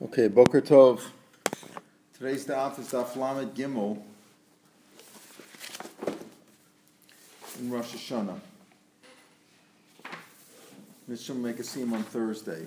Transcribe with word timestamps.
Okay, 0.00 0.28
Boker 0.28 0.60
Tov. 0.60 1.00
Today's 2.16 2.46
daf 2.46 2.78
is 2.78 2.86
daf 2.86 3.16
Lamed 3.16 3.52
Gimel 3.52 4.00
in 7.58 7.68
Rosh 7.68 7.96
Hashanah. 7.96 8.38
Mishnah 11.08 11.34
will 11.34 11.42
make 11.42 11.58
a 11.58 11.64
seam 11.64 11.92
on 11.92 12.04
Thursday. 12.04 12.66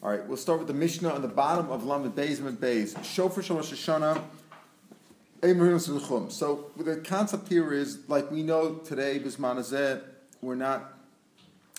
All 0.00 0.10
right, 0.10 0.24
we'll 0.24 0.36
start 0.36 0.60
with 0.60 0.68
the 0.68 0.74
Mishnah 0.74 1.12
on 1.12 1.20
the 1.20 1.26
bottom 1.26 1.68
of 1.68 1.84
Lamed 1.84 2.14
Beis 2.14 2.38
and 2.38 2.60
Beis. 2.60 3.04
Shofar 3.04 3.42
Shal 3.42 3.56
Rosh 3.56 3.72
Hashanah. 3.72 4.22
So 6.30 6.70
the 6.76 7.02
concept 7.04 7.48
here 7.48 7.72
is 7.72 7.98
like 8.06 8.30
we 8.30 8.44
know 8.44 8.74
today, 8.76 9.18
Bismanazet, 9.18 10.02
we're 10.42 10.54
not, 10.54 10.92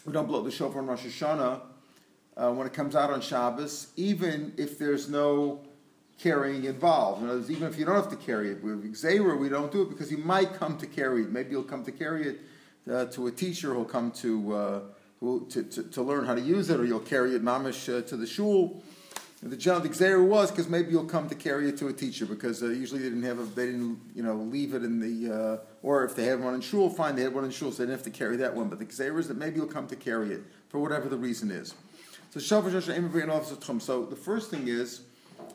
we 0.05 0.11
don't 0.11 0.27
blow 0.27 0.41
the 0.41 0.51
shofar 0.51 0.81
on 0.81 0.87
Rosh 0.87 1.05
Hashanah 1.05 1.61
uh, 2.39 2.51
when 2.51 2.65
it 2.65 2.73
comes 2.73 2.95
out 2.95 3.09
on 3.09 3.21
Shabbos, 3.21 3.87
even 3.97 4.53
if 4.57 4.79
there's 4.79 5.09
no 5.09 5.59
carrying 6.17 6.65
involved. 6.65 7.21
In 7.21 7.29
words, 7.29 7.51
even 7.51 7.67
if 7.67 7.77
you 7.77 7.85
don't 7.85 7.95
have 7.95 8.09
to 8.09 8.15
carry 8.15 8.51
it. 8.51 8.63
With 8.63 8.83
Xera, 8.93 9.37
we 9.37 9.49
don't 9.49 9.71
do 9.71 9.81
it 9.81 9.89
because 9.89 10.11
you 10.11 10.17
might 10.17 10.53
come 10.53 10.77
to 10.77 10.87
carry 10.87 11.23
it. 11.23 11.31
Maybe 11.31 11.51
you'll 11.51 11.63
come 11.63 11.83
to 11.85 11.91
carry 11.91 12.27
it 12.27 12.39
uh, 12.91 13.05
to 13.05 13.27
a 13.27 13.31
teacher 13.31 13.73
who'll 13.73 13.85
come 13.85 14.11
to, 14.11 14.55
uh, 14.55 14.79
who, 15.19 15.47
to, 15.49 15.63
to, 15.63 15.83
to, 15.83 16.01
learn 16.01 16.25
how 16.25 16.35
to 16.35 16.41
use 16.41 16.69
it, 16.69 16.79
or 16.79 16.85
you'll 16.85 16.99
carry 16.99 17.35
it 17.35 17.43
mamish 17.43 17.89
uh, 17.89 18.01
to 18.07 18.17
the 18.17 18.27
shul. 18.27 18.81
And 19.41 19.51
the 19.51 19.57
general 19.57 19.81
the 19.81 19.89
Xera 19.89 20.25
was 20.25 20.51
because 20.51 20.67
maybe 20.67 20.91
you'll 20.91 21.05
come 21.05 21.29
to 21.29 21.35
carry 21.35 21.69
it 21.69 21.77
to 21.77 21.87
a 21.87 21.93
teacher 21.93 22.25
because 22.25 22.61
uh, 22.61 22.67
usually 22.67 22.99
they 22.99 23.07
didn't 23.07 23.23
have 23.23 23.39
a, 23.39 23.43
they 23.43 23.67
didn't 23.67 23.99
you 24.13 24.21
know 24.21 24.35
leave 24.35 24.73
it 24.73 24.83
in 24.83 24.99
the 24.99 25.33
uh, 25.33 25.57
or 25.81 26.03
if 26.03 26.13
they 26.13 26.25
had 26.25 26.41
one 26.41 26.53
in 26.55 26.59
shul, 26.59 26.89
fine 26.89 27.15
they 27.15 27.21
had 27.21 27.33
one 27.33 27.45
in 27.45 27.51
shul, 27.51 27.71
so 27.71 27.77
they 27.77 27.83
didn't 27.83 28.03
have 28.03 28.13
to 28.13 28.17
carry 28.17 28.35
that 28.37 28.53
one. 28.53 28.67
But 28.67 28.79
the 28.79 28.85
is 28.85 29.27
that 29.29 29.37
maybe 29.37 29.55
you'll 29.55 29.67
come 29.67 29.87
to 29.87 29.95
carry 29.95 30.33
it 30.33 30.41
for 30.67 30.79
whatever 30.79 31.07
the 31.07 31.17
reason 31.17 31.51
is. 31.51 31.73
So 32.31 32.61
Rosh 32.61 32.87
Hashanah 32.87 33.81
So 33.81 34.05
the 34.05 34.15
first 34.15 34.51
thing 34.51 34.67
is 34.67 35.01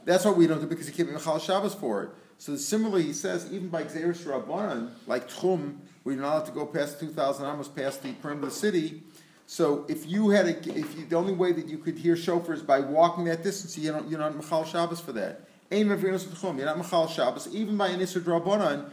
that's 0.04 0.24
what 0.24 0.36
we 0.36 0.46
don't 0.46 0.60
do 0.60 0.66
because 0.66 0.88
he 0.88 0.92
can't 0.92 1.08
be 1.08 1.14
Mechal 1.14 1.40
Shabbos 1.40 1.74
for 1.74 2.02
it. 2.02 2.10
So 2.38 2.56
similarly, 2.56 3.04
he 3.04 3.12
says 3.12 3.46
even 3.52 3.68
by 3.68 3.84
Xeris 3.84 4.24
Rabbanan, 4.24 4.90
like 5.06 5.28
Tchum, 5.28 5.76
we're 6.02 6.16
not 6.16 6.32
allowed 6.32 6.46
to 6.46 6.52
go 6.52 6.66
past 6.66 6.98
two 6.98 7.08
thousand 7.08 7.46
amos 7.46 7.68
past 7.68 8.02
the 8.02 8.12
perimeter 8.14 8.48
of 8.48 8.52
the 8.52 8.58
city. 8.58 9.02
So 9.46 9.84
if 9.88 10.06
you 10.06 10.30
had 10.30 10.46
a, 10.46 10.58
if 10.58 10.96
you, 10.98 11.06
the 11.06 11.16
only 11.16 11.32
way 11.32 11.52
that 11.52 11.68
you 11.68 11.78
could 11.78 11.98
hear 11.98 12.16
shofars 12.16 12.66
by 12.66 12.80
walking 12.80 13.24
that 13.26 13.42
distance, 13.42 13.76
you 13.78 13.92
don't, 13.92 14.08
you're 14.08 14.18
not 14.18 14.32
Mechal 14.32 14.66
Shabbos 14.66 15.00
for 15.00 15.12
that. 15.12 15.42
You're 15.70 15.84
not 15.84 15.98
Mechal 15.98 17.08
Shabbos 17.08 17.54
even 17.54 17.76
by 17.76 17.88
an 17.88 18.00
Isser 18.00 18.20
Rabbanan. 18.20 18.90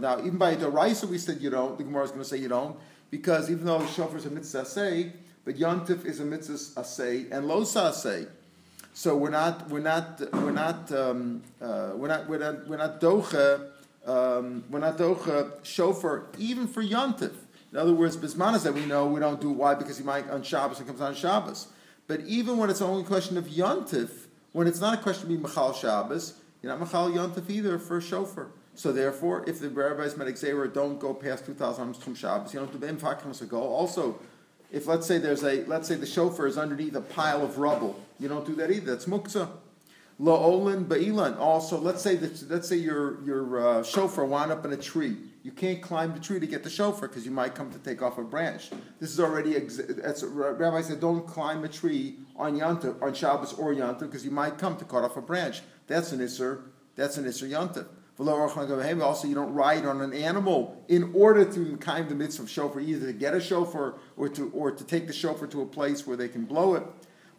Now, 0.00 0.18
even 0.18 0.36
by 0.36 0.50
a 0.50 0.56
Doraisa, 0.56 1.08
we 1.08 1.18
said 1.18 1.40
you 1.40 1.50
don't. 1.50 1.78
The 1.78 1.84
Gemara 1.84 2.04
is 2.04 2.10
going 2.10 2.22
to 2.22 2.28
say 2.28 2.38
you 2.38 2.48
don't 2.48 2.76
because 3.10 3.48
even 3.48 3.66
though 3.66 3.86
shofar 3.86 4.16
is 4.16 4.26
a 4.26 4.30
mitzvah 4.30 4.64
say, 4.64 5.12
but 5.44 5.56
Yontif 5.56 6.04
is 6.04 6.20
a 6.20 6.24
mitzvah 6.24 6.80
asay 6.80 7.30
and 7.30 7.46
losa 7.46 7.90
asay. 7.90 8.28
So 8.92 9.16
we're 9.16 9.30
not 9.30 9.68
we're 9.70 9.80
not 9.80 10.20
we're 10.32 10.52
not 10.52 10.90
um, 10.92 11.42
uh, 11.60 11.92
we're 11.94 12.08
not 12.08 12.28
we're 12.28 12.38
not 12.38 12.68
we're 12.68 12.76
not 12.76 13.00
docha 13.00 13.70
um, 14.06 14.64
we're 14.70 14.78
not 14.78 14.96
docha 14.96 15.64
shofar 15.64 16.26
even 16.38 16.66
for 16.68 16.82
Yontif. 16.82 17.32
In 17.72 17.78
other 17.78 17.92
words, 17.92 18.16
bismanas 18.16 18.62
that 18.62 18.72
we 18.72 18.86
know 18.86 19.06
we 19.06 19.18
don't 19.18 19.40
do 19.40 19.50
why 19.50 19.74
because 19.74 19.98
he 19.98 20.04
might 20.04 20.30
on 20.30 20.44
Shabbos 20.44 20.78
and 20.78 20.86
comes 20.86 21.00
on 21.00 21.14
Shabbos. 21.14 21.68
But 22.06 22.20
even 22.20 22.56
when 22.56 22.70
it's 22.70 22.80
only 22.80 23.02
a 23.02 23.06
question 23.06 23.36
of 23.36 23.46
Yontif, 23.46 24.10
when 24.52 24.68
it's 24.68 24.80
not 24.80 24.94
a 24.94 25.02
question 25.02 25.24
of 25.24 25.28
being 25.30 25.42
Machal 25.42 25.72
Shabbos, 25.72 26.34
you're 26.62 26.70
not 26.70 26.78
Machal 26.78 27.10
Yontif 27.10 27.50
either 27.50 27.78
for 27.78 28.00
shofar. 28.00 28.48
So 28.76 28.92
therefore, 28.92 29.44
if 29.48 29.60
the 29.60 29.70
rabbis 29.70 30.16
medic 30.16 30.38
don't 30.72 30.98
go 30.98 31.14
past 31.14 31.46
two 31.46 31.54
thousand 31.54 31.96
from 31.96 32.14
Shabbos, 32.14 32.54
you 32.54 32.60
don't 32.60 32.72
do 32.72 32.78
the 32.78 33.46
go. 33.46 33.60
Also, 33.60 34.20
if 34.74 34.88
let's 34.88 35.06
say 35.06 35.18
there's 35.18 35.44
a 35.44 35.64
let's 35.64 35.86
say 35.86 35.94
the 35.94 36.06
shofar 36.06 36.46
is 36.46 36.58
underneath 36.58 36.94
a 36.96 37.00
pile 37.00 37.42
of 37.42 37.58
rubble, 37.58 38.00
you 38.18 38.28
don't 38.28 38.44
do 38.44 38.56
that 38.56 38.70
either. 38.70 38.92
That's 38.92 39.06
muktzah. 39.06 39.48
La'olin 40.20 40.84
ba'ilan. 40.84 41.38
Also, 41.38 41.78
let's 41.78 42.02
say 42.02 42.16
that 42.16 42.50
let's 42.50 42.68
say 42.68 42.76
your 42.76 43.24
your 43.24 43.80
uh, 43.80 44.24
wound 44.26 44.50
up 44.50 44.64
in 44.64 44.72
a 44.72 44.76
tree. 44.76 45.16
You 45.44 45.52
can't 45.52 45.80
climb 45.80 46.12
the 46.12 46.20
tree 46.20 46.40
to 46.40 46.46
get 46.46 46.64
the 46.64 46.70
shofar 46.70 47.08
because 47.08 47.24
you 47.24 47.30
might 47.30 47.54
come 47.54 47.70
to 47.70 47.78
take 47.78 48.02
off 48.02 48.18
a 48.18 48.22
branch. 48.22 48.70
This 48.98 49.10
is 49.10 49.20
already 49.20 49.58
that's 49.58 50.24
Rabbi 50.24 50.80
said 50.82 51.00
don't 51.00 51.26
climb 51.26 51.64
a 51.64 51.68
tree 51.68 52.16
on 52.36 52.58
Yontif, 52.58 53.00
on 53.00 53.14
Shabbos 53.14 53.52
or 53.52 53.74
Yontif 53.74 54.00
because 54.00 54.24
you 54.24 54.30
might 54.30 54.58
come 54.58 54.76
to 54.76 54.84
cut 54.84 55.04
off 55.04 55.16
a 55.16 55.22
branch. 55.22 55.62
That's 55.86 56.12
an 56.12 56.20
isser. 56.20 56.62
That's 56.96 57.16
an 57.16 57.24
isser 57.26 57.48
Yontif. 57.48 57.86
Also, 58.18 59.28
you 59.28 59.34
don't 59.34 59.54
ride 59.54 59.84
on 59.84 60.00
an 60.00 60.12
animal 60.12 60.80
in 60.88 61.10
order 61.14 61.44
to 61.44 61.76
kind 61.78 62.08
the 62.08 62.14
mitzvah 62.14 62.44
of 62.44 62.50
shofar, 62.50 62.80
either 62.80 63.06
to 63.06 63.12
get 63.12 63.34
a 63.34 63.40
shofar 63.40 63.94
or 64.16 64.28
to 64.28 64.50
or 64.50 64.70
to 64.70 64.84
take 64.84 65.06
the 65.06 65.12
shofar 65.12 65.48
to 65.48 65.62
a 65.62 65.66
place 65.66 66.06
where 66.06 66.16
they 66.16 66.28
can 66.28 66.44
blow 66.44 66.74
it. 66.74 66.84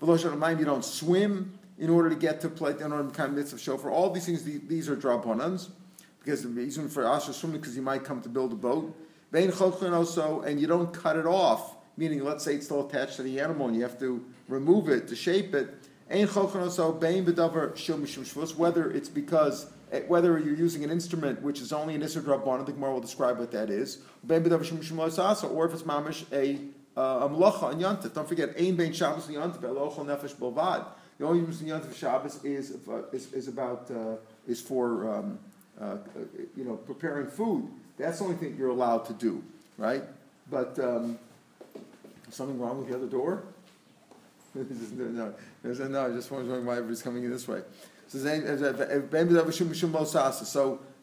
You 0.02 0.66
don't 0.66 0.84
swim 0.84 1.58
in 1.78 1.90
order 1.90 2.10
to 2.10 2.16
get 2.16 2.42
to 2.42 2.50
play 2.50 2.72
in 2.72 2.92
order 2.92 3.08
to 3.08 3.16
kind 3.16 3.30
of 3.30 3.38
mitzvah 3.38 3.56
of 3.56 3.62
shofar. 3.62 3.92
All 3.92 4.10
these 4.10 4.26
things, 4.26 4.44
these 4.44 4.90
are 4.90 4.96
drabanans, 4.96 5.70
because 6.20 6.42
the 6.44 6.50
reason 6.50 6.90
for 6.90 7.06
asher 7.06 7.34
swimming 7.34 7.62
because 7.62 7.76
you 7.76 7.82
might 7.82 8.04
come 8.04 8.22
to 8.22 8.30
build 8.30 8.52
a 8.52 8.56
boat. 8.56 8.96
also, 9.34 10.42
and 10.42 10.60
you 10.60 10.68
don't 10.68 10.94
cut 10.94 11.16
it 11.18 11.26
off, 11.26 11.76
meaning 11.98 12.24
let's 12.24 12.44
say 12.44 12.56
it's 12.56 12.66
still 12.66 12.88
attached 12.88 13.18
to 13.18 13.24
the 13.24 13.40
animal 13.40 13.68
and 13.68 13.76
you 13.76 13.84
have 13.84 14.00
to 14.00 14.26
remove 14.48 14.90
it 14.90 15.08
to 15.08 15.16
shape 15.16 15.54
it. 15.54 15.74
Whether 18.58 18.92
it's 18.92 19.10
because 19.10 19.66
whether 20.08 20.38
you're 20.40 20.56
using 20.56 20.84
an 20.84 20.92
instrument 20.92 21.42
which 21.42 21.62
is 21.62 21.72
only 21.72 21.96
an 21.96 22.02
Isser 22.02 22.22
Drabbana, 22.22 22.66
the 22.66 22.72
Gemara 22.72 22.94
will 22.94 23.02
describe 23.02 23.40
what 23.40 23.52
that 23.52 23.70
is, 23.70 24.00
or 24.28 24.36
if 24.36 24.46
it's 24.46 25.84
mamish 25.84 26.26
a 26.34 26.60
uh, 26.98 27.02
a 27.24 27.30
melacha 27.30 27.64
on 27.64 27.80
Yantif. 27.80 28.14
Don't 28.14 28.28
forget, 28.28 28.50
Ein 28.58 28.76
Bein 28.76 28.94
Shabbos 28.94 29.28
and 29.28 29.38
Yantif, 29.38 29.60
Elochel 29.60 30.06
Nefesh 30.06 30.34
Bovad. 30.36 30.86
The 31.18 31.26
only 31.26 31.40
use 31.46 31.62
in 31.62 31.68
Yantif 31.68 31.96
Shabbos 31.96 32.44
is, 32.44 32.78
uh, 32.88 33.04
is, 33.12 33.32
is 33.34 33.48
about, 33.48 33.90
uh, 33.92 34.16
is 34.48 34.62
for, 34.62 35.14
um, 35.14 35.40
uh, 35.80 35.98
you 36.56 36.64
know, 36.64 36.76
preparing 36.76 37.28
food. 37.28 37.70
That's 37.98 38.20
the 38.20 38.26
only 38.26 38.38
thing 38.38 38.56
you're 38.58 38.70
allowed 38.70 39.06
to 39.06 39.14
do, 39.14 39.44
right? 39.78 40.04
But, 40.50 40.78
um, 40.80 41.18
something 42.30 42.60
wrong 42.60 42.80
with 42.80 42.90
the 42.90 42.96
other 42.96 43.08
door? 43.08 43.44
no, 44.56 45.34
no, 45.64 45.88
no, 45.88 46.06
I 46.06 46.10
just 46.10 46.32
wondering 46.32 46.66
why 46.66 46.74
everybody's 46.74 47.02
coming 47.02 47.24
in 47.24 47.32
this 47.32 47.48
way. 47.48 47.62
So 48.08 48.20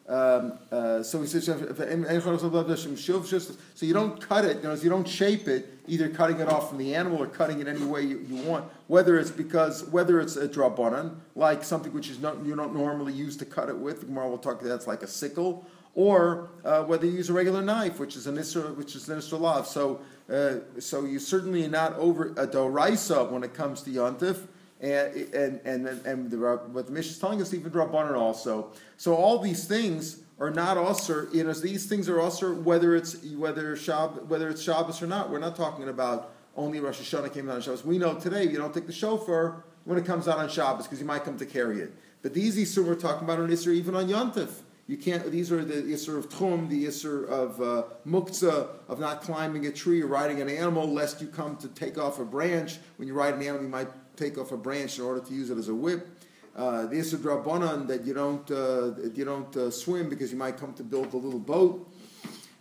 um, 0.09 0.59
uh, 0.69 1.01
so 1.01 1.21
he 1.21 1.27
says, 1.27 1.45
so 1.45 3.85
you 3.85 3.93
don't 3.93 4.19
cut 4.19 4.43
it, 4.43 4.57
you, 4.57 4.63
know, 4.63 4.73
you 4.73 4.89
don't 4.89 5.07
shape 5.07 5.47
it, 5.47 5.79
either 5.87 6.09
cutting 6.09 6.41
it 6.41 6.49
off 6.49 6.67
from 6.67 6.77
the 6.77 6.93
animal 6.93 7.23
or 7.23 7.27
cutting 7.27 7.61
it 7.61 7.69
any 7.69 7.85
way 7.85 8.01
you, 8.01 8.19
you 8.27 8.35
want. 8.43 8.69
Whether 8.87 9.17
it's 9.17 9.31
because 9.31 9.85
whether 9.85 10.19
it's 10.19 10.35
a 10.35 10.49
drabanan, 10.49 11.15
like 11.35 11.63
something 11.63 11.93
which 11.93 12.09
is 12.09 12.19
not 12.19 12.45
you 12.45 12.53
don't 12.53 12.75
normally 12.75 13.13
use 13.13 13.37
to 13.37 13.45
cut 13.45 13.69
it 13.69 13.77
with. 13.77 14.05
Gemara 14.05 14.29
will 14.29 14.37
talk 14.37 14.59
that's 14.59 14.87
like 14.87 15.03
a 15.03 15.07
sickle, 15.07 15.65
or 15.95 16.49
uh, 16.65 16.83
whether 16.83 17.05
you 17.05 17.13
use 17.13 17.29
a 17.29 17.33
regular 17.33 17.61
knife, 17.61 17.97
which 17.97 18.17
is 18.17 18.27
an 18.27 18.35
isra, 18.35 18.75
which 18.75 18.97
is 18.97 19.07
an 19.07 19.19
isra 19.19 19.39
lav. 19.39 19.65
So, 19.65 20.01
uh, 20.29 20.55
so 20.79 21.05
you 21.05 21.19
certainly 21.19 21.65
are 21.65 21.69
not 21.69 21.93
over 21.93 22.31
a 22.31 22.45
doraisa 22.45 23.31
when 23.31 23.43
it 23.43 23.53
comes 23.53 23.81
to 23.83 23.89
yontif 23.89 24.47
and 24.81 25.15
and 25.33 25.61
and, 25.65 26.05
and 26.05 26.31
the, 26.31 26.37
what 26.37 26.87
the 26.87 26.91
Mishnah 26.91 27.11
is 27.11 27.19
telling 27.19 27.41
us, 27.41 27.53
even 27.53 27.71
Rabbanan 27.71 28.17
also. 28.17 28.71
So 28.97 29.15
all 29.15 29.39
these 29.39 29.65
things 29.65 30.19
are 30.39 30.49
not 30.49 30.77
usher. 30.77 31.29
You 31.31 31.43
know, 31.43 31.53
these 31.53 31.85
things 31.85 32.09
are 32.09 32.19
usher 32.19 32.53
whether 32.53 32.95
it's 32.95 33.23
whether 33.23 33.75
Shab, 33.75 34.25
whether 34.27 34.49
it's 34.49 34.61
Shabbos 34.61 35.01
or 35.01 35.07
not. 35.07 35.29
We're 35.29 35.39
not 35.39 35.55
talking 35.55 35.89
about 35.89 36.33
only 36.55 36.79
Rosh 36.79 36.99
Hashanah 36.99 37.33
came 37.33 37.49
out 37.49 37.55
on 37.55 37.61
Shabbos. 37.61 37.85
We 37.85 37.97
know 37.97 38.15
today 38.15 38.43
you 38.43 38.57
don't 38.57 38.73
take 38.73 38.87
the 38.87 38.93
shofar 38.93 39.63
when 39.85 39.97
it 39.97 40.05
comes 40.05 40.27
out 40.27 40.37
on 40.37 40.49
Shabbos 40.49 40.85
because 40.85 40.99
you 40.99 41.05
might 41.05 41.23
come 41.23 41.37
to 41.37 41.45
carry 41.45 41.79
it. 41.79 41.93
But 42.21 42.33
these 42.33 42.57
Isur 42.57 42.85
we're 42.85 42.95
talking 42.95 43.25
about 43.25 43.39
on 43.39 43.49
Isur 43.49 43.73
even 43.73 43.95
on 43.95 44.07
Yontif. 44.07 44.49
You 44.85 44.97
can't. 44.97 45.31
These 45.31 45.51
are 45.51 45.63
the 45.63 45.75
Isser 45.75 46.17
of 46.17 46.27
Tchum, 46.27 46.67
the 46.67 46.85
Isser 46.85 47.25
of 47.29 47.61
uh, 47.61 47.83
Muktzah, 48.05 48.67
of 48.89 48.99
not 48.99 49.21
climbing 49.21 49.65
a 49.65 49.71
tree 49.71 50.01
or 50.01 50.07
riding 50.07 50.41
an 50.41 50.49
animal, 50.49 50.91
lest 50.91 51.21
you 51.21 51.27
come 51.27 51.55
to 51.57 51.69
take 51.69 51.97
off 51.97 52.19
a 52.19 52.25
branch. 52.25 52.79
When 52.97 53.07
you 53.07 53.13
ride 53.13 53.35
an 53.35 53.41
animal, 53.41 53.63
you 53.63 53.69
might 53.69 53.87
take 54.15 54.37
off 54.37 54.51
a 54.51 54.57
branch 54.57 54.97
in 54.99 55.05
order 55.05 55.19
to 55.21 55.33
use 55.33 55.49
it 55.49 55.57
as 55.57 55.69
a 55.69 55.75
whip. 55.75 56.07
Uh, 56.55 56.85
the 56.85 56.97
Isser 56.97 57.17
Drabanan 57.17 57.87
that 57.87 58.05
you 58.05 58.13
don't 58.13 58.49
uh, 58.51 58.91
you 59.15 59.25
don't 59.25 59.55
uh, 59.57 59.71
swim 59.71 60.09
because 60.09 60.31
you 60.31 60.37
might 60.37 60.57
come 60.57 60.73
to 60.73 60.83
build 60.83 61.13
a 61.13 61.17
little 61.17 61.39
boat. 61.39 61.89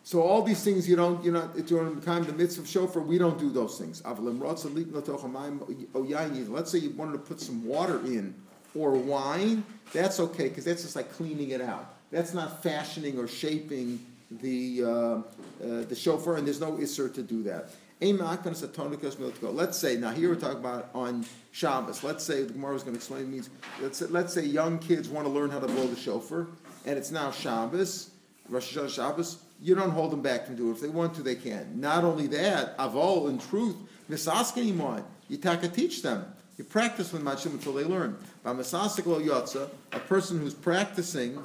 So 0.05 0.23
all 0.23 0.43
these 0.43 0.65
things 0.65 0.89
you 0.89 0.97
don't 0.97 1.23
you're 1.23 1.35
not 1.35 1.55
during 1.67 1.95
the 1.95 2.01
time 2.05 2.25
the 2.25 2.33
mitzvah 2.33 2.63
of 2.63 2.69
shofar 2.69 3.03
we 3.03 3.19
don't 3.19 3.39
do 3.39 3.51
those 3.51 3.79
things. 3.79 4.03
Let's 4.05 4.63
say 6.73 6.79
you 6.79 6.91
wanted 6.91 7.13
to 7.13 7.19
put 7.19 7.41
some 7.41 7.65
water 7.67 7.99
in 8.07 8.35
or 8.75 8.93
wine, 8.93 9.65
that's 9.93 10.19
okay 10.19 10.49
because 10.49 10.65
that's 10.65 10.83
just 10.83 10.97
like 10.97 11.13
cleaning 11.13 11.51
it 11.51 11.61
out. 11.61 11.95
That's 12.11 12.35
not 12.35 12.63
fashioning 12.63 13.19
or 13.19 13.29
shaping 13.29 14.01
the 14.41 14.85
uh, 14.85 14.89
uh, 14.89 15.23
the 15.61 15.95
shofar, 15.95 16.37
and 16.37 16.47
there's 16.47 16.61
no 16.61 16.73
isser 16.73 17.13
to 17.15 17.23
do 17.23 17.43
that. 17.45 17.71
Let's 18.03 19.79
say 19.79 19.97
now 19.97 20.11
here 20.11 20.29
we're 20.31 20.35
talking 20.35 20.59
about 20.59 20.91
on 20.93 21.25
Shabbos. 21.53 22.03
Let's 22.03 22.25
say 22.25 22.43
the 22.43 22.53
Gemara 22.53 22.75
is 22.75 22.83
going 22.83 22.95
to 22.95 22.99
explain 22.99 23.31
means. 23.31 23.49
Let's 23.81 23.99
say, 23.99 24.07
let's 24.07 24.35
say 24.35 24.45
young 24.45 24.81
kids 24.81 25.09
want 25.09 25.25
to 25.27 25.33
learn 25.33 25.51
how 25.51 25.61
to 25.61 25.69
blow 25.69 25.87
the 25.87 25.95
shofar, 25.95 26.49
and 26.85 26.99
it's 26.99 27.13
now 27.13 27.31
Shabbos, 27.31 28.11
Rosh 28.49 28.77
Hashanah 28.77 28.91
Shabbos. 28.91 29.39
You 29.61 29.77
don't 29.77 29.91
hold 29.91 30.11
them 30.11 30.21
back 30.21 30.47
from 30.47 30.57
doing 30.57 30.71
it. 30.71 30.73
If 30.73 30.81
they 30.81 30.89
want 30.89 31.15
to, 31.15 31.23
they 31.23 31.37
can. 31.37 31.81
Not 31.81 32.03
only 32.03 32.27
that, 32.29 32.77
avol 32.79 33.31
in 33.31 33.39
truth, 33.39 33.77
misaskinimon, 34.11 35.05
you 35.29 35.37
taka 35.37 35.69
teach 35.69 36.03
them. 36.03 36.25
You 36.59 36.65
practice 36.65 37.13
with 37.13 37.23
machim 37.23 37.53
until 37.53 37.73
they 37.73 37.85
learn. 37.85 38.17
By 38.43 38.53
B'masasik 38.53 39.07
lo 39.07 39.21
yotza, 39.21 39.71
a 39.93 40.01
person 40.01 40.41
who's 40.41 40.55
practicing, 40.55 41.41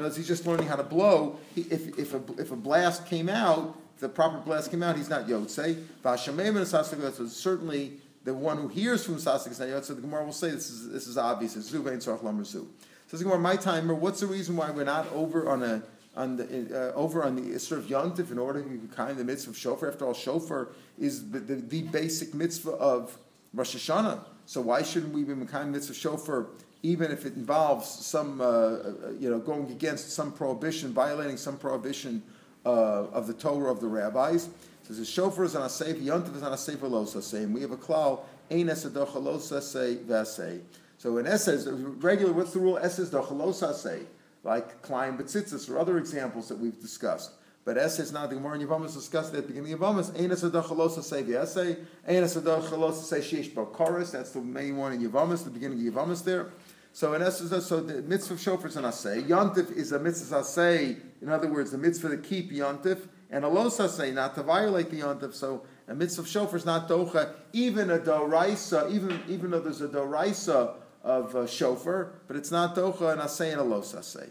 as 0.00 0.16
he's 0.16 0.26
just 0.26 0.44
learning 0.44 0.66
how 0.66 0.76
to 0.76 0.82
blow. 0.82 1.38
He, 1.54 1.62
if 1.62 1.96
if 1.98 2.14
a 2.14 2.20
if 2.36 2.50
a 2.50 2.56
blast 2.56 3.06
came 3.06 3.28
out, 3.28 3.78
the 4.00 4.08
proper 4.08 4.38
blast 4.38 4.70
came 4.70 4.82
out, 4.82 4.96
he's 4.96 5.08
not 5.08 5.26
yotze. 5.26 5.84
V'ashamei 6.04 6.52
masasik 6.52 7.00
lo 7.00 7.26
certainly 7.28 7.98
the 8.24 8.34
one 8.34 8.58
who 8.58 8.68
hears 8.68 9.04
from 9.04 9.16
sasik 9.16 9.50
is 9.50 9.60
not 9.60 9.68
yotze. 9.68 9.88
The 9.88 9.94
Gemara 9.94 10.24
will 10.24 10.32
say 10.32 10.50
this 10.50 10.70
is 10.70 10.90
this 10.90 11.06
is 11.06 11.16
obvious. 11.16 11.56
It's 11.56 11.70
zuvein 11.70 11.96
tzarach 11.96 12.22
lamer 12.22 12.44
zu. 12.44 12.68
Says 13.08 13.22
Gemara, 13.22 13.38
my 13.38 13.56
timer. 13.56 13.94
What's 13.94 14.20
the 14.20 14.26
reason 14.26 14.56
why 14.56 14.70
we're 14.70 14.84
not 14.84 15.10
over 15.12 15.48
on 15.48 15.62
a 15.62 15.82
on 16.16 16.36
the, 16.36 16.92
uh, 16.92 16.94
over 16.96 17.22
on 17.22 17.36
the 17.36 17.58
sort 17.58 17.80
of 17.80 17.86
Yontif 17.86 18.32
in 18.32 18.38
order 18.38 18.62
to 18.62 18.88
kind 18.94 19.12
of 19.12 19.16
the 19.16 19.24
mitzvah 19.24 19.50
of 19.50 19.56
shofar. 19.56 19.90
After 19.90 20.06
all, 20.06 20.12
shofar 20.12 20.68
is 20.98 21.30
the, 21.30 21.38
the, 21.38 21.54
the, 21.54 21.82
basic 21.82 22.34
mitzvah 22.34 22.72
of 22.72 23.16
Rosh 23.54 23.76
Hashanah. 23.76 24.24
So 24.44 24.60
why 24.60 24.82
shouldn't 24.82 25.12
we 25.12 25.22
be 25.22 25.34
Mekayim 25.34 25.68
mitzvah 25.68 25.94
shofar 25.94 26.46
even 26.82 27.10
if 27.10 27.26
it 27.26 27.34
involves 27.34 27.88
some, 27.88 28.40
uh, 28.40 28.44
uh, 28.44 28.92
you 29.18 29.28
know, 29.28 29.38
going 29.38 29.70
against 29.70 30.12
some 30.12 30.32
prohibition, 30.32 30.92
violating 30.92 31.36
some 31.36 31.58
prohibition 31.58 32.22
uh, 32.64 33.06
of 33.12 33.26
the 33.26 33.34
Torah 33.34 33.70
of 33.70 33.80
the 33.80 33.88
rabbis? 33.88 34.48
So 34.82 34.94
the 34.94 35.04
shofar 35.04 35.44
is 35.44 35.54
on 35.54 35.62
a 35.62 35.68
sefer, 35.68 36.00
Yontif 36.00 36.36
is 36.36 36.42
on 36.42 36.52
a 36.52 36.58
sefer 36.58 36.86
losa 36.86 37.22
saying 37.22 37.52
we 37.52 37.60
have 37.60 37.70
a 37.70 37.76
klal, 37.76 38.20
ein 38.50 38.66
esadachalosa 38.66 39.62
say 39.62 39.96
vase. 39.96 40.60
So 40.98 41.18
in 41.18 41.26
Esses, 41.26 41.66
regular, 41.68 42.32
what's 42.32 42.52
the 42.52 42.58
rule? 42.58 42.78
Esses 42.78 43.10
dachalosa 43.10 43.74
say 43.74 44.00
like 44.42 44.82
Klein 44.82 45.18
Betzitzis 45.18 45.70
or 45.70 45.78
other 45.78 45.98
examples 45.98 46.48
that 46.48 46.58
we've 46.58 46.80
discussed. 46.80 47.32
But 47.64 47.76
essay 47.76 48.04
is 48.04 48.12
not 48.12 48.30
the 48.30 48.36
Gemara 48.36 48.58
in 48.58 48.66
Yavamas 48.66 48.94
discussed 48.94 49.34
at 49.34 49.42
the 49.42 49.48
beginning 49.48 49.74
of 49.74 49.80
Yavamas. 49.80 50.18
Ein 50.18 50.30
esadach 50.30 51.02
say 51.02 51.20
essay. 51.34 51.76
Ein 52.08 52.22
esadach 52.22 52.94
say 52.94 53.18
sheish 53.18 53.54
chorus. 53.72 54.12
That's 54.12 54.30
the 54.30 54.40
main 54.40 54.76
one 54.76 54.92
in 54.94 55.02
Yavamas, 55.02 55.44
the 55.44 55.50
beginning 55.50 55.86
of 55.86 55.94
Yavamas 55.94 56.24
there. 56.24 56.46
So 56.92 57.14
in 57.14 57.22
essence, 57.22 57.66
so 57.66 57.80
the 57.80 58.02
mitzvah 58.02 58.34
of 58.34 58.40
shofar 58.40 58.66
is 58.66 58.76
an 58.76 58.84
asay. 58.84 59.26
Yontif 59.26 59.70
is 59.72 59.92
a 59.92 59.98
mitzvah 59.98 60.40
asay. 60.40 60.98
In 61.22 61.28
other 61.28 61.50
words, 61.50 61.70
the 61.70 61.78
mitzvah 61.78 62.08
to 62.10 62.18
keep 62.18 62.50
yontif, 62.50 63.08
and 63.30 63.44
a 63.44 63.48
los 63.48 63.78
asay, 63.78 64.12
not 64.12 64.34
to 64.34 64.42
violate 64.42 64.90
the 64.90 65.00
yontif. 65.00 65.34
So 65.34 65.62
a 65.86 65.94
mitzvah 65.94 66.22
of 66.22 66.28
shofar 66.28 66.56
is 66.56 66.64
not 66.64 66.88
docha. 66.88 67.32
Even 67.52 67.90
a 67.90 67.98
doraisa, 67.98 68.90
even 68.92 69.20
even 69.28 69.50
though 69.50 69.60
there's 69.60 69.80
a 69.80 69.88
doraisa 69.88 70.74
of 71.02 71.34
uh, 71.34 71.46
shofar, 71.46 72.12
but 72.26 72.36
it's 72.36 72.50
not 72.50 72.74
docha 72.74 73.12
and 73.12 73.20
asay 73.20 73.52
and 73.52 73.60
a 73.60 73.64
los 73.64 73.94
asay. 73.94 74.28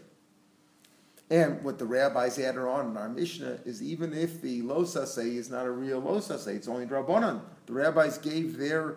And 1.30 1.62
what 1.62 1.78
the 1.78 1.86
rabbis 1.86 2.40
added 2.40 2.60
on 2.60 2.90
in 2.90 2.96
our 2.96 3.08
Mishnah 3.08 3.60
is 3.64 3.82
even 3.82 4.12
if 4.12 4.42
the 4.42 4.62
los 4.62 4.96
asay 4.96 5.36
is 5.36 5.48
not 5.48 5.64
a 5.64 5.70
real 5.70 6.00
los 6.00 6.28
asay, 6.28 6.56
it's 6.56 6.68
only 6.68 6.86
drabanan. 6.86 7.40
The 7.66 7.72
rabbis 7.72 8.18
gave 8.18 8.58
their, 8.58 8.96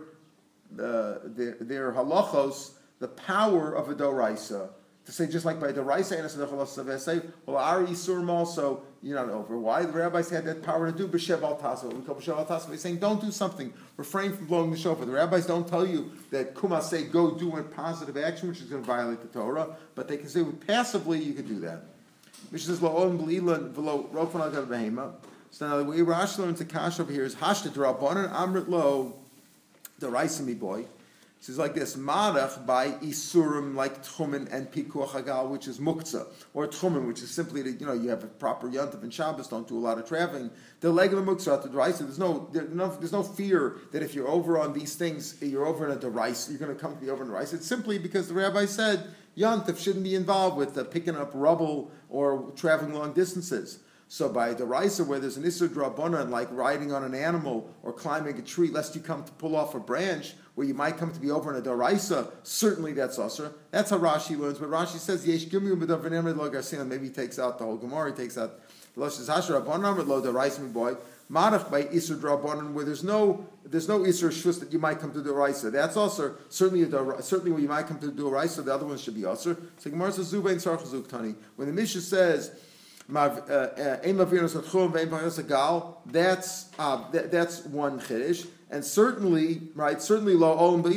uh, 0.80 1.20
their, 1.24 1.58
their 1.62 1.94
halachos 1.94 2.72
the 3.04 3.10
power 3.10 3.74
of 3.74 3.90
a 3.90 3.96
doraisa 3.96 4.70
to 5.06 5.12
say 5.12 5.28
just 5.28 5.44
like 5.44 5.60
by 5.60 5.74
the 5.74 5.84
Raisa 5.84 6.18
and 6.18 7.02
say, 7.02 7.22
well, 7.46 7.58
our 7.58 7.84
Yisurim 7.84 8.30
also, 8.30 8.84
you're 9.02 9.20
not 9.20 9.30
over. 9.30 9.60
Why? 9.60 9.84
The 9.84 9.92
rabbis 9.92 10.30
had 10.30 10.46
that 10.46 10.64
power 10.64 10.90
to 10.90 10.98
do 10.98 11.10
B'Shev 11.10 11.44
al 11.44 11.58
Tasa, 11.58 11.94
we 11.94 12.02
call 12.04 12.16
B'Shev 12.16 12.38
al 12.38 12.46
Tasa. 12.46 12.70
They're 12.70 12.78
saying, 12.78 13.00
don't 13.00 13.20
do 13.20 13.30
something, 13.30 13.74
refrain 13.98 14.32
from 14.32 14.46
blowing 14.46 14.72
the 14.72 14.78
shofar. 14.78 15.06
The 15.06 15.12
rabbis 15.12 15.46
don't 15.46 15.68
tell 15.68 15.86
you 15.86 16.14
that 16.32 16.58
Kuma 16.58 16.82
say, 16.82 17.04
go 17.04 17.32
do 17.32 17.58
a 17.58 17.64
positive 17.64 18.16
action, 18.16 18.48
which 18.48 18.62
is 18.62 18.70
going 18.70 18.82
to 18.82 18.88
violate 18.88 19.20
the 19.20 19.28
Torah, 19.28 19.76
but 19.96 20.08
they 20.08 20.16
can 20.16 20.30
say, 20.30 20.46
passively, 20.66 21.20
you 21.22 21.34
could 21.34 21.50
do 21.50 21.60
that. 21.60 21.84
Which 22.52 22.66
says, 22.66 22.80
La'on 22.80 23.20
B'Lila 23.20 23.74
V'lo 23.74 24.08
Rofan 24.14 24.98
al. 24.98 25.20
So 25.52 25.68
now 25.68 25.78
the 25.80 25.84
way 25.84 25.98
Rashi 25.98 26.40
learns 26.40 26.60
the 26.60 26.66
Kash 26.66 27.02
over 27.02 27.12
here 27.12 27.26
is, 27.26 27.36
Hashta 27.36 27.68
Drabanan 27.68 28.34
Amrit 28.34 28.70
Lo, 28.70 29.16
Raisa 30.00 30.44
boy. 30.56 30.86
It's 31.50 31.58
like 31.58 31.74
this, 31.74 31.98
Marach 31.98 32.66
by 32.66 32.92
Isurim 32.92 33.76
like 33.76 34.02
Tchumen 34.02 34.52
and 34.54 34.72
Pikuach 34.72 35.10
Hagal, 35.10 35.50
which 35.50 35.68
is 35.68 35.78
Muktzah, 35.78 36.26
or 36.54 36.68
Tchumen, 36.68 37.06
which 37.06 37.22
is 37.22 37.32
simply 37.32 37.62
that, 37.64 37.82
you 37.82 37.86
know, 37.86 37.92
you 37.92 38.10
have 38.10 38.24
a 38.24 38.28
proper 38.28 38.70
Yantav 38.70 39.04
and 39.04 39.14
Shabbos, 39.14 39.50
don't 39.50 39.68
do 39.68 39.78
a 39.78 39.80
lot 39.80 39.98
of 39.98 40.08
traveling. 40.08 40.50
The 40.80 40.90
leg 40.90 41.12
of 41.12 41.24
the 41.24 41.30
Muktzah 41.30 41.62
to 41.64 41.68
Deraisa, 41.68 42.00
there's 42.00 42.18
no, 42.18 42.48
there, 42.54 42.64
no, 42.70 42.96
there's 42.96 43.12
no 43.12 43.24
fear 43.24 43.76
that 43.92 44.02
if 44.02 44.16
you're 44.16 44.30
over 44.30 44.58
on 44.58 44.72
these 44.72 44.96
things, 44.96 45.36
you're 45.42 45.66
over 45.66 45.86
in 45.86 45.92
a 45.92 46.00
Deraisa, 46.00 46.50
you're 46.50 46.60
going 46.60 46.74
to 46.74 46.80
come 46.80 46.96
to 46.96 47.02
be 47.02 47.10
over 47.10 47.24
in 47.26 47.30
Deraisa. 47.30 47.56
It's 47.56 47.68
simply 47.68 47.98
because 47.98 48.30
the 48.30 48.36
rabbi 48.36 48.66
said 48.66 49.08
Yantav 49.38 49.78
shouldn't 49.78 50.06
be 50.06 50.16
involved 50.16 50.56
with 50.56 50.78
uh, 50.78 50.86
picking 50.86 51.18
up 51.18 51.32
rubble 51.34 51.92
or 52.08 52.54
traveling 52.56 52.94
long 52.94 53.12
distances. 53.12 53.80
So 54.14 54.30
by 54.30 54.54
the 54.54 54.64
Raisa, 54.64 55.04
where 55.04 55.18
there's 55.18 55.38
an 55.38 55.44
Isser 55.44 55.68
Drabona, 55.68 56.30
like 56.30 56.48
riding 56.52 56.92
on 56.92 57.04
an 57.04 57.16
animal 57.16 57.68
or 57.82 57.92
climbing 57.92 58.38
a 58.38 58.44
tree, 58.44 58.70
lest 58.70 58.94
you 58.94 59.02
come 59.02 59.24
to 59.24 59.32
pull 59.32 59.56
off 59.56 59.74
a 59.74 59.80
branch, 59.80 60.36
where 60.54 60.68
you 60.68 60.76
might 60.76 60.98
come 60.98 61.12
to 61.12 61.20
be 61.20 61.32
over 61.32 61.52
in 61.52 61.60
a 61.60 61.66
Daraisa, 61.66 62.30
certainly 62.44 62.94
that's 62.94 63.18
Usr. 63.18 63.52
That's 63.72 63.90
how 63.90 63.98
Rashi 63.98 64.38
learns. 64.38 64.60
But 64.60 64.70
Rashi 64.70 65.00
says, 65.00 65.26
Yesh 65.26 65.52
um 65.52 66.90
maybe 66.90 67.08
he 67.08 67.12
takes 67.12 67.40
out 67.40 67.58
the 67.58 67.66
whole 67.66 67.78
Gemara, 67.78 68.12
he 68.12 68.16
takes 68.16 68.38
out 68.38 68.60
the 68.94 69.02
Lashis 69.02 69.28
Hashar 69.28 69.60
Rabbanon, 69.60 70.06
lo 70.06 70.22
Daraisa 70.22 70.72
boy. 70.72 70.94
Marach 71.32 71.72
by 71.72 71.86
Isser 71.86 72.16
Drabonin, 72.16 72.74
where 72.74 72.86
there's 72.86 73.04
no 73.04 73.48
there's 73.66 73.88
no 73.88 74.02
Isser 74.02 74.30
Shus 74.30 74.60
that 74.60 74.72
you 74.72 74.78
might 74.78 75.00
come 75.00 75.12
to 75.14 75.24
do 75.24 75.34
Raisa. 75.34 75.72
That's 75.72 75.98
also 75.98 76.36
certainly 76.50 76.84
a, 76.84 77.22
certainly 77.24 77.52
where 77.52 77.62
you 77.62 77.70
might 77.70 77.88
come 77.88 77.98
to 77.98 78.12
do 78.12 78.30
Raisa. 78.30 78.62
The 78.62 78.76
other 78.76 78.86
ones 78.86 79.02
should 79.02 79.16
be 79.16 79.22
Usr. 79.22 79.58
So 79.78 79.90
Gemara 79.90 80.12
says 80.12 80.32
Zubain 80.32 80.62
Sarchazuk 80.62 81.08
Tani. 81.08 81.34
When 81.56 81.68
the 81.68 81.74
Mishnah 81.74 82.02
says 82.02 82.52
uh, 83.10 83.14
uh, 83.14 84.00
that's 86.06 86.70
uh, 86.80 87.04
that's 87.12 87.66
one 87.66 88.00
chiddush, 88.00 88.48
and 88.72 88.86
certainly, 88.86 89.62
right? 89.76 90.02
Certainly, 90.02 90.36
where 90.36 90.92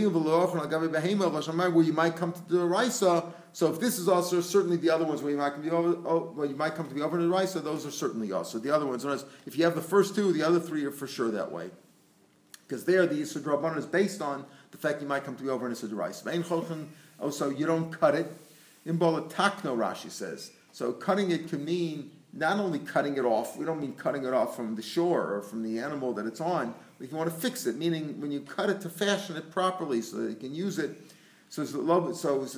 you 1.85 1.93
might 1.93 2.17
come 2.17 2.33
to 2.33 2.43
the 2.49 2.65
raisa. 2.65 3.25
So 3.53 3.73
if 3.73 3.81
this 3.81 3.99
is 3.99 4.09
also 4.09 4.41
certainly 4.43 4.77
the 4.77 4.91
other 4.91 5.07
ones 5.07 5.23
where 5.23 5.33
you 5.33 5.39
might 5.39 5.55
come 5.55 5.63
to 5.63 5.71
be 5.71 5.75
over, 5.75 5.97
oh, 6.07 6.45
you 6.45 6.55
might 6.55 6.75
come 6.75 6.87
to 6.89 6.95
be 6.95 7.01
over 7.01 7.19
the 7.21 7.29
raisa. 7.29 7.61
Those 7.61 7.87
are 7.87 7.91
certainly 7.91 8.31
also 8.31 8.59
the 8.59 8.71
other 8.71 8.85
ones. 8.87 9.07
If 9.47 9.57
you 9.57 9.65
have 9.65 9.75
the 9.75 9.81
first 9.81 10.15
two, 10.15 10.31
the 10.33 10.43
other 10.43 10.61
three 10.61 10.85
are 10.85 10.91
for 10.91 11.07
sure 11.07 11.31
that 11.31 11.51
way, 11.51 11.71
because 12.69 12.85
there 12.85 13.07
the 13.07 13.17
Rabbanon 13.17 13.79
is 13.79 13.87
based 13.87 14.21
on 14.23 14.45
the 14.71 14.79
fact 14.79 15.01
you 15.01 15.09
might 15.09 15.25
come 15.25 15.37
to 15.37 15.43
be 15.43 15.49
over 15.49 15.67
in 15.67 15.73
Yisud 15.73 15.97
raisa. 15.97 16.87
Oh, 17.19 17.31
so 17.31 17.49
you 17.49 17.65
don't 17.67 17.91
cut 17.91 18.15
it. 18.15 18.31
In 18.85 18.99
Takno, 18.99 19.75
Rashi 19.77 20.11
says. 20.11 20.53
So 20.77 20.93
cutting 20.93 21.31
it 21.31 21.49
can 21.49 21.65
mean 21.65 22.11
not 22.35 22.59
only 22.59 22.81
cutting 22.81 23.17
it 23.17 23.25
off, 23.25 23.57
we 23.57 23.65
don't 23.65 23.81
mean 23.81 23.95
cutting 23.95 24.27
it 24.27 24.35
off 24.35 24.55
from 24.55 24.75
the 24.75 24.83
shore 24.83 25.33
or 25.33 25.41
from 25.41 25.63
the 25.63 25.79
animal 25.79 26.13
that 26.13 26.27
it's 26.27 26.39
on, 26.39 26.75
if 27.01 27.11
you 27.11 27.17
want 27.17 27.31
to 27.31 27.35
fix 27.35 27.65
it, 27.65 27.79
meaning 27.79 28.21
when 28.21 28.31
you 28.31 28.41
cut 28.43 28.69
it 28.69 28.83
to 28.83 28.91
fashion 28.91 29.39
it 29.39 29.51
properly 29.51 30.03
so 30.03 30.19
that 30.19 30.29
you 30.29 30.37
can 30.37 30.55
use 30.55 30.79
it. 30.79 30.91
So 31.49 31.63
it's 31.63 31.73
love 31.73 32.15
so 32.15 32.43
it's 32.43 32.53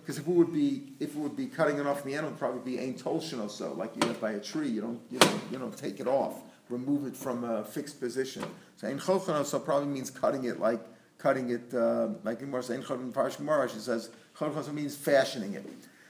because 0.00 0.18
if 0.18 0.26
it 0.26 0.34
would 0.34 0.52
be 0.52 0.92
if 0.98 1.14
it 1.14 1.18
would 1.18 1.36
be 1.36 1.46
cutting 1.46 1.78
it 1.78 1.86
off 1.86 2.00
from 2.00 2.10
the 2.10 2.16
animal, 2.16 2.30
it 2.30 2.32
would 2.32 2.40
probably 2.40 2.72
be 2.72 2.80
ain 2.80 2.94
tolshin 2.94 3.40
or 3.40 3.48
so, 3.48 3.74
like 3.74 3.92
you 3.94 4.12
by 4.14 4.32
a 4.32 4.40
tree. 4.40 4.68
You 4.68 4.80
don't 4.80 5.00
you 5.08 5.20
don't 5.20 5.40
you 5.52 5.58
don't 5.58 5.78
take 5.78 6.00
it 6.00 6.08
off, 6.08 6.42
remove 6.68 7.06
it 7.06 7.16
from 7.16 7.44
a 7.44 7.62
fixed 7.62 8.00
position. 8.00 8.42
So 8.74 8.88
ain 8.88 8.98
so 8.98 9.60
probably 9.60 9.86
means 9.86 10.10
cutting 10.10 10.46
it 10.46 10.58
like 10.58 10.84
cutting 11.22 11.50
it 11.50 11.72
uh, 11.72 12.08
like 12.24 12.40
Gemara 12.40 12.62
Gemara, 12.62 13.68
she 13.68 13.78
says 13.78 14.10
means 14.72 14.96
fashioning 14.96 15.54
it. 15.54 15.64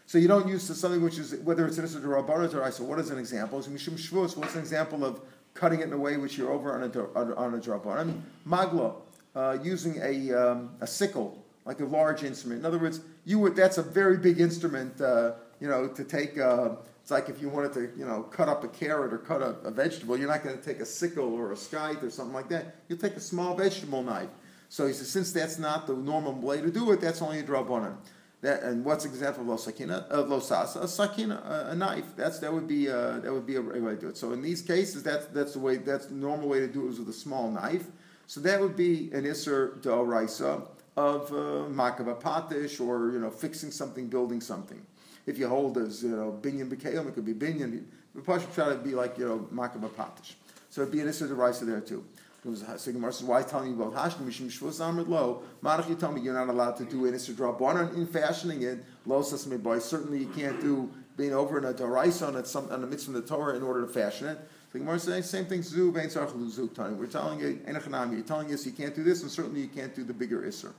So 0.06 0.18
you 0.18 0.26
don't 0.26 0.48
use 0.48 0.62
something 0.62 1.02
which 1.02 1.18
is 1.18 1.34
whether 1.36 1.66
it's 1.66 1.78
in 1.78 1.84
a 1.84 1.88
Rabbanah 1.88 2.28
or 2.28 2.44
a 2.44 2.48
dry, 2.48 2.70
So 2.70 2.84
what 2.84 2.98
is 2.98 3.10
an 3.10 3.18
example? 3.18 3.62
So 3.62 3.70
Mishum 3.70 3.94
Shvus, 3.94 4.36
what's 4.36 4.54
an 4.54 4.60
example 4.60 5.04
of 5.04 5.20
cutting 5.54 5.80
it 5.80 5.84
in 5.84 5.92
a 5.92 5.98
way 5.98 6.16
which 6.16 6.38
you're 6.38 6.50
over 6.50 6.72
on 6.74 6.82
a 6.82 7.36
on 7.38 7.54
a 7.54 8.04
mean, 8.04 8.22
magla, 8.48 8.94
uh, 9.36 9.58
using 9.62 10.00
a 10.02 10.32
um, 10.32 10.70
a 10.80 10.86
sickle 10.86 11.44
like 11.64 11.80
a 11.80 11.84
large 11.84 12.24
instrument. 12.24 12.60
In 12.60 12.66
other 12.66 12.78
words, 12.78 13.00
you 13.24 13.38
would 13.38 13.54
that's 13.54 13.78
a 13.78 13.82
very 13.82 14.16
big 14.16 14.40
instrument. 14.40 15.00
Uh, 15.00 15.32
you 15.60 15.68
know, 15.68 15.88
to 15.88 16.04
take. 16.04 16.38
Uh, 16.38 16.70
it's 17.02 17.10
like 17.10 17.28
if 17.28 17.42
you 17.42 17.48
wanted 17.48 17.72
to, 17.72 17.80
you 17.98 18.06
know, 18.06 18.22
cut 18.22 18.48
up 18.48 18.62
a 18.62 18.68
carrot 18.68 19.12
or 19.12 19.18
cut 19.18 19.42
a, 19.42 19.56
a 19.64 19.72
vegetable, 19.72 20.16
you're 20.16 20.28
not 20.28 20.44
going 20.44 20.56
to 20.56 20.62
take 20.62 20.78
a 20.78 20.86
sickle 20.86 21.34
or 21.34 21.50
a 21.50 21.56
scythe 21.56 22.00
or 22.04 22.10
something 22.10 22.32
like 22.32 22.48
that. 22.50 22.76
You'll 22.88 23.00
take 23.00 23.16
a 23.16 23.20
small 23.20 23.56
vegetable 23.56 24.04
knife. 24.04 24.28
So 24.72 24.86
he 24.86 24.94
says, 24.94 25.10
since 25.10 25.32
that's 25.32 25.58
not 25.58 25.86
the 25.86 25.94
normal 25.94 26.32
way 26.32 26.62
to 26.62 26.70
do 26.70 26.92
it, 26.92 27.00
that's 27.02 27.20
only 27.20 27.40
a 27.40 27.42
drabonin. 27.42 27.94
That, 28.40 28.62
and 28.62 28.82
what's 28.82 29.04
an 29.04 29.10
example 29.10 29.42
of 29.42 29.48
lo 29.50 29.56
sakina, 29.58 30.06
of 30.08 30.30
lo 30.30 30.40
sasa, 30.40 30.80
a 30.80 30.88
sakina, 30.88 31.34
a, 31.44 31.72
a, 31.72 31.76
knife. 31.76 32.16
That's 32.16 32.38
that 32.38 32.50
would 32.50 32.66
be 32.66 32.88
uh, 32.88 33.18
that 33.18 33.30
would 33.30 33.44
be 33.44 33.56
a, 33.56 33.60
a, 33.60 33.80
way 33.80 33.96
to 33.96 34.00
do 34.00 34.08
it. 34.08 34.16
So 34.16 34.32
in 34.32 34.40
these 34.40 34.62
cases, 34.62 35.02
that's 35.02 35.26
that's 35.26 35.52
the 35.52 35.58
way 35.58 35.76
that's 35.76 36.06
the 36.06 36.14
normal 36.14 36.48
way 36.48 36.60
to 36.60 36.66
do 36.66 36.86
it 36.86 36.92
is 36.92 36.98
with 37.00 37.10
a 37.10 37.12
small 37.12 37.50
knife. 37.50 37.84
So 38.26 38.40
that 38.40 38.62
would 38.62 38.74
be 38.74 39.10
an 39.12 39.26
iser 39.26 39.78
raisa 39.84 40.62
of 40.96 41.30
uh, 41.32 41.68
makava 41.68 42.80
or 42.80 43.12
you 43.12 43.18
know 43.18 43.30
fixing 43.30 43.70
something, 43.70 44.08
building 44.08 44.40
something. 44.40 44.80
If 45.26 45.36
you 45.36 45.48
hold 45.48 45.76
as 45.76 46.02
you 46.02 46.16
know 46.16 46.38
binyan 46.40 46.70
b'kelim, 46.70 47.08
it 47.08 47.14
could 47.14 47.26
be 47.26 47.34
binyan. 47.34 47.84
The 48.14 48.22
pasuk 48.22 48.54
try 48.54 48.70
to 48.70 48.76
be 48.76 48.94
like 48.94 49.18
you 49.18 49.28
know 49.28 49.48
makava 49.52 49.90
patish. 49.90 50.32
So 50.70 50.80
it'd 50.80 50.92
be 50.94 51.00
an 51.00 51.08
iser 51.08 51.26
raisa 51.26 51.66
there 51.66 51.82
too. 51.82 52.06
So 52.44 52.92
Gemara 52.92 53.12
says, 53.12 53.24
why 53.24 53.42
telling 53.42 53.70
you 53.70 53.80
about 53.80 53.94
Hashkim 53.94 54.26
Mishim 54.26 54.46
Shvus 54.46 54.80
Amrit 54.80 55.08
Lo? 55.08 55.44
Marach, 55.62 55.88
you 55.88 55.94
tell 55.94 56.10
me 56.10 56.20
you're 56.20 56.34
not 56.34 56.48
allowed 56.48 56.76
to 56.78 56.84
do 56.84 57.06
an 57.06 57.14
Isra 57.14 57.34
Drabanan 57.34 57.94
in 57.94 58.04
fashioning 58.04 58.62
it. 58.62 58.84
Lo 59.06 59.22
boy, 59.58 59.78
certainly 59.78 60.18
you 60.18 60.26
can't 60.26 60.60
do 60.60 60.90
being 61.16 61.32
over 61.32 61.58
in 61.58 61.64
a 61.64 61.72
Daraisa 61.72 62.34
on, 62.34 62.44
some, 62.44 62.68
on 62.70 62.82
a 62.82 62.86
mitzvah 62.86 63.14
in 63.16 63.20
the 63.20 63.28
Torah 63.28 63.54
in 63.54 63.62
order 63.62 63.82
to 63.82 63.86
fashion 63.86 64.26
it. 64.26 64.38
The 64.72 64.80
Gemara 64.80 64.98
says 64.98 65.30
same 65.30 65.44
thing. 65.44 65.62
Zu 65.62 65.92
vein 65.92 66.08
tzarich 66.08 66.32
luzuk 66.32 66.74
tani. 66.74 66.94
We're 66.94 67.06
telling 67.06 67.38
you 67.38 67.60
enochanami. 67.64 68.14
You're 68.14 68.22
telling 68.22 68.52
us 68.52 68.66
you 68.66 68.72
can't 68.72 68.94
do 68.94 69.04
this, 69.04 69.22
and 69.22 69.30
certainly 69.30 69.60
you 69.60 69.68
can't 69.68 69.94
do 69.94 70.02
the 70.02 70.14
bigger 70.14 70.40
isser. 70.40 70.72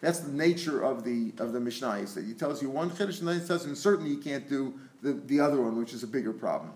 That's 0.00 0.18
the 0.18 0.32
nature 0.32 0.82
of 0.82 1.04
the 1.04 1.32
of 1.38 1.52
the 1.52 1.60
Mishnah. 1.60 1.98
Is 1.98 2.14
that 2.14 2.24
he 2.24 2.34
tells 2.34 2.60
you 2.60 2.68
one 2.68 2.90
chiddush, 2.90 3.20
and 3.20 3.28
then 3.28 3.40
he 3.40 3.46
says, 3.46 3.64
and 3.64 3.78
certainly 3.78 4.10
you 4.10 4.18
can't 4.18 4.48
do 4.48 4.74
the, 5.02 5.12
the 5.12 5.40
other 5.40 5.62
one, 5.62 5.78
which 5.78 5.94
is 5.94 6.02
a 6.02 6.06
bigger 6.06 6.32
problem. 6.32 6.72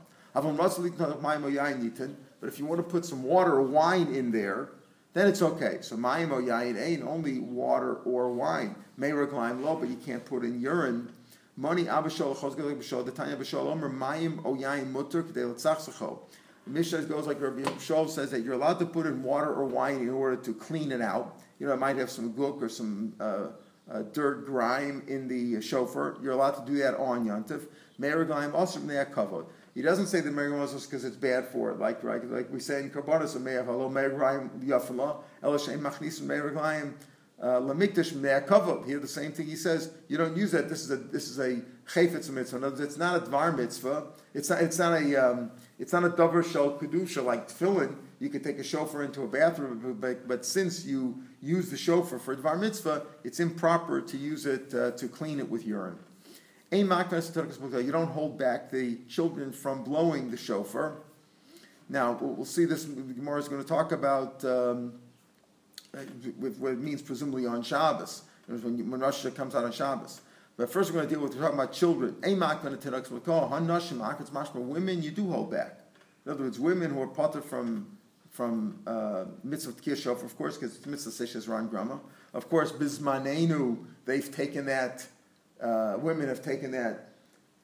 But 2.42 2.48
if 2.48 2.58
you 2.58 2.66
want 2.66 2.80
to 2.80 2.82
put 2.82 3.04
some 3.04 3.22
water 3.22 3.52
or 3.52 3.62
wine 3.62 4.12
in 4.12 4.32
there, 4.32 4.70
then 5.14 5.28
it's 5.28 5.42
okay. 5.42 5.78
So 5.80 5.96
mayim 5.96 6.32
o 6.32 6.42
yain 6.42 6.76
ain't 6.76 7.04
only 7.04 7.38
water 7.38 7.94
or 7.98 8.32
wine. 8.32 8.74
Meiraglaim 8.98 9.62
lo, 9.62 9.76
but 9.76 9.88
you 9.88 9.94
can't 9.94 10.24
put 10.24 10.42
in 10.42 10.60
urine. 10.60 11.08
Money 11.56 11.84
abashol 11.84 12.36
chosgelik. 12.36 13.04
The 13.04 13.12
tanya 13.12 13.36
b'shol 13.36 13.66
omer 13.66 13.88
mayim 13.88 14.44
o 14.44 14.56
yain 14.56 14.90
mutter 14.90 15.22
k'dei 15.22 15.48
l'tzachsacho. 15.54 16.18
Mishnah 16.66 17.02
goes 17.02 17.28
like 17.28 17.40
Rabbi 17.40 17.62
Shol 17.62 18.08
says 18.08 18.32
that 18.32 18.40
you're 18.40 18.54
allowed 18.54 18.80
to 18.80 18.86
put 18.86 19.06
in 19.06 19.22
water 19.22 19.52
or 19.52 19.64
wine 19.64 20.00
in 20.00 20.10
order 20.10 20.36
to 20.42 20.52
clean 20.52 20.90
it 20.90 21.00
out. 21.00 21.38
You 21.60 21.68
know, 21.68 21.74
it 21.74 21.78
might 21.78 21.96
have 21.96 22.10
some 22.10 22.32
guk 22.32 22.60
or 22.60 22.68
some 22.68 23.14
uh, 23.20 23.46
uh, 23.90 24.02
dirt, 24.12 24.46
grime 24.46 25.04
in 25.06 25.28
the 25.28 25.60
shofar. 25.60 26.16
You're 26.20 26.32
allowed 26.32 26.64
to 26.64 26.72
do 26.72 26.78
that 26.78 26.96
on 26.96 27.24
Yantif. 27.24 27.66
Meriglaim 28.00 28.52
also 28.52 28.80
kavod. 28.80 29.46
He 29.74 29.80
doesn't 29.80 30.08
say 30.08 30.20
the 30.20 30.30
Meriglaim 30.30 30.60
also 30.60 30.78
because 30.78 31.04
it's 31.04 31.16
bad 31.16 31.48
for 31.48 31.70
it, 31.70 31.78
like 31.78 32.04
right, 32.04 32.22
like 32.30 32.52
we 32.52 32.60
say 32.60 32.80
in 32.80 32.90
Karbonis 32.90 33.34
of 33.34 33.42
Me'av 33.42 33.64
Halo 33.64 33.88
Meriglaim 33.88 34.50
Yafala 34.62 35.22
Elashem 35.42 35.80
Machnis 35.80 36.20
Meriglaim 36.20 36.92
uh, 37.42 37.60
Lamikdash 37.60 38.14
Me'akavod. 38.14 38.86
Here 38.86 38.98
the 38.98 39.08
same 39.08 39.32
thing 39.32 39.46
he 39.46 39.56
says. 39.56 39.90
You 40.08 40.18
don't 40.18 40.36
use 40.36 40.52
that. 40.52 40.68
This 40.68 40.82
is 40.82 40.90
a 40.90 40.96
this 40.96 41.28
is 41.28 41.38
a 41.38 41.62
chayfetz 41.86 42.28
mitzvah. 42.28 42.58
In 42.58 42.64
other 42.64 42.76
words, 42.76 42.80
it's 42.80 42.98
not 42.98 43.16
a 43.16 43.24
dvar 43.24 43.56
mitzvah. 43.56 44.08
It's 44.34 44.50
not 44.50 44.62
it's 44.62 44.78
not 44.78 44.92
a 45.00 45.16
um, 45.16 45.50
it's 45.78 45.92
not 45.94 46.04
a 46.04 46.10
davar 46.10 46.44
shel 46.44 46.78
kedusha 46.78 47.24
like 47.24 47.48
tefillin. 47.48 47.96
You 48.20 48.28
could 48.28 48.44
take 48.44 48.58
a 48.58 48.64
shofar 48.64 49.02
into 49.02 49.22
a 49.22 49.26
bathroom, 49.26 49.96
but, 49.98 50.28
but 50.28 50.46
since 50.46 50.84
you 50.84 51.20
use 51.40 51.70
the 51.70 51.76
shofar 51.76 52.20
for 52.20 52.36
dvar 52.36 52.60
mitzvah, 52.60 53.04
it's 53.24 53.40
improper 53.40 54.00
to 54.02 54.16
use 54.18 54.44
it 54.44 54.72
uh, 54.74 54.92
to 54.92 55.08
clean 55.08 55.40
it 55.40 55.50
with 55.50 55.66
urine. 55.66 55.98
You 56.72 57.92
don't 57.92 58.10
hold 58.10 58.38
back 58.38 58.70
the 58.70 58.96
children 59.08 59.52
from 59.52 59.84
blowing 59.84 60.30
the 60.30 60.36
shofar. 60.36 60.96
Now, 61.88 62.16
we'll 62.20 62.46
see 62.46 62.64
this, 62.64 62.84
Gemara 62.84 63.38
is 63.38 63.48
going 63.48 63.62
to 63.62 63.68
talk 63.68 63.92
about 63.92 64.42
um, 64.44 64.94
what 66.38 66.72
it 66.72 66.78
means 66.78 67.02
presumably 67.02 67.46
on 67.46 67.62
Shabbos, 67.62 68.22
when, 68.46 68.90
when 68.90 69.00
comes 69.00 69.54
out 69.54 69.64
on 69.64 69.72
Shabbos. 69.72 70.22
But 70.56 70.70
first 70.70 70.90
we're 70.90 70.96
going 70.96 71.08
to 71.08 71.14
deal 71.14 71.22
with, 71.22 71.38
talking 71.38 71.54
about 71.54 71.72
children. 71.72 72.16
Women, 74.54 75.02
you 75.02 75.10
do 75.10 75.30
hold 75.30 75.50
back. 75.50 75.80
In 76.24 76.32
other 76.32 76.44
words, 76.44 76.58
women 76.60 76.90
who 76.92 77.02
are 77.02 77.06
potter 77.06 77.42
from 77.42 77.98
from 78.30 78.78
uh, 78.86 79.24
mitzvah 79.44 79.72
tkiyah 79.72 80.06
of 80.06 80.38
course, 80.38 80.56
because 80.56 80.74
it's 80.74 80.86
mitzvah 80.86 81.10
seshes 81.10 81.48
ran 81.48 81.68
grama. 81.68 82.00
Of 82.32 82.48
course, 82.48 82.72
bismanenu, 82.72 83.84
they've 84.06 84.34
taken 84.34 84.64
that 84.66 85.06
uh, 85.62 85.96
women 85.98 86.28
have 86.28 86.42
taken 86.42 86.72
that, 86.72 87.10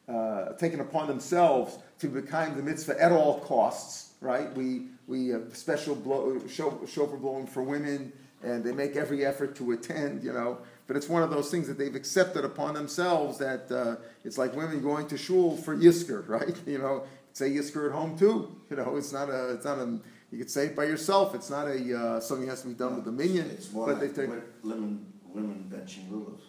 uh, 0.09 0.53
taken 0.55 0.81
upon 0.81 1.09
themselves 1.09 1.79
to 1.99 2.09
become 2.09 2.57
the 2.57 2.63
mitzvah 2.63 3.01
at 3.03 3.13
all 3.13 3.41
costs, 3.41 4.13
right? 4.21 4.53
We, 4.55 4.87
we 5.07 5.29
have 5.29 5.57
special 5.57 5.95
blow, 5.95 6.41
show, 6.49 6.81
shofar 6.87 7.17
blowing 7.19 7.47
for 7.47 7.63
women, 7.63 8.13
and 8.43 8.63
they 8.63 8.73
make 8.73 8.97
every 8.97 9.25
effort 9.27 9.57
to 9.57 9.73
attend, 9.73 10.23
you 10.23 10.33
know. 10.33 10.59
But 10.87 10.97
it's 10.97 11.09
one 11.09 11.23
of 11.23 11.31
those 11.31 11.51
things 11.51 11.67
that 11.69 11.77
they've 11.77 11.95
accepted 11.95 12.45
upon 12.45 12.75
themselves 12.75 13.39
that 13.39 13.71
uh, 13.71 13.97
it's 14.25 14.39
like 14.39 14.55
women 14.55 14.81
going 14.81 15.09
to 15.09 15.19
shul 15.19 15.57
for 15.57 15.77
yisker, 15.77 16.27
right? 16.29 16.57
You 16.67 16.79
know, 16.79 17.05
say 17.33 17.51
yisker 17.51 17.87
at 17.87 17.93
home 17.93 18.19
too. 18.19 18.57
You 18.71 18.77
know, 18.77 18.97
it's 18.97 19.13
not 19.13 19.29
a, 19.29 19.55
it's 19.55 19.65
not 19.65 19.79
a, 19.79 19.99
you 20.31 20.39
could 20.39 20.51
say 20.51 20.67
it 20.67 20.77
by 20.77 20.85
yourself. 20.85 21.35
It's 21.35 21.51
not 21.51 21.67
a 21.67 21.99
uh, 21.99 22.21
something 22.21 22.47
that 22.47 22.53
has 22.53 22.63
to 22.63 22.69
be 22.69 22.75
done 22.75 22.95
with 22.97 23.05
the 23.05 23.13
minyan. 23.13 23.51
It's 23.51 23.73
more 23.73 23.87
but 23.87 24.01
like 24.01 24.15
they 24.15 24.23
take, 24.23 24.35
women, 24.63 25.07
women 25.25 25.71
benching 25.73 26.09
lulav. 26.11 26.41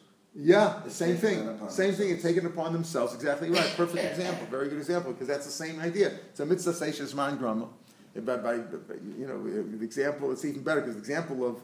Yeah, 0.41 0.81
the 0.85 0.91
same 0.91 1.17
thing. 1.17 1.59
Same 1.69 1.93
thing, 1.93 2.11
and 2.11 2.21
taking 2.21 2.45
it 2.45 2.47
upon 2.47 2.71
themselves. 2.71 3.13
Exactly 3.13 3.49
right. 3.49 3.73
Perfect 3.75 4.05
example. 4.05 4.47
Very 4.49 4.69
good 4.69 4.77
example, 4.77 5.11
because 5.11 5.27
that's 5.27 5.45
the 5.45 5.51
same 5.51 5.79
idea. 5.81 6.13
It's 6.29 6.39
a 6.39 6.45
mitzvah 6.45 6.71
seishes 6.71 7.13
man 7.13 7.37
grama. 7.37 7.67
By, 8.15 8.37
by, 8.37 8.53
you 8.53 9.27
know, 9.27 9.41
the 9.43 9.83
example, 9.83 10.31
it's 10.31 10.43
even 10.45 10.63
better, 10.63 10.81
because 10.81 10.95
the 10.95 11.01
example 11.01 11.45
of 11.45 11.61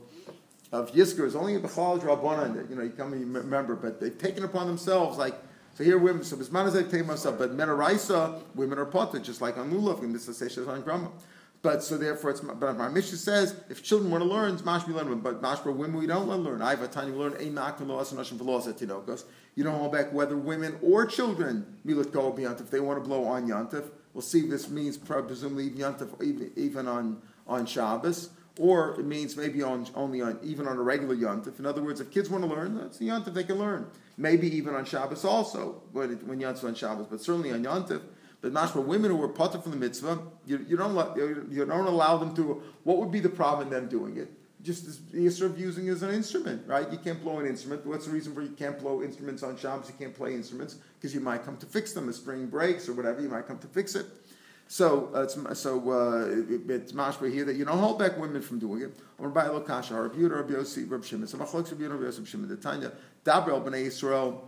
of 0.72 0.91
Yisker 0.91 1.25
is 1.25 1.36
only 1.36 1.55
a 1.55 1.60
Bechal 1.60 2.00
Rabbanan, 2.01 2.70
you 2.70 2.75
know, 2.75 2.84
you 2.84 2.89
come 2.89 3.13
and 3.13 3.22
you 3.22 3.32
remember, 3.32 3.75
but 3.75 4.00
they've 4.01 4.17
taken 4.17 4.44
upon 4.44 4.67
themselves, 4.67 5.17
like, 5.17 5.36
so 5.75 5.84
here 5.84 5.98
women, 5.98 6.24
so 6.24 6.36
Bisman 6.36 6.74
is 6.74 6.91
take 6.91 7.05
myself, 7.05 7.38
but 7.38 7.53
men 7.53 7.70
are 7.70 7.77
Menaraisa, 7.77 8.41
women 8.55 8.79
are 8.79 8.86
potter, 8.86 9.20
just 9.20 9.41
like 9.41 9.58
on 9.58 9.72
Lulav, 9.72 10.01
and 10.01 10.15
is 10.15 10.27
Seishes 10.27 10.65
man 10.67 10.82
grama. 10.82 11.12
But 11.65 11.81
so 11.81 11.98
therefore, 11.98 12.29
it's 12.29 12.41
but 12.41 12.62
our 12.62 12.91
Mishnah 12.91 13.17
says 13.17 13.55
if 13.72 13.81
children 13.81 14.12
want 14.12 14.24
to 14.24 14.29
learn, 14.29 14.53
it's 14.53 14.62
mashmi 14.62 14.93
learn. 14.93 15.19
But 15.22 15.41
mashma 15.41 15.75
women 15.75 15.98
we 15.98 16.05
don't 16.05 16.27
want 16.27 16.43
to 16.43 16.48
learn. 16.51 16.62
I 16.62 16.69
have 16.69 16.84
a 16.84 16.88
tiny 16.88 17.12
learn 17.12 17.36
a 17.39 17.50
mak 17.50 17.79
You 19.55 19.63
don't 19.63 19.75
hold 19.75 19.91
back 19.91 20.13
whether 20.13 20.38
women 20.38 20.77
or 20.84 21.07
children 21.07 21.65
milat 21.84 22.12
go 22.12 22.31
beyond 22.31 22.62
if 22.62 22.69
they 22.69 22.79
want 22.79 23.01
to 23.01 23.10
blow 23.10 23.24
on 23.24 23.48
yantif. 23.48 23.86
We'll 24.13 24.22
see 24.22 24.41
if 24.41 24.51
this 24.51 24.69
means 24.69 24.95
presumably 24.95 25.65
even 25.65 25.79
yantif 25.79 26.24
even, 26.24 26.51
even 26.55 26.88
on 26.88 27.19
on 27.48 27.65
Shabbos. 27.65 28.29
Or 28.60 29.00
it 29.00 29.05
means 29.05 29.36
maybe 29.36 29.63
on 29.63 29.88
only 29.95 30.22
on 30.22 30.38
even 30.43 30.67
on 30.67 30.77
a 30.77 30.84
regular 30.84 31.15
yontif. 31.15 31.57
In 31.57 31.65
other 31.65 31.81
words, 31.81 32.00
if 32.00 32.12
kids 32.12 32.29
want 32.29 32.43
to 32.43 32.50
learn, 32.50 32.75
that's 32.75 33.00
the 33.00 33.10
they 33.34 33.43
can 33.43 33.57
learn. 33.57 33.88
Maybe 34.17 34.55
even 34.55 34.75
on 34.75 34.86
Shabbos 34.86 35.25
also, 35.25 35.81
it, 35.95 36.24
when 36.27 36.39
yontif 36.39 36.63
on 36.63 36.75
Shabbos, 36.75 37.07
but 37.10 37.22
certainly 37.22 37.51
on 37.51 37.63
yontif. 37.63 38.01
But 38.46 38.54
mashma, 38.54 38.86
women 38.86 39.10
who 39.10 39.24
are 39.24 39.28
potter 39.28 39.58
from 39.58 39.72
the 39.72 39.78
mitzvah, 39.78 40.20
you, 40.46 40.64
you, 40.70 40.78
don't 40.78 41.18
you 41.18 41.66
don't 41.66 41.88
allow 41.88 42.18
them 42.18 42.36
to. 42.36 42.62
What 42.84 42.98
would 42.98 43.10
be 43.10 43.20
the 43.20 43.28
problem 43.28 43.70
in 43.70 43.74
them 43.74 43.88
doing 43.90 44.18
it? 44.18 44.32
Just 44.62 45.00
you're 45.12 45.32
sort 45.32 45.54
of 45.54 45.60
using 45.60 45.88
it 45.88 45.94
as 45.94 46.04
an 46.04 46.14
instrument, 46.14 46.62
right? 46.68 46.92
You 46.92 47.00
can't 47.00 47.20
blow 47.24 47.40
an 47.40 47.48
instrument. 47.48 47.84
What's 47.88 48.06
the 48.06 48.12
reason 48.12 48.36
for 48.36 48.44
you 48.44 48.50
can't 48.50 48.78
blow 48.78 49.02
instruments 49.02 49.42
on 49.42 49.58
Shabbos? 49.58 49.88
You 49.88 49.96
can't 49.98 50.14
play 50.14 50.36
instruments 50.36 50.78
because 50.96 51.12
you 51.12 51.22
might 51.22 51.44
come 51.44 51.58
to 51.58 51.66
fix 51.66 51.94
them. 51.94 52.08
A 52.08 52.14
spring 52.14 52.46
breaks 52.46 52.88
or 52.88 52.94
whatever, 52.94 53.20
you 53.20 53.30
might 53.30 53.48
come 53.48 53.58
to 53.58 53.68
fix 53.68 53.96
it. 53.96 54.06
So 54.68 55.10
uh, 55.16 55.24
it's, 55.24 55.60
so 55.60 55.80
uh, 55.92 56.25
it, 56.28 56.70
it's 56.70 56.92
mashma 56.92 57.34
here 57.34 57.46
that 57.46 57.56
you 57.56 57.66
don't 57.66 57.80
hold 57.80 57.98
back 57.98 58.16
women 58.20 58.44
from 58.44 58.60
doing 58.60 58.84
it. 58.84 58.92
Or 59.18 59.30
by 59.30 59.46
lokasha, 59.46 59.94
or 59.94 60.10
Rabbi 60.10 60.22
Rabbi 60.22 60.54
Rabbi 60.54 61.04
Shimon. 61.04 61.28
So 61.28 61.40
Rabbi 61.40 61.86
Rabbi 61.88 62.04
Yossi, 62.04 62.28
Shimon. 62.28 62.48
The 62.48 62.58
Tanya, 62.58 62.92
Dabrel 63.25 63.64
b'nei 63.66 63.88
Yisrael 63.88 64.40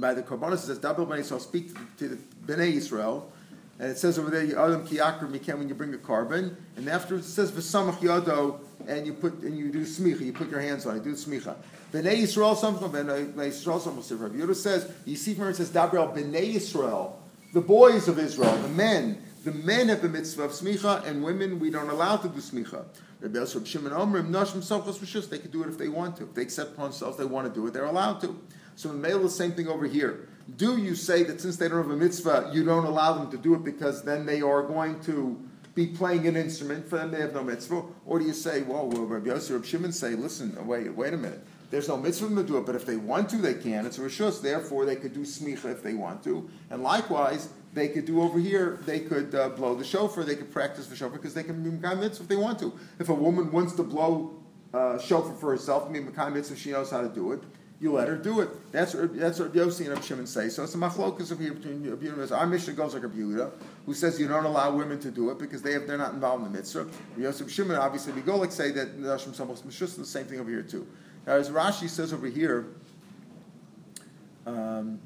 by 0.00 0.14
the 0.14 0.22
Korbanos 0.22 0.58
says, 0.58 0.78
Dabel 0.78 1.06
Bnei 1.06 1.20
Yisrael, 1.20 1.40
speak 1.40 1.70
to 1.96 2.08
the 2.08 2.18
Bnei 2.46 2.72
Israel. 2.74 3.30
And 3.78 3.90
it 3.90 3.98
says 3.98 4.18
over 4.18 4.30
there, 4.30 4.42
Adam 4.42 4.86
Kiyakr 4.86 5.30
Mikem 5.30 5.58
when 5.58 5.68
you 5.68 5.74
bring 5.74 5.92
a 5.92 5.98
carbon. 5.98 6.56
And 6.76 6.88
afterwards 6.88 7.26
it 7.26 7.32
says, 7.32 7.52
V'samach 7.52 7.98
Yado, 7.98 8.60
and 8.86 9.06
you 9.06 9.12
put 9.12 9.40
and 9.40 9.56
you 9.56 9.70
do 9.70 9.82
smicha, 9.82 10.20
you 10.20 10.32
put 10.32 10.48
your 10.50 10.60
hands 10.60 10.86
on 10.86 10.96
it, 10.96 11.04
do 11.04 11.12
smicha. 11.12 11.56
Bnei 11.92 12.22
Yisrael, 12.22 12.56
something, 12.56 12.88
Bnei 12.88 13.34
Yisrael, 13.34 13.80
something, 13.80 14.18
Rabbi 14.18 14.36
Yehuda 14.36 14.54
says, 14.54 14.90
you 15.04 15.16
see 15.16 15.34
from 15.34 15.48
it 15.48 15.56
says, 15.56 15.70
Dabrel 15.70 16.14
Bnei 16.16 16.54
Yisrael, 16.54 17.12
the 17.52 17.60
boys 17.60 18.08
of 18.08 18.18
Israel, 18.18 18.56
the 18.56 18.68
men. 18.68 19.22
The 19.44 19.52
men 19.52 19.90
have 19.90 20.02
the 20.02 20.08
mitzvah 20.08 20.42
of 20.42 20.50
smicha, 20.50 21.06
and 21.06 21.22
women 21.22 21.60
we 21.60 21.70
don't 21.70 21.88
allow 21.88 22.16
to 22.16 22.28
do 22.28 22.40
smicha. 22.40 22.84
Rabbi 23.20 23.38
Yosef 23.38 23.66
Shimon 23.66 23.92
Omrim, 23.92 24.28
Nashim 24.28 24.58
Sofos 24.58 25.28
They 25.30 25.38
can 25.38 25.50
do 25.50 25.62
it 25.62 25.68
if 25.68 25.78
they 25.78 25.88
want 25.88 26.16
to. 26.16 26.24
If 26.24 26.34
they 26.34 26.42
accept 26.42 26.72
upon 26.72 26.90
themselves 26.90 27.16
they 27.16 27.24
want 27.24 27.46
to 27.46 27.54
do 27.54 27.66
it, 27.66 27.72
they're 27.72 27.84
allowed 27.84 28.20
to. 28.22 28.38
So 28.74 28.90
in 28.90 29.00
the 29.00 29.28
same 29.28 29.52
thing 29.52 29.68
over 29.68 29.86
here. 29.86 30.28
Do 30.54 30.76
you 30.76 30.94
say 30.94 31.24
that 31.24 31.40
since 31.40 31.56
they 31.56 31.68
don't 31.68 31.78
have 31.78 31.90
a 31.90 31.96
mitzvah, 31.96 32.50
you 32.52 32.64
don't 32.64 32.84
allow 32.84 33.14
them 33.14 33.30
to 33.32 33.36
do 33.36 33.54
it 33.54 33.64
because 33.64 34.04
then 34.04 34.26
they 34.26 34.40
are 34.42 34.62
going 34.62 35.00
to 35.00 35.40
be 35.74 35.88
playing 35.88 36.26
an 36.26 36.36
instrument 36.36 36.88
for 36.88 36.96
them, 36.96 37.10
they 37.10 37.20
have 37.20 37.34
no 37.34 37.42
mitzvah? 37.42 37.82
Or 38.06 38.18
do 38.20 38.24
you 38.24 38.32
say, 38.32 38.62
well, 38.62 38.86
will 38.88 39.06
Rabbi 39.06 39.28
Yossi 39.28 39.52
Rabbi 39.52 39.66
Shimon 39.66 39.92
say, 39.92 40.14
listen, 40.14 40.56
wait, 40.66 40.94
wait 40.94 41.14
a 41.14 41.16
minute. 41.16 41.44
There's 41.70 41.88
no 41.88 41.96
mitzvah 41.96 42.34
to 42.34 42.42
do 42.44 42.58
it, 42.58 42.64
but 42.64 42.76
if 42.76 42.86
they 42.86 42.96
want 42.96 43.28
to, 43.30 43.36
they 43.38 43.54
can. 43.54 43.86
It's 43.86 43.98
a 43.98 44.02
rishus. 44.02 44.40
Therefore, 44.40 44.86
they 44.86 44.94
could 44.94 45.12
do 45.12 45.22
smicha 45.22 45.66
if 45.72 45.82
they 45.82 45.94
want 45.94 46.22
to. 46.24 46.48
And 46.70 46.82
likewise, 46.82 47.48
they 47.74 47.88
could 47.88 48.04
do 48.04 48.22
over 48.22 48.38
here, 48.38 48.78
they 48.86 49.00
could 49.00 49.34
uh, 49.34 49.48
blow 49.50 49.74
the 49.74 49.84
shofar, 49.84 50.22
they 50.22 50.36
could 50.36 50.52
practice 50.52 50.86
the 50.86 50.94
shofar 50.94 51.18
because 51.18 51.34
they 51.34 51.42
can 51.42 51.62
be 51.62 51.70
mitzvah 51.70 52.22
if 52.22 52.28
they 52.28 52.36
want 52.36 52.60
to. 52.60 52.72
If 53.00 53.08
a 53.08 53.14
woman 53.14 53.50
wants 53.50 53.74
to 53.74 53.82
blow 53.82 54.32
uh, 54.72 54.98
shofar 54.98 55.34
for 55.34 55.50
herself, 55.50 55.90
mean, 55.90 56.10
mitzvah, 56.32 56.56
she 56.56 56.70
knows 56.70 56.90
how 56.90 57.02
to 57.02 57.08
do 57.08 57.32
it 57.32 57.42
you 57.78 57.92
let 57.92 58.08
her 58.08 58.16
do 58.16 58.40
it. 58.40 58.72
That's 58.72 58.94
what, 58.94 59.18
that's 59.18 59.38
what 59.38 59.52
Yossi 59.52 59.80
and 59.80 59.90
Reb 59.90 60.02
Shimon 60.02 60.26
say. 60.26 60.48
So 60.48 60.64
it's 60.64 60.74
a 60.74 60.78
machlokas 60.78 61.30
of 61.30 61.38
here 61.38 61.52
between 61.52 61.88
Rabbi. 61.88 62.34
Our 62.34 62.46
mission 62.46 62.74
goes 62.74 62.94
like 62.94 63.02
Rabbi 63.02 63.18
Yehuda, 63.18 63.50
who 63.84 63.92
says 63.92 64.18
you 64.18 64.28
don't 64.28 64.46
allow 64.46 64.74
women 64.74 64.98
to 65.00 65.10
do 65.10 65.30
it 65.30 65.38
because 65.38 65.60
they 65.60 65.72
have, 65.72 65.86
they're 65.86 65.98
not 65.98 66.14
involved 66.14 66.46
in 66.46 66.52
the 66.52 66.58
mitzvah. 66.58 66.88
Yosef 67.18 67.50
Shimon, 67.50 67.76
obviously, 67.76 68.14
we 68.14 68.22
go 68.22 68.36
like 68.36 68.50
say 68.50 68.70
that 68.70 68.98
Nashim 68.98 69.34
Samos 69.34 69.60
the 69.60 70.06
same 70.06 70.24
thing 70.24 70.40
over 70.40 70.50
here 70.50 70.62
too. 70.62 70.86
Now, 71.26 71.34
as 71.34 71.50
Rashi 71.50 71.88
says 71.88 72.14
over 72.14 72.28
here, 72.28 72.66
um, 74.46 74.98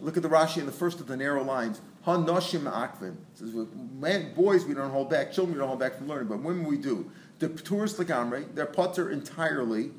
look 0.00 0.16
at 0.16 0.24
the 0.24 0.28
Rashi 0.28 0.58
in 0.58 0.66
the 0.66 0.72
first 0.72 0.98
of 0.98 1.06
the 1.06 1.16
narrow 1.16 1.44
lines. 1.44 1.80
Han 2.02 2.26
Noshim 2.26 2.70
Akvin. 2.70 3.16
says, 3.34 3.52
man, 3.98 4.34
boys 4.34 4.64
we 4.64 4.74
don't 4.74 4.90
hold 4.90 5.10
back, 5.10 5.32
children 5.32 5.54
we 5.54 5.58
don't 5.58 5.68
hold 5.68 5.80
back 5.80 5.96
from 5.96 6.08
learning, 6.08 6.28
but 6.28 6.40
women 6.40 6.64
we 6.64 6.78
do. 6.78 7.10
The 7.38 7.48
tourist 7.48 7.98
Lagamre, 7.98 8.54
they're 8.54 8.64
putter 8.64 9.10
entirely 9.10 9.90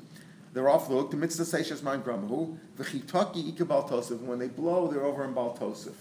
they're 0.52 0.68
off 0.68 0.88
look. 0.88 1.10
The 1.10 1.16
mitzvah 1.16 1.44
seishes 1.44 1.82
man 1.82 2.02
gramahu. 2.02 2.58
V'chitaki 2.76 3.52
ikabal 3.52 3.88
tosef. 3.88 4.20
When 4.20 4.38
they 4.38 4.48
blow, 4.48 4.88
they're 4.88 5.04
over 5.04 5.24
in 5.24 5.34
bal 5.34 5.56
tosef. 5.58 5.94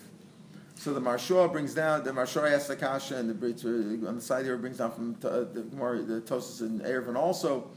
So 0.75 0.93
the 0.93 0.99
Marshal 0.99 1.47
brings 1.47 1.73
down, 1.73 2.03
the 2.03 2.13
Marshal 2.13 2.45
asks 2.45 2.67
the 2.67 2.75
Kasha, 2.75 3.17
and 3.17 3.29
the 3.29 4.07
on 4.07 4.15
the 4.15 4.21
side 4.21 4.45
here 4.45 4.57
brings 4.57 4.77
down 4.77 4.91
from 4.91 5.17
uh, 5.23 5.45
the 5.51 5.65
more 5.73 5.97
the 5.97 6.21
Tosus 6.21 6.61
and 6.61 6.81
Erevin 6.81 7.15
also. 7.15 7.67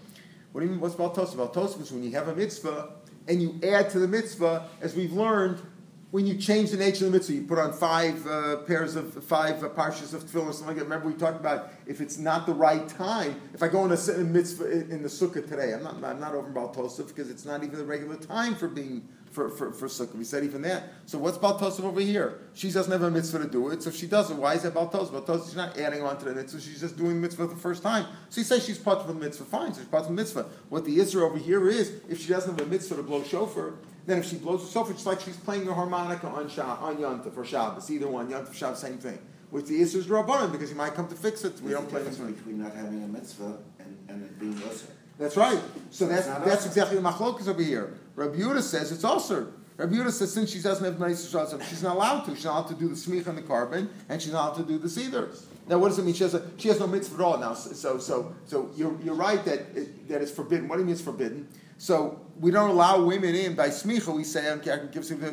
What 0.53 0.61
do 0.61 0.67
you 0.67 0.73
mean? 0.73 0.81
What's? 0.81 0.95
About 0.95 1.15
Tosus 1.15 1.81
is 1.81 1.93
when 1.93 2.03
you 2.03 2.11
have 2.11 2.29
a 2.29 2.35
mitzvah 2.35 2.91
and 3.27 3.41
you 3.41 3.59
add 3.63 3.91
to 3.91 3.99
the 3.99 4.09
mitzvah, 4.09 4.69
as 4.81 4.95
we've 4.95 5.13
learned, 5.13 5.63
when 6.11 6.27
you 6.27 6.37
change 6.37 6.71
the 6.71 6.77
nature 6.77 7.07
of 7.07 7.13
the 7.13 7.19
mitzvah, 7.19 7.35
you 7.35 7.43
put 7.43 7.59
on 7.59 7.73
five 7.73 8.27
uh, 8.27 8.57
pairs 8.59 8.97
of 8.97 9.23
five 9.25 9.63
uh, 9.63 9.69
parshas 9.69 10.13
of 10.13 10.25
tefillin 10.25 10.47
or 10.47 10.53
something 10.53 10.67
like 10.67 10.77
that. 10.77 10.85
Remember, 10.85 11.07
we 11.07 11.15
talked 11.15 11.39
about 11.39 11.71
if 11.87 12.01
it's 12.01 12.19
not 12.19 12.47
the 12.47 12.53
right 12.53 12.89
time. 12.89 13.41
If 13.55 13.63
I 13.63 13.69
go 13.69 13.85
in 13.85 13.93
a, 13.93 14.25
mitzvah 14.25 14.71
in, 14.71 15.03
the 15.03 15.09
sukkah 15.09 15.49
today, 15.49 15.73
I'm 15.73 15.85
not 15.85 16.03
I'm 16.03 16.19
not 16.19 16.35
over 16.35 16.49
about 16.49 16.75
Tosaf 16.75 17.09
because 17.09 17.31
it's 17.31 17.45
not 17.45 17.63
even 17.63 17.79
the 17.79 17.85
regular 17.85 18.17
time 18.17 18.57
for 18.57 18.67
being 18.67 19.07
for, 19.31 19.49
for, 19.49 19.73
for 19.73 19.87
sukkah. 19.87 20.15
We 20.17 20.25
said 20.25 20.45
even 20.45 20.63
that. 20.63 20.85
So 21.07 21.19
what's 21.19 21.39
Baltosif 21.39 21.85
over 21.85 22.01
here? 22.01 22.41
She 22.55 22.71
doesn't 22.71 22.91
have 22.91 23.03
a 23.03 23.11
mitzvah 23.11 23.39
to 23.39 23.49
do 23.49 23.69
it, 23.71 23.83
so 23.83 23.91
if 23.91 23.97
she 23.97 24.07
does 24.07 24.31
it, 24.31 24.37
why 24.37 24.55
is 24.55 24.63
that 24.63 24.75
Baltosif? 24.75 25.11
Baltosif, 25.11 25.47
she's 25.47 25.57
not 25.57 25.79
adding 25.79 26.03
on 26.03 26.19
to 26.19 26.25
the 26.25 26.35
mitzvah, 26.35 26.61
she's 26.61 26.81
just 26.81 26.97
doing 26.97 27.15
the 27.15 27.21
mitzvah 27.21 27.47
the 27.47 27.57
first 27.57 27.83
time. 27.83 28.07
So 28.29 28.41
you 28.41 28.45
say 28.45 28.59
she's 28.59 28.79
part 28.79 28.99
of 28.99 29.07
the 29.07 29.15
mitzvah, 29.15 29.45
fine, 29.45 29.73
so 29.73 29.81
she's 29.81 29.89
part 29.89 30.03
of 30.03 30.09
the 30.09 30.15
mitzvah. 30.15 30.47
What 30.69 30.85
the 30.85 30.99
Isra 30.99 31.23
over 31.23 31.39
here 31.39 31.69
is, 31.69 31.93
if 32.09 32.21
she 32.21 32.29
doesn't 32.29 32.59
have 32.59 32.67
a 32.67 32.71
mitzvah 32.71 32.97
to 32.97 33.03
blow 33.03 33.23
shofar, 33.23 33.75
then 34.07 34.19
if 34.19 34.27
she 34.27 34.37
blows 34.37 34.65
the 34.67 34.73
shofar, 34.73 34.93
it's 34.93 35.07
like 35.07 35.21
she's 35.21 35.37
playing 35.37 35.69
a 35.69 35.75
harmonica 35.75 36.27
on 36.27 36.49
Shah, 36.49 36.79
on 36.81 36.97
Yontif 36.97 37.37
or 37.37 37.45
Shabbos, 37.45 37.91
either 37.91 38.09
one, 38.09 38.29
Yontif, 38.29 38.55
Shabbos, 38.55 38.81
same 38.81 38.99
thing. 38.99 39.19
With 39.53 39.67
the 39.67 39.81
Isra 39.81 39.97
is 39.97 40.07
Rabbanim, 40.07 40.53
because 40.53 40.71
you 40.71 40.77
might 40.77 40.95
come 40.95 41.09
to 41.09 41.17
fix 41.17 41.45
it, 41.45 41.61
we 41.61 41.73
don't 41.73 41.89
play 41.89 42.03
this 42.03 42.17
between 42.17 42.63
not 42.63 42.75
having 42.75 43.03
a 43.03 43.09
mitzvah 43.09 43.59
and, 43.79 43.99
and 44.09 44.25
it 44.25 44.39
being 44.39 44.57
Yosef. 44.59 44.91
That's 45.21 45.37
right. 45.37 45.61
So 45.91 46.07
that's, 46.07 46.27
that's 46.27 46.65
exactly 46.65 46.97
the 46.97 47.03
machlokas 47.03 47.47
over 47.47 47.63
here. 47.63 47.93
Rabbi 48.17 48.37
Yehuda 48.37 48.63
says 48.63 48.91
it's 48.91 49.05
also 49.05 49.53
Rabbi 49.77 49.95
Yehuda 49.95 50.11
says 50.11 50.33
since 50.33 50.51
she 50.51 50.61
doesn't 50.61 50.83
have 50.85 50.99
nice 50.99 51.31
shazam, 51.31 51.63
she's 51.63 51.83
not 51.83 51.97
allowed 51.97 52.25
to. 52.25 52.35
She's 52.35 52.47
not 52.47 52.53
allowed 52.53 52.69
to 52.69 52.75
do 52.75 52.89
the 52.89 52.95
smich 52.95 53.27
and 53.27 53.37
the 53.37 53.43
carbon, 53.43 53.91
and 54.09 54.21
she's 54.21 54.33
not 54.33 54.49
allowed 54.49 54.67
to 54.67 54.73
do 54.73 54.79
the 54.79 54.89
cedars. 54.89 55.47
Now, 55.69 55.77
what 55.77 55.89
does 55.89 55.99
it 55.99 56.05
mean? 56.05 56.15
She 56.15 56.25
has, 56.25 56.35
a, 56.35 56.43
she 56.57 56.69
has 56.69 56.81
no 56.81 56.87
mitzvah 56.87 57.15
at 57.17 57.21
all 57.21 57.39
now. 57.39 57.53
So, 57.55 57.99
so, 57.99 58.35
so 58.47 58.71
you're, 58.77 58.99
you're 59.03 59.15
right 59.15 59.45
that 59.45 59.61
it, 59.75 60.09
that 60.09 60.23
it's 60.23 60.31
forbidden. 60.33 60.69
What 60.69 60.77
do 60.77 60.81
you 60.81 60.87
mean 60.87 60.95
it's 60.95 61.03
forbidden? 61.03 61.49
So 61.77 62.21
we 62.39 62.51
don't 62.51 62.71
allow 62.71 63.03
women 63.03 63.35
in 63.35 63.55
by 63.55 63.69
smicha. 63.69 64.15
We 64.15 64.25
say 64.25 64.43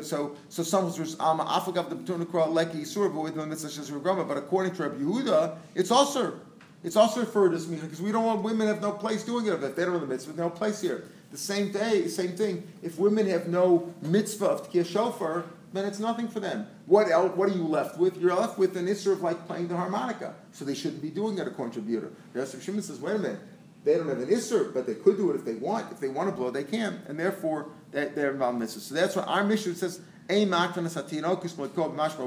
so. 0.02 0.36
So 0.50 0.64
some 0.64 0.86
um 0.86 1.40
afagav 1.40 1.90
the 1.90 1.96
betuna 1.96 2.26
leki 2.26 2.86
sur 2.86 3.10
but 3.10 3.22
with 3.22 3.36
the 3.36 3.46
mitzvah 3.46 4.24
But 4.24 4.38
according 4.38 4.76
to 4.76 4.84
Rabbi 4.84 4.98
Yehuda, 4.98 5.58
it's 5.76 5.92
also 5.92 6.40
it's 6.84 6.96
also 6.96 7.22
referred 7.22 7.50
to 7.50 7.58
smicha 7.58 7.82
because 7.82 8.02
we 8.02 8.12
don't 8.12 8.26
want 8.26 8.44
women 8.44 8.68
have 8.68 8.82
no 8.82 8.92
place 8.92 9.24
doing 9.24 9.46
it. 9.48 9.54
If 9.54 9.76
they 9.76 9.84
don't 9.84 9.94
have 9.94 10.02
the 10.02 10.08
mitzvah, 10.08 10.38
no 10.38 10.50
place 10.50 10.82
here. 10.82 11.06
The 11.32 11.38
same 11.38 11.72
day, 11.72 12.08
same 12.08 12.38
thing. 12.38 12.68
If 12.82 12.98
women 12.98 13.28
have 13.28 13.48
no 13.48 13.94
mitzvah 14.02 14.46
of 14.46 14.72
tkir 14.72 14.86
shofar, 14.86 15.44
then 15.74 15.86
it's 15.86 16.00
nothing 16.00 16.28
for 16.28 16.40
them. 16.40 16.68
What 16.86 17.10
else, 17.12 17.36
What 17.36 17.50
are 17.50 17.54
you 17.54 17.68
left 17.68 17.98
with? 17.98 18.18
You're 18.18 18.36
left 18.36 18.58
with 18.58 18.78
an 18.78 18.88
issue 18.88 19.12
of 19.12 19.22
like 19.22 19.46
playing 19.48 19.68
the 19.68 19.76
harmonica. 19.76 20.36
So 20.54 20.64
they 20.64 20.74
shouldn't 20.74 21.02
be 21.02 21.10
doing 21.10 21.36
that 21.36 21.48
according 21.48 21.74
to 21.74 21.82
Buter. 21.82 22.12
Yosef 22.34 22.64
Shimon 22.64 22.82
says, 22.82 23.00
wait 23.00 23.16
a 23.16 23.20
minute. 23.20 23.40
They 23.84 23.96
don't 23.96 24.08
have 24.10 24.20
an 24.20 24.28
isser, 24.28 24.74
but 24.74 24.86
they 24.86 24.96
could 24.96 25.18
do 25.18 25.32
it 25.32 25.36
if 25.36 25.46
they 25.46 25.56
want. 25.56 25.92
If 25.92 26.00
they 26.00 26.10
want 26.10 26.30
to 26.30 26.36
blow, 26.36 26.52
they 26.52 26.64
can, 26.64 27.02
and 27.08 27.18
therefore 27.18 27.68
they, 27.92 28.08
involved 28.08 28.56
in 28.56 28.60
mitzvah. 28.60 28.82
So 28.82 28.96
that's 28.96 29.16
what 29.16 29.28
our 29.28 29.44
mission 29.44 29.76
says. 29.76 30.02
A 30.30 30.46
Machvan 30.46 30.84
Satinokus 30.90 31.56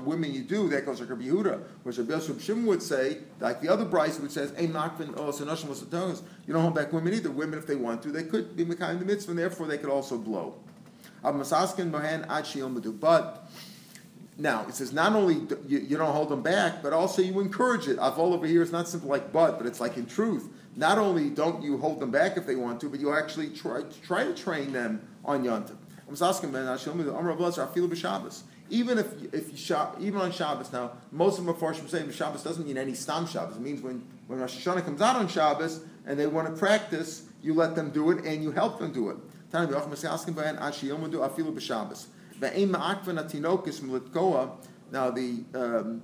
women 0.04 0.33
you 0.33 0.40
do 0.40 0.69
that 0.71 0.87
goes 0.87 1.00
like 1.00 1.11
Rabbi 1.11 1.25
Yehuda, 1.25 1.62
which 1.83 1.99
Rabbi 1.99 2.12
Yosef 2.12 2.42
Shimon 2.42 2.64
would 2.64 2.83
say, 2.83 3.19
like 3.40 3.61
the 3.61 3.69
other 3.69 3.85
Braisa 3.85 4.21
which 4.21 4.33
says, 4.33 4.54
"Ein 4.57 4.73
makvin 4.73 5.09
You 6.47 6.52
don't 6.54 6.62
hold 6.62 6.75
back 6.75 6.95
women 6.95 7.12
either. 7.12 7.30
Women, 7.30 7.59
if 7.59 7.66
they 7.66 7.76
want 7.76 8.02
to, 8.04 8.11
they 8.11 8.23
could 8.23 8.57
be 8.57 8.64
mekayim 8.64 9.00
the 9.00 9.04
mitzvah, 9.04 9.33
and 9.33 9.38
therefore 9.38 9.66
they 9.66 9.76
could 9.76 9.90
also 9.90 10.16
blow. 10.16 10.54
But 11.23 11.35
now 14.38 14.66
it 14.66 14.75
says 14.75 14.92
not 14.95 15.12
only 15.12 15.35
you, 15.69 15.78
you, 15.80 15.99
don't 15.99 16.12
hold 16.12 16.30
them 16.30 16.40
back, 16.42 16.83
but 16.83 16.95
also 16.95 17.21
you 17.21 17.38
encourage 17.40 17.87
it. 17.87 17.99
Avol 17.99 18.33
over 18.33 18.47
here 18.47 18.62
is 18.62 18.73
not 18.73 18.88
simply 18.88 19.11
like 19.11 19.30
but, 19.30 19.59
but 19.59 19.66
it's 19.66 19.80
like 19.80 19.99
in 19.99 20.07
truth. 20.07 20.49
Not 20.75 20.97
only 20.97 21.28
don't 21.28 21.62
you 21.62 21.76
hold 21.76 22.00
them 22.00 22.11
back 22.11 22.38
if 22.38 22.47
they 22.47 22.57
want 22.57 22.80
to, 22.80 22.88
but 22.88 22.99
you 23.00 23.12
actually 23.12 23.50
try 23.50 23.83
try 24.02 24.25
to 24.25 24.32
train 24.34 24.73
them 24.73 25.06
on 25.23 25.45
yontif. 25.45 25.76
Even 28.70 28.99
if 28.99 29.34
if 29.34 29.50
you 29.50 29.56
shop, 29.56 29.96
even 30.00 30.20
on 30.20 30.32
Shabbos 30.32 30.73
now, 30.73 30.92
most 31.10 31.38
of 31.38 31.44
the 31.44 31.52
Mepharshim 31.52 31.88
say 31.88 32.10
Shabbos 32.10 32.42
doesn't 32.42 32.66
mean 32.66 32.78
any 32.78 32.94
stam 32.94 33.26
Shabbos. 33.26 33.56
It 33.56 33.62
means 33.62 33.82
when 33.82 34.02
when 34.26 34.38
Rosh 34.38 34.66
Hashanah 34.66 34.84
comes 34.84 35.00
out 35.00 35.16
on 35.16 35.28
Shabbos 35.28 35.80
and 36.06 36.18
they 36.18 36.26
want 36.26 36.49
to 36.49 36.54
practice, 36.54 37.25
you 37.42 37.54
let 37.54 37.75
them 37.75 37.90
do 37.90 38.10
it 38.10 38.25
and 38.25 38.42
you 38.42 38.52
help 38.52 38.78
them 38.78 38.92
do 38.92 39.10
it. 39.10 39.16
Now 44.92 45.10
the 45.10 45.44
um, 45.54 46.02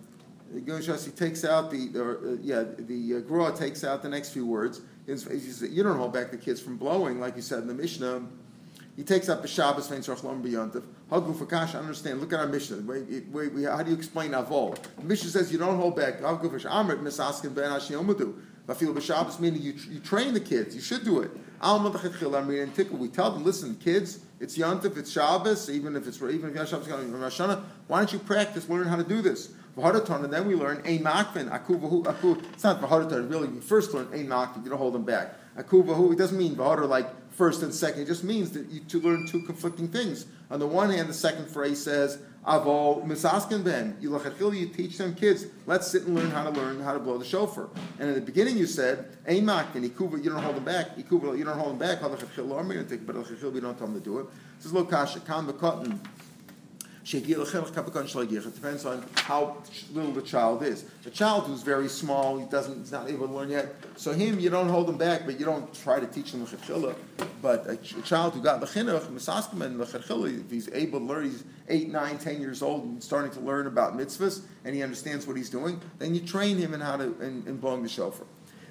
he 0.52 0.60
takes 0.60 1.44
out 1.44 1.70
the, 1.70 1.90
uh, 1.96 2.36
yeah, 2.40 2.64
the 2.78 3.16
uh, 3.16 3.20
Gra 3.20 3.52
takes 3.52 3.84
out 3.84 4.02
the 4.02 4.08
next 4.08 4.30
few 4.30 4.46
words. 4.46 4.80
He 5.06 5.16
says, 5.16 5.62
you 5.70 5.82
don't 5.82 5.96
hold 5.96 6.12
back 6.12 6.30
the 6.30 6.36
kids 6.36 6.60
from 6.60 6.76
blowing, 6.76 7.20
like 7.20 7.36
you 7.36 7.42
said 7.42 7.60
in 7.60 7.68
the 7.68 7.74
Mishnah. 7.74 8.22
He 8.96 9.04
takes 9.04 9.28
up 9.28 9.42
the 9.42 9.48
Shabbos 9.48 9.88
vein 9.88 10.00
Sarchlom 10.00 10.42
B'Yontif. 10.42 10.82
Hagu 11.10 11.34
Fakash, 11.34 11.78
understand. 11.78 12.20
Look 12.20 12.32
at 12.32 12.40
our 12.40 12.48
wait, 12.48 13.66
how 13.66 13.82
do 13.82 13.90
you 13.90 13.96
explain 13.96 14.30
Avol? 14.30 14.76
The 14.96 15.04
Mishnah 15.04 15.30
says 15.30 15.52
you 15.52 15.58
don't 15.58 15.76
hold 15.76 15.96
back. 15.96 16.20
Hagu 16.20 16.50
Fash 16.50 16.64
Amrit 16.64 17.02
Misaskin 17.02 17.54
Ben 17.54 17.70
Hashiomudu. 17.70 18.34
Bafil 18.66 18.94
B'Shabbos 18.94 19.38
meaning 19.38 19.60
you, 19.60 19.74
you 19.90 20.00
train 20.00 20.32
the 20.32 20.40
kids. 20.40 20.74
You 20.74 20.80
should 20.80 21.04
do 21.04 21.20
it. 21.20 21.30
Al 21.60 21.80
We 21.80 23.08
tell 23.08 23.30
them, 23.30 23.44
listen, 23.44 23.76
kids, 23.76 24.18
it's 24.40 24.58
Yontif, 24.58 24.96
it's 24.96 25.10
Shabbos, 25.10 25.70
even 25.70 25.96
if 25.96 26.06
it's 26.06 26.20
even 26.20 26.50
if 26.50 26.56
have 26.56 26.68
Shabbos 26.68 26.86
coming 26.86 27.10
from 27.10 27.20
Rosh 27.20 27.38
Why 27.38 27.98
don't 27.98 28.12
you 28.12 28.18
practice, 28.18 28.68
learn 28.68 28.86
how 28.86 28.96
to 28.96 29.04
do 29.04 29.22
this? 29.22 29.52
V'haraton, 29.76 30.24
and 30.24 30.32
then 30.32 30.46
we 30.46 30.54
learn 30.54 30.82
Ein 30.84 31.00
Makvin, 31.04 31.50
Aku 31.50 31.78
Vahu, 31.78 32.06
Aku. 32.06 32.38
It's 32.52 32.64
not 32.64 32.80
Vahadaton, 32.80 33.30
really. 33.30 33.48
We 33.48 33.60
first 33.60 33.94
learn 33.94 34.08
Ein 34.12 34.26
Makvin, 34.26 34.64
you 34.64 34.70
don't 34.70 34.78
hold 34.78 34.94
them 34.94 35.04
back. 35.04 35.34
Aku 35.56 35.82
Vahu, 35.82 36.12
it 36.12 36.18
doesn't 36.18 36.36
mean 36.36 36.54
Vahadar 36.56 36.88
like 36.88 37.08
first 37.36 37.62
and 37.62 37.72
second. 37.72 38.02
It 38.02 38.06
just 38.06 38.24
means 38.24 38.50
that 38.52 38.66
you 38.70 38.80
to 38.80 39.00
learn 39.00 39.26
two 39.26 39.42
conflicting 39.42 39.88
things. 39.88 40.26
On 40.50 40.58
the 40.58 40.66
one 40.66 40.90
hand, 40.90 41.08
the 41.08 41.14
second 41.14 41.48
phrase 41.48 41.82
says, 41.82 42.18
Avo 42.46 43.04
misaskin 43.04 43.64
ben. 43.64 43.96
You 44.00 44.66
teach 44.68 44.98
them 44.98 45.14
kids. 45.14 45.46
Let's 45.66 45.88
sit 45.88 46.04
and 46.04 46.14
learn 46.14 46.30
how 46.30 46.44
to 46.44 46.50
learn 46.50 46.80
how 46.80 46.92
to 46.92 47.00
blow 47.00 47.18
the 47.18 47.24
shofar. 47.24 47.68
And 47.98 48.08
in 48.08 48.14
the 48.14 48.20
beginning, 48.20 48.56
you 48.56 48.66
said, 48.66 49.16
Eimak 49.26 49.74
and 49.74 49.84
ikuva. 49.84 50.22
You 50.22 50.30
don't 50.30 50.42
hold 50.42 50.56
them 50.56 50.64
back. 50.64 50.96
Ikuva. 50.96 51.36
You 51.36 51.44
don't 51.44 51.58
hold 51.58 51.70
them 51.70 51.78
back. 51.78 52.00
But 52.00 52.20
you 52.20 53.60
don't 53.60 53.78
tell 53.78 53.86
them 53.86 53.94
to 53.94 54.00
do 54.00 54.20
it. 54.20 54.26
This 54.58 54.66
is 54.66 54.72
lo 54.72 54.84
kasha. 54.84 55.20
Kan 55.20 55.46
it 58.46 58.54
depends 58.56 58.84
on 58.84 59.04
how 59.14 59.62
little 59.92 60.10
the 60.10 60.22
child 60.22 60.64
is. 60.64 60.86
A 61.06 61.10
child 61.10 61.44
who's 61.44 61.62
very 61.62 61.88
small, 61.88 62.36
he 62.36 62.46
doesn't, 62.46 62.80
he's 62.80 62.90
not 62.90 63.08
able 63.08 63.28
to 63.28 63.32
learn 63.32 63.48
yet. 63.48 63.76
So 63.96 64.12
him, 64.12 64.40
you 64.40 64.50
don't 64.50 64.68
hold 64.68 64.88
him 64.88 64.98
back, 64.98 65.24
but 65.24 65.38
you 65.38 65.46
don't 65.46 65.72
try 65.72 66.00
to 66.00 66.06
teach 66.08 66.34
him 66.34 66.44
the 66.44 66.96
But 67.40 67.64
a, 67.66 67.72
a, 67.72 68.02
child 68.02 68.34
who 68.34 68.42
got 68.42 68.58
the 68.58 68.66
chinuch, 68.66 69.06
and 69.06 69.16
if 70.40 70.50
he's 70.50 70.68
able 70.72 70.98
to 70.98 71.04
learn, 71.04 71.24
he's 71.26 71.44
eight, 71.68 71.90
nine, 71.90 72.18
ten 72.18 72.40
years 72.40 72.60
old 72.60 72.82
and 72.82 73.00
starting 73.00 73.30
to 73.32 73.40
learn 73.40 73.68
about 73.68 73.96
mitzvahs, 73.96 74.42
and 74.64 74.74
he 74.74 74.82
understands 74.82 75.28
what 75.28 75.36
he's 75.36 75.50
doing, 75.50 75.80
then 76.00 76.12
you 76.12 76.20
train 76.20 76.58
him 76.58 76.74
in 76.74 76.80
how 76.80 76.96
to 76.96 77.04
in, 77.20 77.44
in 77.46 77.58
blowing 77.58 77.84
the 77.84 77.88
shofar. 77.88 78.26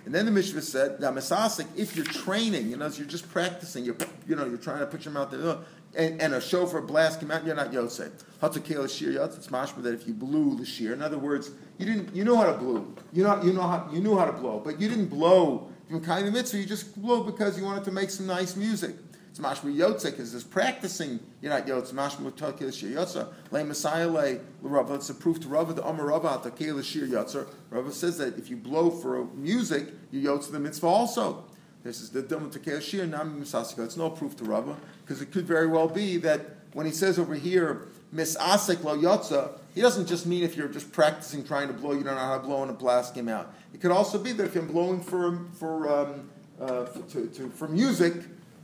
And 0.05 0.13
then 0.13 0.25
the 0.25 0.31
Mishnah 0.31 0.61
said, 0.61 0.99
that 1.01 1.13
Masasik, 1.13 1.65
if 1.75 1.95
you're 1.95 2.05
training, 2.05 2.69
you 2.69 2.77
know, 2.77 2.87
you're 2.87 3.07
just 3.07 3.29
practicing, 3.31 3.83
you're, 3.83 3.97
you 4.27 4.35
know, 4.35 4.45
you're 4.45 4.57
trying 4.57 4.79
to 4.79 4.85
put 4.85 5.03
your 5.03 5.13
mouth 5.13 5.31
there, 5.31 5.57
and, 5.95 6.21
and 6.21 6.33
a 6.33 6.41
shofar 6.41 6.81
blast 6.81 7.19
came 7.19 7.31
out, 7.31 7.45
you're 7.45 7.55
not 7.55 7.73
Yosef. 7.73 8.11
Hatakela 8.39 8.87
shir 8.87 9.13
yotz, 9.13 9.35
it's 9.35 9.47
mashma 9.47 9.81
that 9.81 9.93
if 9.95 10.07
you 10.07 10.13
blew 10.13 10.55
the 10.55 10.65
shear, 10.65 10.93
in 10.93 11.01
other 11.01 11.17
words, 11.17 11.51
you 11.79 11.85
didn't, 11.85 12.15
you 12.15 12.23
know 12.23 12.35
how 12.35 12.51
to 12.51 12.57
blow, 12.57 12.85
you 13.13 13.23
know, 13.23 13.41
you 13.41 13.51
know 13.51 13.63
how, 13.63 13.89
you 13.91 13.99
knew 13.99 14.15
how 14.17 14.25
to 14.25 14.33
blow, 14.33 14.61
but 14.63 14.79
you 14.79 14.87
didn't 14.87 15.07
blow 15.07 15.71
from 15.87 15.97
of 15.97 16.33
mitzvah, 16.33 16.57
you 16.57 16.65
just 16.65 16.99
blew 16.99 17.23
because 17.23 17.57
you 17.57 17.63
wanted 17.63 17.83
to 17.83 17.91
make 17.91 18.09
some 18.09 18.25
nice 18.25 18.55
music. 18.55 18.95
It's 19.37 19.45
mashma 19.45 19.75
yotze 19.75 20.05
because 20.05 20.33
it's 20.33 20.45
practicing. 20.45 21.19
You're 21.41 21.51
not 21.51 21.67
yotze. 21.67 21.91
Mashma 21.91 22.31
takil 22.31 22.73
shir 22.73 22.87
yotze. 22.87 23.27
Le 23.51 23.65
Messiah 23.65 24.07
le 24.07 24.39
Rava. 24.61 24.93
It's 24.93 25.09
a 25.09 25.13
proof 25.13 25.41
to 25.41 25.49
Rava. 25.49 25.73
The 25.73 25.85
Amar 25.85 26.05
Rava 26.05 26.39
takil 26.49 26.81
shir 26.81 27.05
yotze. 27.05 27.45
Rava 27.69 27.91
says 27.91 28.17
that 28.19 28.37
if 28.37 28.49
you 28.49 28.55
blow 28.55 28.89
for 28.89 29.25
music, 29.35 29.89
you 30.09 30.21
yotze 30.29 30.49
the 30.49 30.59
mitzvah 30.61 30.87
also. 30.87 31.43
This 31.83 31.99
is 31.99 32.11
the 32.11 32.23
Dhamma 32.23 32.49
Takei 32.49 32.81
Shir 32.81 33.05
Nam 33.05 33.43
Misasika. 33.43 33.83
It's 33.83 33.97
no 33.97 34.09
proof 34.09 34.37
to 34.37 34.45
Rava, 34.45 34.77
because 35.03 35.21
it 35.21 35.33
could 35.33 35.45
very 35.45 35.67
well 35.67 35.89
be 35.89 36.15
that 36.17 36.39
when 36.71 36.85
he 36.85 36.93
says 36.93 37.19
over 37.19 37.35
here, 37.35 37.89
Misasik 38.15 38.85
lo 38.85 38.97
yotza, 38.97 39.59
he 39.73 39.81
doesn't 39.81 40.07
just 40.07 40.25
mean 40.25 40.43
if 40.43 40.55
you're 40.55 40.69
just 40.69 40.93
practicing 40.93 41.43
trying 41.43 41.67
to 41.67 41.73
blow, 41.73 41.91
you 41.91 42.05
don't 42.05 42.15
know 42.15 42.21
how 42.21 42.37
to 42.37 42.43
blow 42.43 42.61
and 42.61 42.71
a 42.71 42.73
blast 42.73 43.13
came 43.13 43.27
out. 43.27 43.53
It 43.73 43.81
could 43.81 43.91
also 43.91 44.17
be 44.17 44.31
that 44.31 44.45
if 44.45 44.55
you're 44.55 44.63
blowing 44.63 45.01
for, 45.01 45.39
for, 45.59 45.91
um, 45.91 46.29
uh, 46.61 46.85
to, 46.85 47.27
to, 47.27 47.49
for 47.49 47.67
music, 47.67 48.13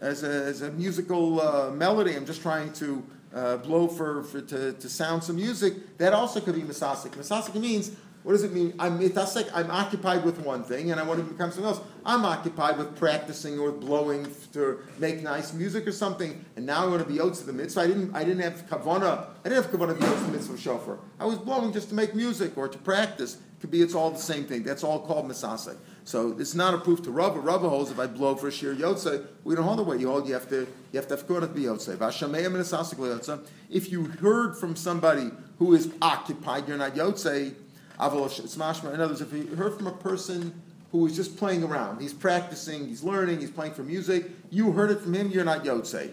as 0.01 0.23
a, 0.23 0.27
as 0.27 0.61
a 0.63 0.71
musical 0.71 1.39
uh, 1.39 1.71
melody, 1.71 2.15
I'm 2.15 2.25
just 2.25 2.41
trying 2.41 2.73
to 2.73 3.03
uh, 3.33 3.57
blow 3.57 3.87
for, 3.87 4.23
for 4.23 4.41
to, 4.41 4.73
to 4.73 4.89
sound 4.89 5.23
some 5.23 5.37
music, 5.37 5.97
that 5.97 6.13
also 6.13 6.41
could 6.41 6.55
be 6.55 6.61
misasik. 6.61 7.11
Misasik 7.11 7.55
means 7.55 7.91
What 8.23 8.33
does 8.33 8.43
it 8.43 8.53
mean? 8.53 8.73
I'm 8.77 8.99
mitasek. 8.99 9.49
I'm 9.53 9.71
occupied 9.71 10.23
with 10.23 10.39
one 10.39 10.63
thing, 10.63 10.91
and 10.91 10.99
I 10.99 11.03
want 11.03 11.19
to 11.19 11.25
become 11.25 11.49
something 11.49 11.65
else. 11.65 11.81
I'm 12.05 12.23
occupied 12.23 12.77
with 12.77 12.95
practicing 12.95 13.57
or 13.57 13.71
with 13.71 13.81
blowing 13.81 14.27
to 14.53 14.79
make 14.99 15.23
nice 15.23 15.53
music 15.53 15.87
or 15.87 15.91
something, 15.91 16.45
and 16.55 16.65
now 16.65 16.83
I 16.83 16.87
want 16.87 17.01
to 17.01 17.11
be 17.11 17.19
out 17.19 17.33
to 17.35 17.45
the 17.45 17.53
mitzvah. 17.53 17.81
I 17.81 17.87
didn't. 17.87 18.15
I 18.15 18.23
didn't 18.23 18.43
have 18.43 18.67
kavana. 18.69 19.25
I 19.43 19.49
didn't 19.49 19.63
have 19.63 19.71
kavana 19.71 19.95
to 19.95 19.99
be 19.99 20.05
out 20.05 20.17
to 20.17 20.23
the 20.25 20.31
mitzvah 20.33 20.57
shofar. 20.57 20.99
I 21.19 21.25
was 21.25 21.39
blowing 21.39 21.73
just 21.73 21.89
to 21.89 21.95
make 21.95 22.13
music 22.13 22.57
or 22.57 22.67
to 22.67 22.77
practice. 22.77 23.35
It 23.35 23.61
could 23.61 23.71
be. 23.71 23.81
It's 23.81 23.95
all 23.95 24.11
the 24.11 24.19
same 24.19 24.45
thing. 24.45 24.61
That's 24.63 24.83
all 24.83 24.99
called 24.99 25.27
misasek. 25.27 25.77
So 26.03 26.35
it's 26.37 26.53
not 26.53 26.75
a 26.75 26.77
proof 26.77 27.01
to 27.03 27.11
Rava. 27.11 27.39
Rava 27.39 27.69
holds 27.69 27.89
if 27.89 27.99
I 27.99 28.05
blow 28.05 28.35
for 28.35 28.49
a 28.49 28.51
sheer 28.51 28.75
yotze, 28.75 29.25
we 29.43 29.55
don't 29.55 29.63
hold 29.63 29.79
the 29.79 29.83
way 29.83 29.97
you 29.97 30.09
hold. 30.09 30.27
You 30.27 30.35
have 30.35 30.49
to 30.49 30.67
you 30.91 30.99
have 30.99 31.07
to 31.07 31.15
have 31.15 31.27
to 31.27 31.47
be 31.47 31.63
yotze. 31.63 33.47
If 33.69 33.91
you 33.91 34.03
heard 34.05 34.57
from 34.57 34.75
somebody 34.75 35.31
who 35.57 35.73
is 35.73 35.91
occupied, 36.01 36.67
you're 36.67 36.77
not 36.77 36.93
yotze 36.93 37.55
in 38.01 39.01
other 39.01 39.07
words, 39.07 39.21
if 39.21 39.31
you 39.31 39.55
heard 39.55 39.75
from 39.75 39.87
a 39.87 39.91
person 39.91 40.59
who 40.91 41.05
is 41.05 41.15
just 41.15 41.37
playing 41.37 41.63
around, 41.63 42.01
he's 42.01 42.13
practicing, 42.13 42.87
he's 42.87 43.03
learning, 43.03 43.39
he's 43.39 43.51
playing 43.51 43.73
for 43.73 43.83
music, 43.83 44.31
you 44.49 44.71
heard 44.71 44.89
it 44.89 44.99
from 45.01 45.13
him, 45.13 45.29
you're 45.29 45.45
not 45.45 45.63
Yotzei. 45.63 46.11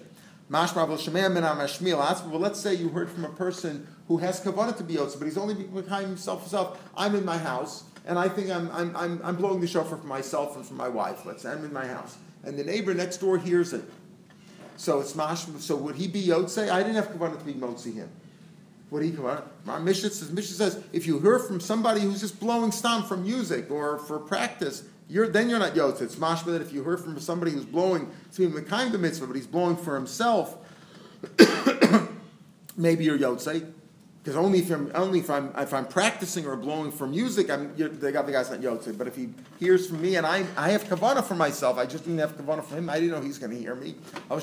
But 0.51 2.41
let's 2.41 2.61
say 2.61 2.75
you 2.75 2.89
heard 2.91 3.11
from 3.11 3.25
a 3.25 3.31
person 3.31 3.87
who 4.07 4.19
has 4.19 4.41
kavanah 4.41 4.77
to 4.77 4.85
be 4.85 4.95
Yotzei, 4.95 5.19
but 5.19 5.25
he's 5.25 5.39
only 5.39 5.55
behind 5.55 6.07
himself 6.07 6.41
himself. 6.43 6.91
I'm 6.97 7.15
in 7.15 7.25
my 7.25 7.39
house, 7.39 7.85
and 8.07 8.19
I 8.19 8.29
think 8.29 8.51
I'm, 8.51 8.71
I'm, 8.71 8.95
I'm, 8.97 9.21
I'm 9.25 9.37
blowing 9.37 9.61
the 9.61 9.67
shofar 9.67 9.99
for 9.99 10.07
myself 10.07 10.57
and 10.57 10.67
for 10.67 10.75
my 10.75 10.89
wife. 10.89 11.25
Let's 11.25 11.43
say 11.43 11.51
I'm 11.51 11.65
in 11.65 11.73
my 11.73 11.87
house. 11.87 12.19
And 12.45 12.59
the 12.59 12.65
neighbor 12.65 12.95
next 12.95 13.19
door 13.19 13.39
hears 13.39 13.73
it. 13.73 13.85
So 14.77 15.01
it's 15.01 15.15
mash. 15.15 15.45
So 15.59 15.75
would 15.77 15.97
he 15.97 16.07
be 16.07 16.23
Yotzei? 16.23 16.71
I 16.71 16.83
didn't 16.83 16.97
have 16.97 17.09
kavanah 17.09 17.39
to 17.39 17.45
be 17.45 17.55
Motzi 17.55 17.95
him. 17.95 18.11
What 18.91 19.01
do 19.01 19.07
you 19.07 19.17
come? 19.17 19.43
Our 19.67 19.81
Mishnah 19.81 20.11
says, 20.11 20.31
Mishnah 20.31 20.57
says, 20.57 20.83
if 20.93 21.07
you 21.07 21.19
hear 21.21 21.39
from 21.39 21.61
somebody 21.61 22.01
who's 22.01 22.21
just 22.21 22.41
blowing 22.41 22.73
stam 22.73 23.03
for 23.03 23.17
music 23.17 23.71
or 23.71 23.99
for 23.99 24.19
practice, 24.19 24.85
you're, 25.09 25.29
then 25.29 25.51
you're 25.51 25.59
not 25.59 25.75
yotze. 25.75 26.01
It's 26.01 26.17
mashma 26.17 26.47
that 26.47 26.63
if 26.63 26.73
you 26.73 26.83
hear 26.83 26.97
from 26.97 27.19
somebody 27.21 27.53
who's 27.53 27.65
blowing, 27.65 28.11
it's 28.27 28.41
even 28.41 28.65
kind 28.65 28.95
of 28.95 29.01
mitzvah, 29.01 29.27
but 29.27 29.37
he's 29.37 29.47
blowing 29.47 29.77
for 29.77 29.95
himself, 29.95 30.57
maybe 32.77 33.05
you're 33.05 33.19
yotze. 33.19 33.73
Because 34.23 34.37
only 34.37 34.59
if 34.59 34.71
I'm 34.71 34.91
only 34.95 35.21
if 35.21 35.31
I'm 35.31 35.55
if 35.57 35.73
I'm 35.73 35.87
practicing 35.87 36.45
or 36.47 36.57
blowing 36.57 36.91
for 36.91 37.07
music, 37.07 37.49
I'm 37.51 37.75
the 37.77 38.13
guy 38.13 38.21
the 38.23 38.33
guy's 38.33 38.51
not 38.51 38.61
yotze. 38.61 38.99
But 38.99 39.07
if 39.07 39.17
he 39.17 39.31
hears 39.59 39.87
from 39.87 40.03
me 40.03 40.17
and 40.17 40.27
I 40.27 40.45
I 40.57 40.71
have 40.71 40.85
kavana 40.85 41.25
for 41.25 41.35
myself, 41.35 41.79
I 41.79 41.87
just 41.87 42.05
didn't 42.05 42.19
have 42.19 42.37
kavana 42.37 42.63
for 42.65 42.77
him. 42.77 42.91
I 42.91 42.95
didn't 43.01 43.13
know 43.13 43.21
he's 43.23 43.39
going 43.39 43.53
to 43.53 43.59
hear 43.59 43.75
me. 43.75 43.95
We 44.29 44.37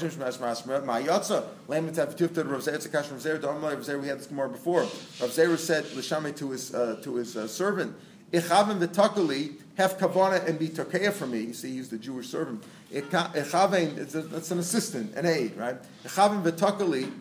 had 4.08 4.20
this 4.20 4.32
more 4.32 4.48
before. 4.48 4.82
Rav 4.82 4.90
Zera 5.30 5.58
said 5.58 5.86
l'shamei 5.94 6.36
to 6.38 6.52
his 6.52 6.74
uh, 6.74 7.00
to 7.04 7.16
his 7.16 7.36
uh, 7.38 7.48
servant, 7.48 7.96
"Ichavim 8.32 8.80
v'takali 8.80 9.56
have 9.78 9.98
kavana 9.98 10.48
and 10.48 10.58
be 10.58 10.70
tokeya 10.70 11.12
for 11.12 11.28
me." 11.28 11.42
You 11.42 11.54
see, 11.54 11.74
he's 11.74 11.90
the 11.90 11.98
Jewish 11.98 12.30
servant. 12.30 12.64
Ichavim, 12.92 14.30
that's 14.32 14.52
an 14.52 14.60
assistant, 14.60 15.14
an 15.16 15.26
aide, 15.26 15.56
right? 15.58 15.78
Ichavim 16.06 16.42
v'takali 16.44 17.12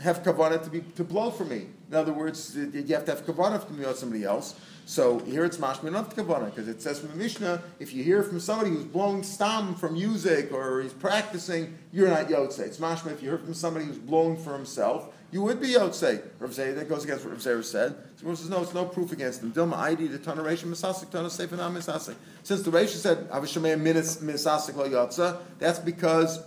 have 0.00 0.22
kavanah 0.22 0.62
to 0.64 0.70
be 0.70 0.80
to 0.96 1.04
blow 1.04 1.30
for 1.30 1.44
me. 1.44 1.66
In 1.88 1.94
other 1.94 2.12
words, 2.12 2.56
you 2.56 2.84
have 2.88 3.04
to 3.04 3.12
have 3.12 3.24
kavanah 3.24 3.68
with 3.68 3.98
somebody 3.98 4.24
else. 4.24 4.54
So 4.86 5.20
here 5.20 5.44
it's 5.44 5.56
mashma 5.56 5.90
not 5.90 6.14
kavanah 6.14 6.46
because 6.46 6.68
it 6.68 6.82
says 6.82 7.00
from 7.00 7.10
the 7.10 7.16
Mishnah, 7.16 7.62
if 7.78 7.94
you 7.94 8.04
hear 8.04 8.22
from 8.22 8.38
somebody 8.38 8.70
who's 8.70 8.84
blowing 8.84 9.22
stam 9.22 9.74
from 9.74 9.94
music 9.94 10.52
or 10.52 10.82
he's 10.82 10.92
practicing, 10.92 11.78
you're 11.92 12.08
not 12.08 12.28
yotze. 12.28 12.58
It's 12.58 12.78
mashma 12.78 13.12
if 13.12 13.22
you 13.22 13.30
hear 13.30 13.38
from 13.38 13.54
somebody 13.54 13.86
who's 13.86 13.98
blowing 13.98 14.36
for 14.36 14.52
himself, 14.52 15.14
you 15.30 15.40
would 15.42 15.60
be 15.60 15.68
yotze. 15.68 16.22
Rav 16.38 16.50
Zayr, 16.50 16.74
that 16.74 16.88
goes 16.88 17.04
against 17.04 17.24
what 17.24 17.32
Rav 17.32 17.40
Zayr 17.40 17.64
said. 17.64 17.96
So 18.16 18.26
Rav 18.26 18.38
says 18.38 18.50
no, 18.50 18.62
it's 18.62 18.74
no 18.74 18.84
proof 18.84 19.10
against 19.12 19.40
them. 19.40 19.52
Dilma 19.52 19.76
ID 19.76 20.08
the 20.08 20.18
toneration 20.18 20.70
misasik 20.70 21.06
tona 21.06 21.30
sefer 21.30 21.56
misasik. 21.56 22.16
Since 22.42 22.62
the 22.62 22.70
Reish 22.70 22.88
said 22.88 23.30
avishamei 23.30 23.80
minis 23.80 24.18
misasik 24.18 24.76
lo 24.76 24.88
yotze, 24.88 25.38
that's 25.58 25.78
because 25.78 26.40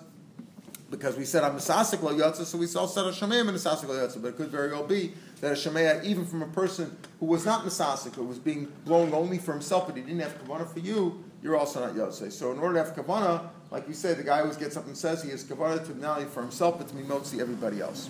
because 0.89 1.17
we 1.17 1.25
said 1.25 1.43
I'm 1.43 1.57
Misasik 1.57 2.01
lo 2.01 2.13
yotza, 2.13 2.45
so 2.45 2.57
we 2.57 2.67
all 2.75 2.87
said 2.87 3.05
a 3.05 3.11
Shemeya 3.11 3.43
Misasik 3.45 3.87
lo 3.87 3.95
yotza, 3.95 4.21
but 4.21 4.29
it 4.29 4.37
could 4.37 4.49
very 4.49 4.71
well 4.71 4.85
be 4.85 5.13
that 5.41 5.51
a 5.51 5.55
Shemeya, 5.55 6.03
even 6.03 6.25
from 6.25 6.41
a 6.41 6.47
person 6.47 6.95
who 7.19 7.25
was 7.25 7.45
not 7.45 7.65
masasik, 7.65 8.15
who 8.15 8.23
was 8.23 8.39
being 8.39 8.71
blown 8.85 9.13
only 9.13 9.37
for 9.37 9.51
himself, 9.51 9.87
but 9.87 9.95
he 9.95 10.01
didn't 10.01 10.21
have 10.21 10.37
Kavanah 10.43 10.71
for 10.71 10.79
you, 10.79 11.23
you're 11.43 11.57
also 11.57 11.79
not 11.79 11.95
Yotze. 11.95 12.31
So 12.31 12.51
in 12.51 12.59
order 12.59 12.79
to 12.79 12.83
have 12.83 12.95
Kavanah, 12.95 13.49
like 13.71 13.87
we 13.87 13.93
say, 13.93 14.13
the 14.13 14.23
guy 14.23 14.39
always 14.39 14.57
gets 14.57 14.77
up 14.77 14.87
and 14.87 14.97
says 14.97 15.23
he 15.23 15.29
has 15.31 15.43
Kavanah 15.43 15.85
to 15.87 15.99
not 15.99 16.17
only 16.17 16.29
for 16.29 16.41
himself, 16.41 16.77
but 16.77 16.87
to 16.87 16.95
Mimotzi 16.95 17.39
everybody 17.39 17.81
else. 17.81 18.09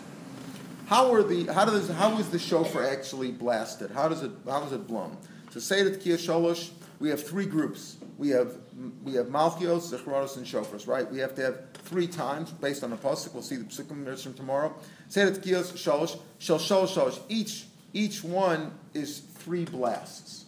How 0.87 1.11
are 1.13 1.21
the 1.21 1.51
how 1.51 1.65
does 1.65 1.89
how 1.89 2.17
is 2.17 2.29
the 2.29 2.39
shofar 2.39 2.87
actually 2.87 3.31
blasted? 3.31 3.91
How 3.91 4.07
does 4.07 4.23
it 4.23 4.31
how 4.47 4.61
does 4.61 4.71
it 4.71 4.87
blown? 4.87 5.17
So 5.51 5.59
say 5.59 5.83
that 5.83 5.99
Kia 5.99 6.15
Sholosh, 6.15 6.69
we 6.99 7.09
have 7.09 7.21
three 7.21 7.45
groups. 7.45 7.97
We 8.17 8.29
have 8.29 8.53
we 9.03 9.15
have 9.15 9.27
Malchios, 9.27 9.91
Zechronos, 9.91 10.37
and 10.37 10.45
Shofars, 10.45 10.87
right? 10.87 11.09
We 11.11 11.19
have 11.19 11.35
to 11.35 11.41
have 11.41 11.76
three 11.87 12.07
times 12.07 12.51
based 12.51 12.83
on 12.83 12.89
the 12.89 12.97
pasuk. 12.97 13.33
We'll 13.33 13.41
see 13.41 13.55
the 13.55 13.63
psukim 13.63 14.21
from 14.21 14.33
tomorrow. 14.33 14.75
Seder 15.07 15.31
Tkiyos 15.31 15.73
Shalosh 15.73 16.19
Shal 16.37 16.59
Shalosh 16.59 16.95
Shalosh. 16.95 17.19
Each 17.29 17.65
each 17.93 18.23
one 18.23 18.73
is 18.93 19.19
three 19.19 19.63
blasts, 19.63 20.45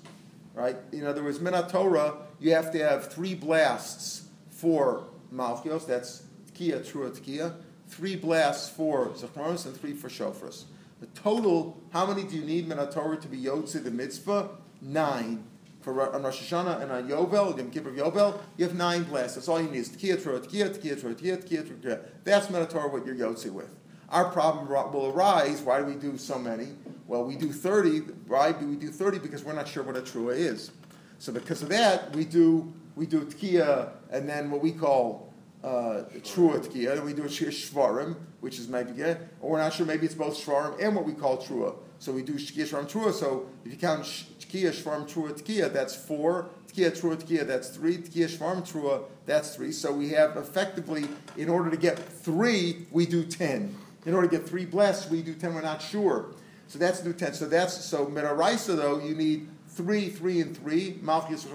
right? 0.53 0.75
In 0.91 1.05
other 1.05 1.23
words, 1.23 1.39
Minat 1.39 1.71
Torah, 1.71 2.15
you 2.39 2.53
have 2.53 2.71
to 2.71 2.79
have 2.79 3.11
three 3.11 3.33
blasts 3.33 4.27
for 4.49 5.05
Malchios. 5.33 5.87
That's 5.87 6.23
Tkiya, 6.53 6.85
Trua 6.85 7.17
Tkiya. 7.17 7.53
Three 7.87 8.17
blasts 8.17 8.69
for 8.69 9.07
Zechronos 9.09 9.65
and 9.65 9.75
three 9.75 9.93
for 9.93 10.09
Shofras. 10.09 10.65
The 10.99 11.07
total, 11.07 11.81
how 11.91 12.05
many 12.05 12.23
do 12.23 12.35
you 12.35 12.43
need 12.43 12.67
Minat 12.67 12.93
Torah 12.93 13.17
to 13.17 13.27
be 13.27 13.37
Yotze 13.37 13.81
the 13.81 13.89
mitzvah? 13.89 14.49
Nine 14.81 15.45
for 15.81 16.13
on 16.13 16.23
Rosh 16.23 16.51
Hashanah 16.51 16.81
and 16.81 16.91
on 16.91 17.07
Yovel, 17.07 17.57
Yom 17.57 17.71
Kippur 17.71 17.91
Yovel, 17.91 18.39
you 18.57 18.65
have 18.65 18.75
nine 18.75 19.03
blasts. 19.03 19.35
That's 19.35 19.47
all 19.47 19.61
you 19.61 19.69
need. 19.69 19.85
Tkiya, 19.85 20.21
Tro, 20.21 20.39
Tkiya, 20.39 20.77
Tkiya, 20.77 20.99
Tro, 20.99 21.13
Tkiya, 21.13 21.43
Tkiya, 21.43 21.63
Tkiya. 21.63 22.01
That's 22.23 22.47
Metator 22.47 22.91
what 22.91 23.05
you're 23.05 23.15
Yotzi 23.15 23.51
with. 23.51 23.75
Our 24.09 24.25
problem 24.31 24.67
will 24.67 25.07
arise. 25.07 25.61
Why 25.61 25.79
do 25.79 25.85
we 25.85 25.95
do 25.95 26.17
so 26.17 26.37
many? 26.39 26.69
Well, 27.07 27.23
we 27.23 27.35
do 27.35 27.51
30. 27.51 27.99
Why 28.27 28.51
do 28.51 28.67
we 28.67 28.75
do 28.75 28.89
30? 28.89 29.19
Because 29.19 29.43
we're 29.43 29.53
not 29.53 29.67
sure 29.67 29.83
what 29.83 29.95
a 29.95 30.01
Trua 30.01 30.35
is. 30.35 30.71
So 31.19 31.31
because 31.31 31.61
of 31.61 31.69
that, 31.69 32.15
we 32.15 32.25
do 32.25 32.73
we 32.95 33.05
do 33.05 33.21
Tkiya 33.21 33.91
and 34.11 34.27
then 34.27 34.51
what 34.51 34.61
we 34.61 34.71
call 34.71 35.28
uh, 35.63 36.03
Trua 36.19 36.59
Tkiya. 36.59 37.03
We 37.03 37.13
do 37.13 37.23
a 37.23 37.27
Shvarim, 37.27 38.15
which 38.39 38.59
is 38.59 38.67
maybe, 38.67 39.01
or 39.03 39.51
we're 39.51 39.57
not 39.57 39.73
sure, 39.73 39.85
maybe 39.85 40.05
it's 40.05 40.15
both 40.15 40.37
Shvarim 40.37 40.81
and 40.81 40.95
what 40.95 41.05
we 41.05 41.13
call 41.13 41.37
Trua. 41.37 41.75
So 41.99 42.13
we 42.13 42.21
do 42.21 42.33
Shkiya 42.33 42.69
Shvarim 42.69 42.89
Trua. 42.89 43.13
So 43.13 43.49
if 43.65 43.71
you 43.71 43.77
count 43.77 44.03
Tkiya, 44.03 44.71
Shvarm, 44.71 45.07
Trua, 45.07 45.31
Tkiya, 45.31 45.71
that's 45.71 45.95
four. 45.95 46.49
Tkiya, 46.71 46.91
Trua, 46.91 47.17
Tkiya, 47.17 47.45
that's 47.45 47.69
three. 47.69 47.97
Tkiya, 47.97 48.29
Shvarm, 48.29 48.61
Trua, 48.61 49.03
that's 49.25 49.55
three. 49.55 49.71
So 49.71 49.91
we 49.91 50.09
have 50.09 50.37
effectively, 50.37 51.07
in 51.37 51.49
order 51.49 51.69
to 51.69 51.77
get 51.77 51.99
three, 51.99 52.87
we 52.91 53.05
do 53.05 53.23
ten. 53.25 53.75
In 54.05 54.13
order 54.13 54.27
to 54.27 54.37
get 54.37 54.47
three 54.47 54.65
blasts, 54.65 55.09
we 55.09 55.21
do 55.21 55.33
ten. 55.33 55.53
We're 55.53 55.61
not 55.61 55.81
sure. 55.81 56.33
So 56.67 56.79
that's 56.79 57.01
do 57.01 57.13
ten. 57.13 57.33
So 57.33 57.47
that's 57.47 57.83
so 57.83 58.05
Minaraisa 58.05 58.75
though, 58.77 58.99
you 58.99 59.13
need 59.13 59.49
three, 59.67 60.09
three, 60.09 60.41
and 60.41 60.55
three, 60.57 60.99
Malchus 61.01 61.45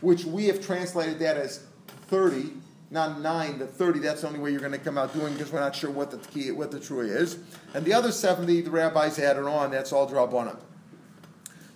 which 0.00 0.24
we 0.24 0.46
have 0.46 0.64
translated 0.64 1.18
that 1.20 1.36
as 1.36 1.64
thirty, 2.08 2.50
not 2.90 3.20
nine, 3.20 3.58
the 3.58 3.66
thirty. 3.66 4.00
That's 4.00 4.22
the 4.22 4.26
only 4.26 4.40
way 4.40 4.50
you're 4.50 4.60
going 4.60 4.72
to 4.72 4.78
come 4.78 4.98
out 4.98 5.14
doing 5.14 5.32
because 5.34 5.52
we're 5.52 5.60
not 5.60 5.76
sure 5.76 5.90
what 5.90 6.10
the 6.10 6.18
key, 6.18 6.50
what 6.50 6.70
the 6.70 6.78
trua 6.78 7.08
is. 7.08 7.38
And 7.74 7.84
the 7.84 7.92
other 7.92 8.12
seventy, 8.12 8.60
the 8.60 8.70
rabbis 8.70 9.18
added 9.18 9.46
on. 9.46 9.70
That's 9.70 9.92
all 9.92 10.08
drabanan. 10.08 10.58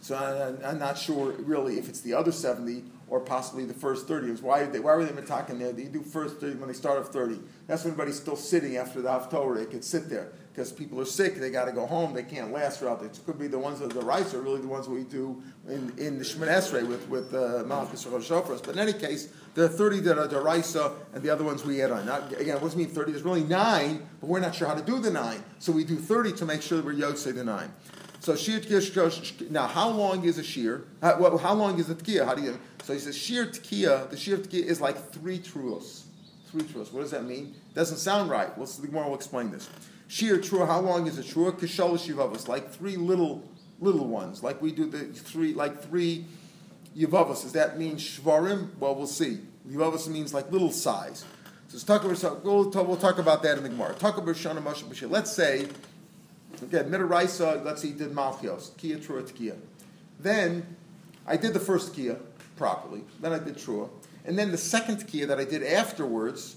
So 0.04 0.16
I, 0.16 0.70
am 0.70 0.78
not 0.78 0.98
sure 0.98 1.32
really 1.32 1.78
if 1.78 1.88
it's 1.88 2.02
the 2.02 2.12
other 2.12 2.30
70 2.30 2.84
or 3.08 3.20
possibly 3.20 3.64
the 3.64 3.72
first 3.72 4.06
30. 4.06 4.42
Why, 4.42 4.64
they, 4.64 4.78
why 4.78 4.96
were 4.96 5.06
they 5.06 5.22
talking 5.22 5.58
there? 5.58 5.72
They 5.72 5.84
do 5.84 6.02
first 6.02 6.40
30 6.40 6.56
when 6.56 6.68
they 6.68 6.74
start 6.74 6.98
off 6.98 7.08
30. 7.08 7.40
That's 7.66 7.84
when 7.84 7.92
everybody's 7.92 8.20
still 8.20 8.36
sitting 8.36 8.76
after 8.76 9.00
the 9.00 9.08
Haftorah. 9.08 9.56
They 9.56 9.64
could 9.64 9.82
sit 9.82 10.10
there 10.10 10.32
because 10.54 10.70
people 10.70 11.00
are 11.00 11.04
sick. 11.04 11.34
They 11.34 11.50
got 11.50 11.64
to 11.64 11.72
go 11.72 11.84
home. 11.84 12.14
They 12.14 12.22
can't 12.22 12.52
last 12.52 12.78
throughout. 12.78 13.02
It 13.02 13.18
could 13.26 13.38
be 13.38 13.48
the 13.48 13.58
ones 13.58 13.80
that 13.80 13.90
the 13.90 14.00
rice 14.00 14.34
are 14.34 14.40
really 14.40 14.60
the 14.60 14.68
ones 14.68 14.88
we 14.88 15.02
do 15.02 15.42
in, 15.68 15.92
in 15.98 16.16
the 16.16 16.24
Shemin 16.24 16.48
Esrei 16.48 16.86
with 16.86 17.08
with 17.08 17.34
uh, 17.34 17.64
Malchus 17.66 18.06
or 18.06 18.20
Shofras. 18.20 18.64
But 18.64 18.74
in 18.74 18.78
any 18.78 18.92
case, 18.92 19.32
there 19.54 19.64
are 19.64 19.68
30 19.68 20.00
that 20.00 20.18
are 20.18 20.28
Daraisa, 20.28 20.94
and 21.12 21.22
the 21.24 21.30
other 21.30 21.42
ones 21.42 21.64
we 21.64 21.82
add 21.82 21.90
on. 21.90 22.06
Not, 22.06 22.32
again, 22.40 22.54
what 22.54 22.64
does 22.64 22.74
it 22.74 22.78
mean 22.78 22.88
30? 22.88 23.12
There's 23.12 23.24
really 23.24 23.42
nine, 23.42 24.06
but 24.20 24.28
we're 24.28 24.40
not 24.40 24.54
sure 24.54 24.68
how 24.68 24.74
to 24.74 24.82
do 24.82 25.00
the 25.00 25.10
nine. 25.10 25.42
So 25.58 25.72
we 25.72 25.84
do 25.84 25.96
30 25.96 26.32
to 26.34 26.46
make 26.46 26.62
sure 26.62 26.78
that 26.78 26.86
we're 26.86 26.94
Yotze 26.94 27.34
the 27.34 27.42
nine. 27.42 27.72
So 28.20 28.36
shir. 28.36 28.60
Now, 29.50 29.66
how 29.66 29.88
long 29.88 30.24
is 30.24 30.38
a 30.38 30.44
shir? 30.44 30.84
How, 31.02 31.18
well, 31.18 31.36
how 31.36 31.54
long 31.54 31.80
is 31.80 31.90
a 31.90 31.96
tkiya? 31.96 32.24
How 32.24 32.34
do 32.34 32.42
you? 32.42 32.58
So 32.84 32.92
he 32.92 33.00
says 33.00 33.16
shir 33.16 33.46
tkiya. 33.46 34.08
The 34.08 34.16
shir 34.16 34.36
tkiya 34.36 34.64
is 34.64 34.80
like 34.80 35.10
three 35.10 35.40
truos. 35.40 36.04
Three 36.50 36.62
truos. 36.62 36.92
What 36.92 37.00
does 37.00 37.10
that 37.10 37.24
mean? 37.24 37.54
Doesn't 37.74 37.98
sound 37.98 38.30
right. 38.30 38.56
Well, 38.56 38.66
the 38.66 38.86
Gemara 38.86 39.08
will 39.08 39.16
explain 39.16 39.50
this. 39.50 39.68
Shir 40.14 40.38
trua. 40.38 40.66
How 40.66 40.80
long 40.80 41.06
is 41.06 41.18
a 41.18 41.22
trua? 41.22 41.52
Kishol 41.52 41.98
shivavos. 41.98 42.46
Like 42.46 42.70
three 42.70 42.96
little 42.96 43.42
little 43.80 44.06
ones. 44.06 44.42
Like 44.42 44.62
we 44.62 44.70
do 44.70 44.86
the 44.86 45.06
three. 45.06 45.54
Like 45.54 45.82
three 45.82 46.26
yivavos. 46.96 47.42
Does 47.42 47.52
that 47.52 47.78
mean 47.78 47.96
shvarim? 47.96 48.78
Well, 48.78 48.94
we'll 48.94 49.06
see. 49.06 49.40
Yivavos 49.68 50.06
means 50.06 50.32
like 50.32 50.52
little 50.52 50.70
size. 50.70 51.24
So 51.66 52.00
we'll, 52.44 52.70
we'll 52.70 52.96
talk 52.96 53.18
about 53.18 53.42
that 53.42 53.56
in 53.56 53.64
the 53.64 53.68
Gemara. 53.68 53.94
Talk 53.94 54.16
about 54.16 54.36
Shana 54.36 54.62
Moshe 54.62 55.10
Let's 55.10 55.32
say 55.32 55.66
Okay, 56.62 56.78
Midaraisa, 56.88 57.64
let's 57.64 57.82
he 57.82 57.90
did 57.90 58.12
Malchios, 58.12 58.76
Kia 58.76 58.96
Trua 58.98 59.22
Tkia. 59.22 59.56
Then 60.20 60.76
I 61.26 61.36
did 61.36 61.52
the 61.52 61.60
first 61.60 61.94
Kia 61.94 62.16
properly, 62.56 63.02
then 63.20 63.32
I 63.32 63.38
did 63.38 63.56
Trua, 63.56 63.88
and 64.24 64.38
then 64.38 64.52
the 64.52 64.58
second 64.58 65.06
Kia 65.08 65.26
that 65.26 65.38
I 65.40 65.44
did 65.44 65.62
afterwards, 65.62 66.56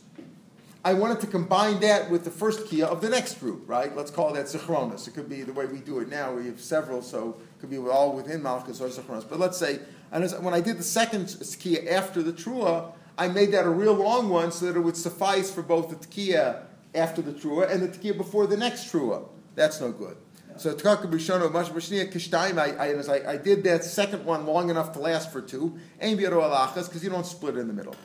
I 0.84 0.94
wanted 0.94 1.20
to 1.22 1.28
combine 1.28 1.80
that 1.82 2.10
with 2.10 2.24
the 2.24 2.32
first 2.32 2.68
Kia 2.68 2.86
of 2.86 3.02
the 3.02 3.10
next 3.10 3.40
group, 3.40 3.63
right? 3.68 3.96
Let's 3.96 4.12
call 4.12 4.34
that 4.34 4.46
Zichronis. 4.46 5.08
It 5.08 5.13
could 5.16 5.30
be 5.30 5.42
the 5.42 5.54
way 5.54 5.66
we 5.66 5.80
do 5.80 6.00
it 6.00 6.10
now. 6.10 6.34
We 6.34 6.46
have 6.46 6.62
several, 6.62 7.02
so 7.02 7.38
it 7.40 7.60
could 7.60 7.70
be 7.70 7.78
all 7.78 8.13
within 8.13 8.42
Malchus 8.42 8.80
or 8.80 8.88
Zichronis. 8.88 9.28
But 9.28 9.40
let's 9.40 9.58
say, 9.58 9.80
and 10.12 10.30
when 10.44 10.54
I 10.54 10.62
did 10.62 10.78
the 10.78 10.84
second 10.84 11.36
Kia 11.60 11.90
after 11.90 12.24
the 12.24 12.32
Trua, 12.32 12.94
I 13.18 13.28
made 13.28 13.52
that 13.52 13.66
a 13.66 13.70
real 13.70 13.94
long 13.94 14.30
one 14.30 14.52
so 14.52 14.68
that 14.68 14.78
it 14.78 14.82
would 14.82 14.96
suffice 14.96 15.52
for 15.52 15.63
both 15.63 15.90
the 15.90 15.96
Tkiya 15.96 16.63
after 16.94 17.22
the 17.22 17.34
Trua 17.34 17.70
and 17.70 17.82
the 17.82 17.88
Tkiya 17.88 18.16
before 18.16 18.48
the 18.48 18.58
next 18.58 18.92
Trua. 18.92 19.28
That's 19.56 19.82
no 19.82 19.92
good. 19.92 20.18
So 20.58 20.74
Tkaka 20.74 21.12
B'Shono 21.12 21.52
Mash 21.52 21.70
B'Shniya 21.70 22.12
Kishtayim, 22.12 22.58
I, 22.58 22.72
I, 22.78 23.34
I 23.34 23.38
did 23.38 23.63
that 23.66 23.84
second 23.84 24.26
one 24.26 24.46
long 24.46 24.70
enough 24.70 24.94
to 24.94 25.00
last 25.00 25.32
for 25.32 25.42
two. 25.42 25.78
Ein 26.02 26.18
B'Yaro 26.18 26.44
Alachas, 26.44 26.88
because 26.88 27.04
you 27.04 27.10
don't 27.10 27.26
split 27.26 27.58
it 27.58 27.60
in 27.60 27.68
the 27.68 27.74
middle. 27.74 27.96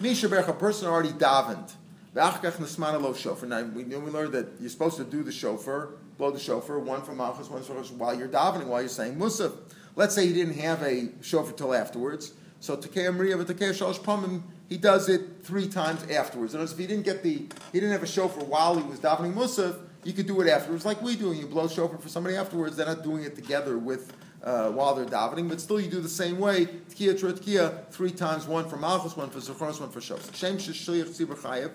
Misha 0.00 0.26
a 0.26 0.52
person 0.52 0.88
already 0.88 1.10
davened. 1.10 1.72
Shofar. 2.14 3.48
Now, 3.48 3.62
we, 3.62 3.82
knew 3.82 3.98
we 3.98 4.10
learned 4.10 4.32
that 4.32 4.46
you're 4.60 4.70
supposed 4.70 4.96
to 4.98 5.04
do 5.04 5.24
the 5.24 5.32
shofar, 5.32 5.90
blow 6.16 6.30
the 6.30 6.38
shofar, 6.38 6.78
one 6.78 7.02
from 7.02 7.16
Malchus, 7.16 7.48
one 7.50 7.62
from 7.62 7.76
while 7.98 8.16
you're 8.16 8.28
davening, 8.28 8.66
while 8.66 8.80
you're 8.80 8.88
saying 8.88 9.16
Musaf. 9.16 9.52
Let's 9.96 10.14
say 10.14 10.26
he 10.26 10.32
didn't 10.32 10.58
have 10.58 10.82
a 10.82 11.08
shofar 11.22 11.52
till 11.52 11.74
afterwards. 11.74 12.32
So 12.60 12.76
Tekei 12.76 13.08
Amriya, 13.10 13.36
but 13.36 13.54
Tekei 13.54 13.70
Shalosh 13.70 13.98
Pamim, 13.98 14.42
he 14.68 14.76
does 14.76 15.08
it 15.08 15.42
three 15.42 15.68
times 15.68 16.04
afterwards. 16.10 16.54
And 16.54 16.62
if 16.62 16.78
he 16.78 16.86
didn't 16.86 17.04
get 17.04 17.22
the, 17.22 17.48
he 17.72 17.80
didn't 17.80 17.90
have 17.90 18.02
a 18.02 18.06
shofar 18.06 18.44
while 18.44 18.76
he 18.76 18.82
was 18.84 19.00
davening 19.00 19.34
Musaf, 19.34 19.76
you 20.04 20.12
could 20.12 20.26
do 20.26 20.40
it 20.40 20.48
afterwards, 20.48 20.84
like 20.84 21.02
we 21.02 21.16
do. 21.16 21.32
You 21.32 21.46
blow 21.46 21.66
shofar 21.66 21.98
for 21.98 22.08
somebody 22.08 22.36
afterwards. 22.36 22.76
They're 22.76 22.86
not 22.86 23.02
doing 23.02 23.24
it 23.24 23.34
together 23.34 23.76
with 23.76 24.12
uh, 24.44 24.70
while 24.70 24.94
they're 24.94 25.06
davening, 25.06 25.48
but 25.48 25.60
still 25.60 25.80
you 25.80 25.90
do 25.90 26.00
the 26.00 26.08
same 26.08 26.38
way. 26.38 26.66
Tkiya 26.66 27.18
tkiya 27.18 27.88
three 27.88 28.10
times, 28.10 28.46
one 28.46 28.68
for 28.68 28.76
malchus, 28.76 29.16
one 29.16 29.30
for 29.30 29.40
zechronos, 29.40 29.80
one 29.80 29.90
for 29.90 30.00
shofar. 30.00 30.32
Shem 30.34 30.58
shliach 30.58 31.08
tzibur 31.08 31.36
chayev. 31.36 31.70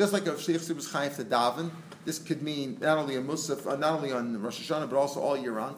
Just 0.00 0.14
like 0.14 0.26
a 0.26 0.30
shliach 0.30 0.66
tzibur 0.66 0.90
chayev 0.90 1.16
to 1.16 1.24
daven, 1.24 1.70
this 2.06 2.18
could 2.18 2.40
mean 2.40 2.78
not 2.80 2.96
only 2.96 3.16
a 3.16 3.20
musaf, 3.20 3.70
uh, 3.70 3.76
not 3.76 3.98
only 3.98 4.12
on 4.12 4.40
Rosh 4.40 4.58
Hashanah, 4.58 4.88
but 4.88 4.96
also 4.96 5.20
all 5.20 5.36
year 5.36 5.52
round. 5.52 5.76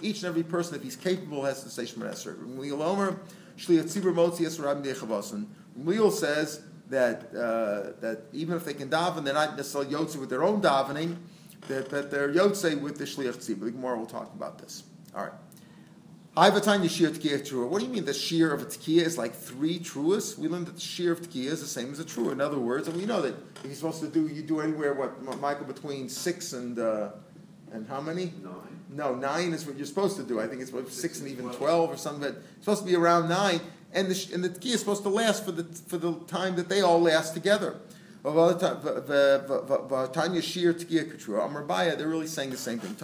Each 0.00 0.16
and 0.16 0.24
every 0.24 0.42
person, 0.42 0.76
if 0.76 0.82
he's 0.82 0.96
capable, 0.96 1.44
has 1.44 1.62
to 1.64 1.68
say 1.68 1.82
Shemar 1.82 2.10
Esrei. 2.14 3.18
Shliach 3.58 3.82
tzibur 3.82 4.14
motzi 4.14 4.46
nechavasan. 4.48 5.48
Leal 5.76 6.10
says 6.10 6.62
that 6.88 7.24
uh, 7.34 7.92
that 8.00 8.22
even 8.32 8.56
if 8.56 8.64
they 8.64 8.72
can 8.72 8.88
daven, 8.88 9.22
they're 9.22 9.34
not 9.34 9.54
necessarily 9.54 9.92
yotze 9.92 10.16
with 10.16 10.30
their 10.30 10.42
own 10.42 10.62
davening, 10.62 11.16
that, 11.68 11.90
that 11.90 12.10
they're 12.10 12.32
yotze 12.32 12.80
with 12.80 12.96
the 12.96 13.04
shliach 13.04 13.36
tzibur. 13.36 13.64
The 13.64 13.72
Gemara 13.72 13.98
will 13.98 14.06
talk 14.06 14.32
about 14.32 14.56
this. 14.56 14.84
All 15.14 15.24
right. 15.24 15.32
Ivatanya 16.36 16.88
shir 16.88 17.10
tkiya 17.10 17.40
trua. 17.40 17.68
What 17.68 17.80
do 17.80 17.86
you 17.86 17.92
mean 17.92 18.06
the 18.06 18.14
shear 18.14 18.52
of 18.54 18.62
a 18.62 18.64
tkiya 18.64 19.02
is 19.02 19.18
like 19.18 19.34
three 19.34 19.78
truas? 19.78 20.38
We 20.38 20.48
learned 20.48 20.66
that 20.66 20.76
the 20.76 20.80
shear 20.80 21.12
of 21.12 21.20
tkiya 21.20 21.46
is 21.46 21.60
the 21.60 21.66
same 21.66 21.92
as 21.92 22.00
a 22.00 22.04
trua. 22.04 22.32
In 22.32 22.40
other 22.40 22.58
words, 22.58 22.88
and 22.88 22.96
we 22.96 23.04
know 23.04 23.20
that 23.20 23.34
if 23.56 23.64
you're 23.64 23.74
supposed 23.74 24.00
to 24.00 24.08
do, 24.08 24.26
you 24.28 24.42
do 24.42 24.60
anywhere 24.60 24.94
what 24.94 25.40
Michael 25.40 25.66
between 25.66 26.08
six 26.08 26.54
and 26.54 26.78
uh, 26.78 27.10
and 27.70 27.86
how 27.86 28.00
many? 28.00 28.32
Nine. 28.42 28.54
No, 28.90 29.14
nine 29.14 29.52
is 29.52 29.66
what 29.66 29.76
you're 29.76 29.86
supposed 29.86 30.16
to 30.16 30.22
do. 30.22 30.40
I 30.40 30.46
think 30.46 30.62
it's 30.62 30.72
what, 30.72 30.90
six 30.90 31.20
and 31.20 31.28
even 31.28 31.50
twelve 31.50 31.90
or 31.90 31.96
something. 31.96 32.28
It's 32.28 32.64
supposed 32.64 32.80
to 32.80 32.86
be 32.86 32.96
around 32.96 33.28
nine 33.28 33.60
and 33.92 34.08
the, 34.08 34.34
and 34.34 34.42
the 34.42 34.48
tkiya 34.48 34.74
is 34.74 34.80
supposed 34.80 35.02
to 35.02 35.08
last 35.08 35.44
for 35.44 35.52
the, 35.52 35.64
for 35.64 35.98
the 35.98 36.14
time 36.26 36.56
that 36.56 36.68
they 36.68 36.80
all 36.80 37.00
last 37.00 37.34
together. 37.34 37.76
Tanya 38.24 38.82
Shir 40.42 40.72
they're 40.74 42.08
really 42.08 42.26
saying 42.28 42.50
the 42.50 42.56
same 42.56 42.78
thing. 42.78 42.94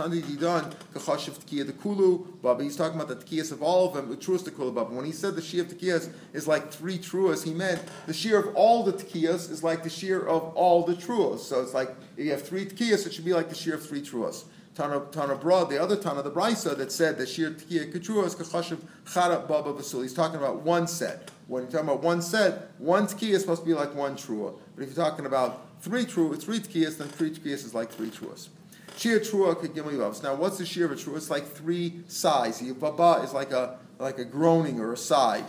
The 1.66 1.72
Kulu, 1.72 2.18
Baba. 2.40 2.62
He's 2.62 2.76
talking 2.76 3.00
about 3.00 3.08
the 3.08 3.16
Tkiyas 3.16 3.50
of 3.50 3.60
all 3.60 3.88
of 3.88 3.94
them, 3.94 4.08
with 4.08 4.20
Truas 4.20 4.44
the 4.44 4.52
Baba. 4.52 4.94
When 4.94 5.04
he 5.04 5.10
said 5.10 5.34
the 5.34 5.42
Shir 5.42 5.62
of 5.62 5.68
Tkiyas 5.68 6.10
is 6.32 6.46
like 6.46 6.70
three 6.70 6.98
Truas, 6.98 7.42
he 7.42 7.52
meant 7.52 7.82
the 8.06 8.14
Shir 8.14 8.38
of 8.38 8.54
all 8.54 8.84
the 8.84 8.92
Tkiyas 8.92 9.50
is 9.50 9.64
like 9.64 9.82
the 9.82 9.90
Shir 9.90 10.24
of 10.24 10.54
all 10.54 10.84
the 10.84 10.94
Truas. 10.94 11.40
So 11.40 11.62
it's 11.62 11.74
like, 11.74 11.90
if 12.16 12.24
you 12.24 12.30
have 12.30 12.42
three 12.42 12.66
Tkiyas, 12.66 13.04
it 13.04 13.12
should 13.12 13.24
be 13.24 13.34
like 13.34 13.48
the 13.48 13.56
Shir 13.56 13.74
of 13.74 13.84
three 13.84 14.02
Truas. 14.02 14.44
Tana, 14.76 15.02
Tana 15.10 15.34
Broad, 15.34 15.68
the 15.68 15.82
other 15.82 15.96
Tana, 15.96 16.22
the 16.22 16.30
Brisa, 16.30 16.76
that 16.76 16.92
said 16.92 17.18
that 17.18 17.28
Shir 17.28 17.50
Tkiya 17.50 17.92
Kachura 17.92 18.26
is 18.26 18.36
Kachashiv 18.36 18.78
Chara 19.12 19.40
Baba 19.40 19.72
Vasul. 19.72 20.02
He's 20.02 20.14
talking 20.14 20.36
about 20.36 20.60
one 20.60 20.86
set. 20.86 21.32
When 21.48 21.62
you're 21.62 21.72
talking 21.72 21.88
about 21.88 22.02
one 22.02 22.20
set, 22.20 22.72
one 22.76 23.06
Tkiya 23.06 23.30
is 23.30 23.40
supposed 23.40 23.62
to 23.62 23.66
be 23.66 23.72
like 23.72 23.94
one 23.94 24.16
Trua. 24.16 24.54
But 24.76 24.82
if 24.82 24.94
you're 24.94 25.04
talking 25.04 25.24
about 25.24 25.80
three 25.80 26.04
true, 26.04 26.36
three 26.36 26.60
tkiyas, 26.60 26.98
then 26.98 27.08
three 27.08 27.30
tkiyas 27.30 27.64
is 27.64 27.74
like 27.74 27.90
three 27.90 28.10
truas. 28.10 28.48
Shir 28.96 29.20
trua 29.20 29.54
kagimli 29.54 30.22
Now, 30.22 30.34
what's 30.34 30.58
the 30.58 30.66
shir 30.66 30.84
of 30.84 30.92
a 30.92 30.94
trua? 30.94 31.16
It's 31.16 31.30
like 31.30 31.46
three 31.46 32.02
sighs. 32.08 32.60
Yavaba 32.60 33.24
is 33.24 33.32
like 33.32 33.52
a 33.52 33.78
like 33.98 34.18
a 34.18 34.24
groaning 34.24 34.78
or 34.78 34.92
a 34.92 34.96
sigh. 34.96 35.42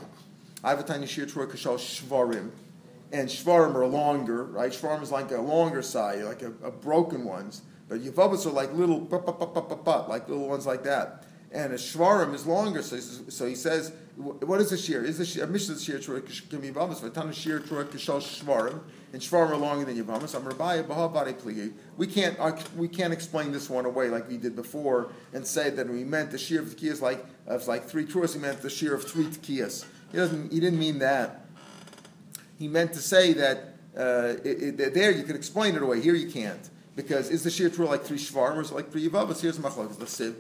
I 0.64 0.70
have 0.70 0.80
a 0.80 0.84
tiny 0.84 1.06
shir 1.06 1.26
trua 1.26 1.48
kashal 1.48 1.78
shvarim, 1.78 2.52
and 3.12 3.28
shvarim 3.28 3.76
are 3.76 3.86
longer, 3.86 4.46
right? 4.46 4.72
Shvarim 4.72 5.02
is 5.02 5.12
like 5.12 5.32
a 5.32 5.42
longer 5.42 5.82
sigh, 5.82 6.24
like 6.24 6.42
a, 6.44 6.54
a 6.64 6.72
broken 6.72 7.26
ones. 7.26 7.62
But 7.90 8.02
yavabas 8.02 8.46
are 8.46 8.52
like 8.52 8.72
little, 8.74 9.00
like 10.08 10.30
little 10.30 10.48
ones 10.48 10.66
like 10.66 10.84
that 10.84 11.19
and 11.52 11.74
a 11.74 11.78
shvarim 11.78 12.34
is 12.34 12.46
longer. 12.46 12.82
So, 12.82 12.98
so 12.98 13.46
he 13.46 13.56
says, 13.56 13.92
what 14.16 14.60
is 14.60 14.72
a 14.72 14.78
shear? 14.78 15.04
Is 15.04 15.20
a 15.20 15.26
shear? 15.26 15.46
A 15.46 15.48
mishnah 15.48 15.76
trua 15.76 16.50
can 16.50 16.60
be 16.60 16.70
yavamas. 16.70 17.00
Vatana 17.00 17.34
shir 17.34 17.60
trua 17.60 17.86
kishal 17.86 18.22
shvarim, 18.22 18.82
and 19.14 19.22
shvarim 19.22 19.52
are 19.52 19.56
longer 19.56 19.86
than 19.86 20.04
yavamas. 20.04 20.36
I'm 20.36 20.46
rabbi 20.46 20.82
b'habari 20.82 21.34
pligi. 21.34 21.74
We 21.98 22.06
can't 22.06 22.38
uh, 22.40 22.56
we 22.76 22.88
can't 22.88 23.14
explain 23.14 23.52
this 23.52 23.70
one 23.70 23.86
away 23.86 24.10
like 24.10 24.28
we 24.28 24.38
did 24.38 24.56
before 24.56 25.12
and 25.34 25.48
say 25.48 25.70
that 25.70 25.88
we 25.88 26.04
meant 26.04 26.32
the 26.32 26.38
shear 26.38 26.60
of 26.62 26.68
tkiyas 26.68 27.02
like 27.02 27.26
of 27.48 27.68
like 27.68 27.86
three 27.86 28.06
truas. 28.06 28.34
He 28.34 28.40
meant 28.40 28.62
the 28.62 28.70
shear 28.70 28.94
of 28.94 29.06
three 29.06 29.26
tkiyas. 29.26 29.86
He 30.12 30.18
doesn't. 30.18 30.52
He 30.52 30.60
didn't 30.60 30.80
mean 30.80 31.00
that. 31.00 31.46
He 32.58 32.68
meant 32.68 32.94
to 32.94 33.00
say 33.00 33.34
that 33.34 33.76
uh, 33.98 34.36
it, 34.44 34.80
it, 34.80 34.94
there 34.94 35.12
you 35.12 35.24
could 35.24 35.38
explain 35.38 35.76
it 35.76 35.82
away. 35.82 36.02
Here 36.02 36.14
you 36.14 36.30
can't. 36.30 36.70
Because 36.98 37.30
is 37.30 37.46
the 37.46 37.50
shir 37.50 37.70
true 37.70 37.86
like 37.86 38.04
three 38.04 38.18
shvarim 38.18 38.58
or 38.58 38.62
is 38.62 38.72
it 38.72 38.76
like 38.76 38.92
three 38.92 39.08
yavavas? 39.08 39.40
Here's 39.42 39.58
machlok, 39.58 39.98
the 39.98 40.04
siv. 40.04 40.36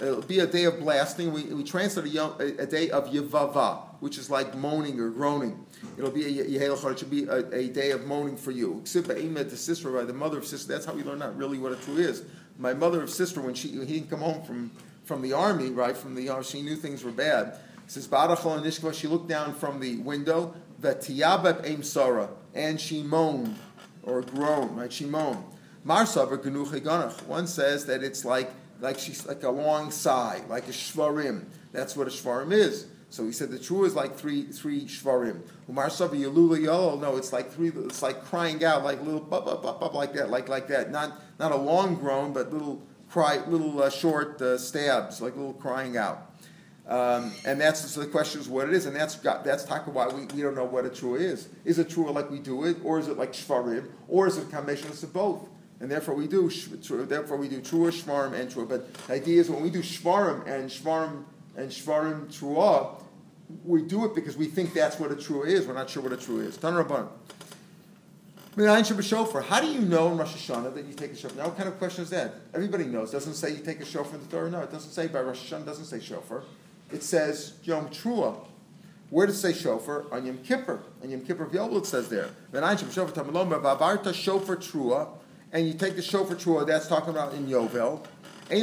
It'll 0.00 0.22
be 0.22 0.40
a 0.40 0.46
day 0.46 0.64
of 0.64 0.80
blasting. 0.80 1.32
We, 1.32 1.44
we 1.44 1.62
translate 1.62 2.06
a, 2.06 2.08
yom, 2.08 2.34
a, 2.40 2.62
a, 2.62 2.66
day 2.66 2.90
of 2.90 3.08
yavava, 3.10 3.82
which 4.00 4.18
is 4.18 4.28
like 4.28 4.56
moaning 4.56 4.98
or 4.98 5.08
groaning. 5.10 5.64
It'll 5.96 6.10
be 6.10 6.24
a 6.24 6.44
yehelachon. 6.44 6.92
It 6.92 6.98
should 6.98 7.10
be 7.10 7.24
a, 7.24 7.48
a, 7.54 7.68
day 7.68 7.92
of 7.92 8.04
moaning 8.04 8.36
for 8.36 8.50
you. 8.50 8.82
The 8.84 9.56
sister, 9.56 9.90
right, 9.90 10.06
the 10.06 10.12
mother 10.12 10.38
of 10.38 10.46
Sisera. 10.46 10.74
That's 10.74 10.84
how 10.84 10.94
we 10.94 11.04
learn 11.04 11.20
not 11.20 11.36
really 11.36 11.58
what 11.58 11.72
a 11.72 11.76
true 11.76 11.96
is. 11.96 12.24
My 12.58 12.74
mother 12.74 13.02
of 13.02 13.10
Sisera, 13.10 13.42
when 13.42 13.54
she 13.54 13.68
he 13.68 13.84
didn't 14.00 14.10
come 14.10 14.20
home 14.20 14.42
from 14.42 14.72
from 15.04 15.22
the 15.22 15.32
army, 15.32 15.70
right, 15.70 15.96
from 15.96 16.14
the 16.14 16.28
army, 16.28 16.44
she 16.44 16.62
knew 16.62 16.76
things 16.76 17.04
were 17.04 17.12
bad. 17.12 17.58
says 17.86 18.08
Barachol 18.08 18.56
and 18.56 18.94
she 18.94 19.06
looked 19.06 19.28
down 19.28 19.54
from 19.54 19.80
the 19.80 19.98
window, 19.98 20.54
the 20.80 20.94
tiyabab 20.94 21.62
aim 21.64 21.82
Sarah, 21.82 22.30
and 22.54 22.80
she 22.80 23.02
moaned 23.02 23.56
or 24.02 24.22
groaned, 24.22 24.76
right? 24.76 24.92
She 24.92 25.04
moaned. 25.04 25.44
Marsavar 25.86 26.38
Ganuche 26.38 26.80
Ganach. 26.80 27.26
One 27.26 27.46
says 27.46 27.86
that 27.86 28.02
it's 28.02 28.24
like 28.24 28.50
like 28.80 28.98
she's 28.98 29.26
like 29.26 29.42
a 29.42 29.50
long 29.50 29.90
sigh, 29.90 30.42
like 30.48 30.66
a 30.68 30.72
shvarim. 30.72 31.44
That's 31.72 31.96
what 31.96 32.06
a 32.06 32.10
shvarim 32.10 32.52
is. 32.52 32.86
So 33.10 33.24
he 33.24 33.32
said 33.32 33.50
the 33.50 33.58
true 33.58 33.84
is 33.84 33.94
like 33.94 34.16
three 34.16 34.44
three 34.44 34.86
shvarim. 34.86 35.42
Umar 35.68 35.88
Savi 35.88 36.20
Yalula 36.20 36.60
Yolo, 36.60 36.98
no, 36.98 37.16
it's 37.16 37.32
like 37.32 37.52
three. 37.52 37.68
It's 37.68 38.02
like 38.02 38.24
crying 38.24 38.64
out, 38.64 38.82
like 38.82 39.02
little 39.02 39.20
bop 39.20 39.44
bop 39.44 39.62
bop 39.62 39.80
bop 39.80 39.94
like 39.94 40.14
that, 40.14 40.30
like 40.30 40.48
like 40.48 40.68
that. 40.68 40.90
Not 40.90 41.20
not 41.38 41.52
a 41.52 41.56
long 41.56 41.96
groan, 41.96 42.32
but 42.32 42.52
little 42.52 42.82
cry, 43.10 43.40
little 43.46 43.82
uh, 43.82 43.90
short 43.90 44.40
uh, 44.42 44.58
stabs, 44.58 45.20
like 45.20 45.36
little 45.36 45.52
crying 45.52 45.96
out. 45.96 46.30
Um, 46.88 47.32
and 47.46 47.60
that's 47.60 47.88
so 47.88 48.00
the 48.00 48.06
question 48.06 48.40
is 48.40 48.48
what 48.48 48.68
it 48.68 48.74
is, 48.74 48.86
and 48.86 48.96
that's 48.96 49.14
that's 49.16 49.64
talking 49.64 49.94
why 49.94 50.08
we, 50.08 50.26
we 50.34 50.42
don't 50.42 50.54
know 50.54 50.64
what 50.64 50.84
a 50.84 50.90
true 50.90 51.14
is. 51.14 51.48
Is 51.64 51.78
it 51.78 51.90
true 51.90 52.10
like 52.10 52.30
we 52.30 52.40
do 52.40 52.64
it, 52.64 52.78
or 52.82 52.98
is 52.98 53.08
it 53.08 53.16
like 53.16 53.32
shvarim, 53.32 53.86
or 54.08 54.26
is 54.26 54.38
it 54.38 54.48
a 54.48 54.50
combination 54.50 54.88
of 54.88 55.12
both? 55.12 55.48
And 55.84 55.90
therefore 55.90 56.14
we 56.14 56.26
do 56.26 56.50
therefore 57.04 57.36
we 57.36 57.46
do 57.46 57.60
trua, 57.60 57.92
shvarim, 57.92 58.32
and 58.32 58.50
trua. 58.50 58.66
But 58.66 58.94
the 58.94 59.12
idea 59.12 59.38
is 59.38 59.50
when 59.50 59.62
we 59.62 59.68
do 59.68 59.80
shvarim 59.80 60.48
and 60.48 60.70
shvarim 60.70 61.24
and 61.58 61.68
shvarim 61.68 62.34
trua, 62.34 63.02
we 63.66 63.82
do 63.82 64.06
it 64.06 64.14
because 64.14 64.34
we 64.34 64.46
think 64.46 64.72
that's 64.72 64.98
what 64.98 65.12
a 65.12 65.14
trua 65.14 65.46
is. 65.46 65.66
We're 65.66 65.74
not 65.74 65.90
sure 65.90 66.02
what 66.02 66.14
a 66.14 66.16
trua 66.16 66.46
is. 66.46 66.56
Tan 66.56 66.72
rabban. 66.72 67.06
How 69.44 69.60
do 69.60 69.66
you 69.66 69.82
know 69.82 70.12
in 70.12 70.16
Rosh 70.16 70.48
Hashanah 70.48 70.74
that 70.74 70.86
you 70.86 70.94
take 70.94 71.12
a 71.12 71.16
shofar? 71.16 71.36
Now, 71.36 71.48
what 71.48 71.58
kind 71.58 71.68
of 71.68 71.76
question 71.76 72.04
is 72.04 72.08
that? 72.08 72.32
Everybody 72.54 72.86
knows. 72.86 73.10
It 73.10 73.16
doesn't 73.16 73.34
say 73.34 73.50
you 73.50 73.62
take 73.62 73.80
a 73.80 73.84
shofar 73.84 74.14
in 74.14 74.22
the 74.22 74.30
Torah. 74.30 74.50
No, 74.50 74.60
it 74.60 74.72
doesn't 74.72 74.92
say 74.92 75.08
by 75.08 75.20
Rosh 75.20 75.52
Hashanah. 75.52 75.62
It 75.62 75.66
doesn't 75.66 75.84
say 75.84 76.00
shofar 76.00 76.44
it 76.90 77.02
says 77.02 77.54
Yom 77.64 77.88
Trua. 77.88 78.38
Where 79.10 79.26
does 79.26 79.36
it 79.36 79.52
say 79.52 79.60
shofar? 79.60 80.06
On 80.10 80.24
Yom 80.24 80.38
Kippur. 80.38 80.80
On 81.02 81.10
Yom 81.10 81.20
Kippur 81.20 81.46
Yobel 81.46 81.78
it 81.78 81.86
says 81.86 82.08
there. 82.08 82.30
shofar 82.52 84.56
trua, 84.56 85.08
and 85.54 85.66
you 85.68 85.72
take 85.72 85.96
the 85.96 86.02
shofar 86.02 86.36
trua, 86.36 86.66
that's 86.66 86.88
talking 86.88 87.10
about 87.10 87.32
in 87.32 87.46
Yovel. 87.46 88.04
It 88.50 88.58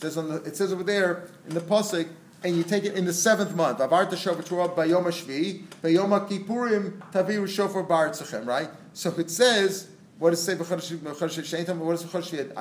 says, 0.00 0.16
on 0.16 0.28
the, 0.28 0.36
it 0.44 0.56
says 0.56 0.72
over 0.72 0.82
there 0.84 1.28
in 1.48 1.54
the 1.54 1.60
Pasuk, 1.60 2.08
and 2.44 2.56
you 2.56 2.62
take 2.62 2.84
it 2.84 2.94
in 2.94 3.04
the 3.04 3.12
seventh 3.12 3.56
month. 3.56 3.78
Avarta 3.78 4.16
shofar 4.16 4.42
trua 4.42 4.74
bayom 4.74 5.04
bayom 5.82 6.28
kippurim 6.28 7.00
taviru 7.12 7.48
shofar 7.48 7.82
bar 7.82 8.14
right? 8.44 8.70
So 8.92 9.10
it 9.18 9.30
says 9.30 9.88
What 10.20 10.30
does 10.30 10.46
it 10.46 10.52
say? 10.52 10.54
What 10.54 10.68
shvi? 10.68 12.52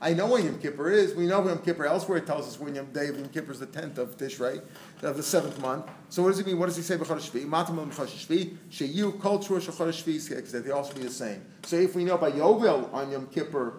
I 0.00 0.08
don't 0.08 0.16
know 0.16 0.26
when 0.26 0.46
Yom 0.46 0.58
Kippur 0.58 0.90
is. 0.90 1.14
We 1.14 1.26
know 1.26 1.46
Yom 1.46 1.58
Kippur. 1.58 1.84
Elsewhere 1.84 2.18
it 2.18 2.26
tells 2.26 2.48
us 2.48 2.58
when 2.58 2.74
Yom 2.74 2.86
Day 2.86 3.08
of 3.08 3.18
Yom 3.18 3.28
Kippur 3.28 3.52
is 3.52 3.60
the 3.60 3.66
tenth 3.66 3.98
of 3.98 4.16
Tishrei, 4.16 4.62
of 5.02 5.16
the 5.16 5.22
seventh 5.22 5.60
month. 5.60 5.86
So 6.08 6.22
what 6.22 6.30
does 6.30 6.38
it 6.40 6.46
mean? 6.46 6.58
What 6.58 6.66
does 6.66 6.76
he 6.76 6.82
say 6.82 6.96
b'chodesh 6.96 7.30
shvi? 7.30 7.46
Matam 7.46 7.76
b'chodesh 7.76 8.26
shvi. 8.26 8.56
Sheyu 8.70 9.20
kol 9.20 9.38
trua 9.38 9.60
shechodesh 9.60 10.02
shvi 10.02 10.28
because 10.28 10.52
they 10.52 10.70
also 10.70 10.94
be 10.94 11.02
the 11.02 11.10
same. 11.10 11.44
So 11.64 11.76
if 11.76 11.94
we 11.94 12.04
know 12.04 12.18
by 12.18 12.32
Yovel 12.32 12.92
on 12.92 13.10
Yom 13.10 13.26
Kippur 13.28 13.74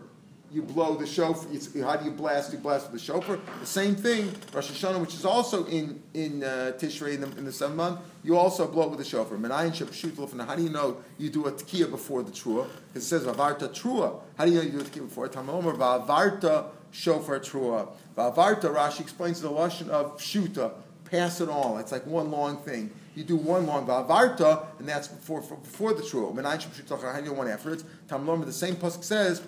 you 0.51 0.61
blow 0.61 0.95
the 0.95 1.07
shofar. 1.07 1.49
How 1.83 1.95
do 1.95 2.05
you 2.05 2.11
blast? 2.11 2.51
You 2.51 2.59
blast 2.59 2.91
with 2.91 2.99
the 2.99 3.05
shofar. 3.05 3.39
The 3.59 3.65
same 3.65 3.95
thing, 3.95 4.33
Rosh 4.53 4.69
Hashanah, 4.69 4.99
which 4.99 5.13
is 5.13 5.23
also 5.23 5.65
in 5.65 6.03
in 6.13 6.43
uh, 6.43 6.73
Tishrei 6.77 7.15
in 7.15 7.21
the, 7.21 7.37
in 7.37 7.45
the 7.45 7.51
seventh 7.51 7.77
month. 7.77 7.99
You 8.23 8.37
also 8.37 8.67
blow 8.67 8.87
with 8.89 8.99
the 8.99 9.05
shofar. 9.05 9.37
Menayin 9.37 9.71
shepshut 9.71 10.45
How 10.45 10.55
do 10.55 10.63
you 10.63 10.69
know 10.69 10.97
you 11.17 11.29
do 11.29 11.45
a 11.47 11.51
tekiah 11.51 11.89
before 11.89 12.21
the 12.23 12.31
trua? 12.31 12.67
It 12.93 13.01
says 13.01 13.23
avarta 13.23 13.69
trua. 13.69 14.21
How 14.37 14.45
do 14.45 14.51
you 14.51 14.57
know 14.57 14.63
you 14.63 14.71
do 14.71 14.79
a 14.81 14.83
tekiah 14.83 15.07
before? 15.07 15.29
Tamaomer 15.29 15.77
vavarta 15.77 16.65
shofar 16.91 17.39
trua. 17.39 17.87
Vavarta 18.17 18.73
Rashi 18.75 18.99
explains 18.99 19.41
the 19.41 19.49
lashon 19.49 19.87
of 19.87 20.17
pshuta. 20.17 20.73
Pass 21.11 21.41
it 21.41 21.49
all. 21.49 21.77
It's 21.77 21.91
like 21.91 22.07
one 22.07 22.31
long 22.31 22.57
thing. 22.57 22.89
You 23.15 23.25
do 23.25 23.35
one 23.35 23.67
long 23.67 23.85
vavarta, 23.85 24.65
and 24.79 24.87
that's 24.87 25.09
before 25.09 25.41
before 25.41 25.93
the 25.93 26.01
know 27.21 27.33
one 27.33 27.49
afterwards? 27.49 27.83
Tamaomer. 28.07 28.45
The 28.45 28.53
same 28.53 28.75
pasuk 28.75 29.03
says. 29.03 29.41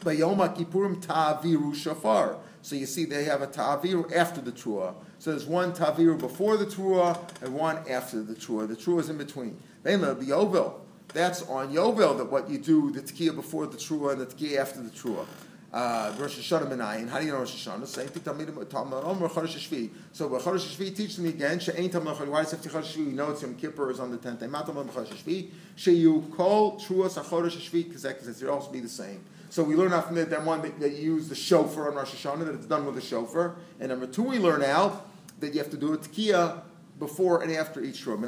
Bayom 0.00 0.36
Kippurim 0.54 1.00
Ta'aviru 1.00 1.74
Shafar. 1.74 2.38
So 2.60 2.76
you 2.76 2.84
see, 2.84 3.06
they 3.06 3.24
have 3.24 3.40
a 3.40 3.46
Ta'aviru 3.46 4.14
after 4.14 4.42
the 4.42 4.52
Trua. 4.52 4.94
So 5.18 5.30
there's 5.30 5.46
one 5.46 5.72
Ta'aviru 5.72 6.18
before 6.18 6.58
the 6.58 6.66
Trua 6.66 7.18
and 7.42 7.54
one 7.54 7.78
after 7.88 8.22
the 8.22 8.34
Trua. 8.34 8.68
The 8.68 8.76
Trua 8.76 9.00
is 9.00 9.08
in 9.08 9.16
between. 9.16 9.58
Then 9.82 10.02
the 10.02 10.14
Yovel. 10.14 10.74
That's 11.08 11.42
on 11.42 11.72
Yovel 11.72 12.18
that 12.18 12.30
what 12.30 12.50
you 12.50 12.58
do, 12.58 12.90
the 12.90 13.00
Tekiah 13.00 13.34
before 13.34 13.66
the 13.66 13.76
Trua 13.76 14.12
and 14.12 14.20
the 14.20 14.26
Tekiah 14.26 14.58
after 14.58 14.82
the 14.82 14.90
Trua. 14.90 15.26
Uh, 15.74 16.14
Rosh 16.18 16.38
Hashanah 16.38 16.70
Menayin. 16.70 17.08
How 17.08 17.18
do 17.18 17.26
you 17.26 17.32
know 17.32 17.38
Rosh 17.38 17.66
Hashanah? 17.66 17.88
Same 17.88 18.06
thing. 18.06 18.22
Talmud 18.22 18.48
Omer 18.48 19.28
Chodesh 19.28 19.58
Shvi. 19.58 19.90
So 20.12 20.28
Chodesh 20.28 20.76
Shvi 20.76 20.94
teaches 20.94 21.18
me 21.18 21.30
again. 21.30 21.58
She'ain 21.58 21.90
Talmud 21.90 22.14
Chodesh. 22.14 22.28
Why 22.28 22.42
it 22.42 22.46
Chodesh 22.46 22.94
Shvi? 22.94 23.06
We 23.06 23.12
know 23.12 23.32
it's 23.32 23.42
Yom 23.42 23.56
Kippur 23.56 23.90
is 23.90 23.98
on 23.98 24.12
the 24.12 24.16
tenth 24.16 24.38
day. 24.38 24.46
Mat 24.46 24.66
Talmud 24.66 24.86
Chodesh 24.86 25.08
Shvi. 25.08 25.50
She'yu 25.74 26.30
Kol 26.36 26.78
Truas 26.78 27.20
HaChodesh 27.20 27.56
Shvi. 27.58 27.88
Because 27.88 28.02
that 28.02 28.40
will 28.40 28.50
also 28.50 28.70
be 28.70 28.78
the 28.78 28.88
same. 28.88 29.24
So 29.50 29.64
we 29.64 29.74
learn 29.74 29.92
out 29.92 30.06
from 30.06 30.14
that, 30.14 30.30
that 30.30 30.44
one 30.44 30.62
that, 30.62 30.78
that 30.78 30.92
you 30.92 31.16
use 31.16 31.28
the 31.28 31.34
shofar 31.34 31.88
on 31.90 31.96
Rosh 31.96 32.24
Hashanah, 32.24 32.46
that 32.46 32.54
it's 32.54 32.66
done 32.66 32.86
with 32.86 32.94
the 32.94 33.00
shofar. 33.00 33.56
And 33.80 33.88
number 33.88 34.06
two, 34.06 34.22
we 34.22 34.38
learn 34.38 34.62
out 34.62 35.08
that 35.40 35.54
you 35.54 35.58
have 35.58 35.70
to 35.70 35.76
do 35.76 35.92
a 35.92 35.98
tekiah 35.98 36.60
before 37.00 37.42
and 37.42 37.50
after 37.50 37.82
each 37.82 37.96
Shur. 37.96 38.16
How 38.16 38.24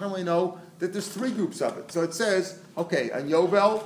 do 0.00 0.16
I 0.16 0.22
know 0.22 0.58
that 0.78 0.92
there's 0.92 1.08
three 1.08 1.30
groups 1.30 1.62
of 1.62 1.78
it? 1.78 1.90
So 1.90 2.02
it 2.02 2.12
says, 2.12 2.60
okay, 2.76 3.10
on 3.12 3.28
Yovel, 3.30 3.82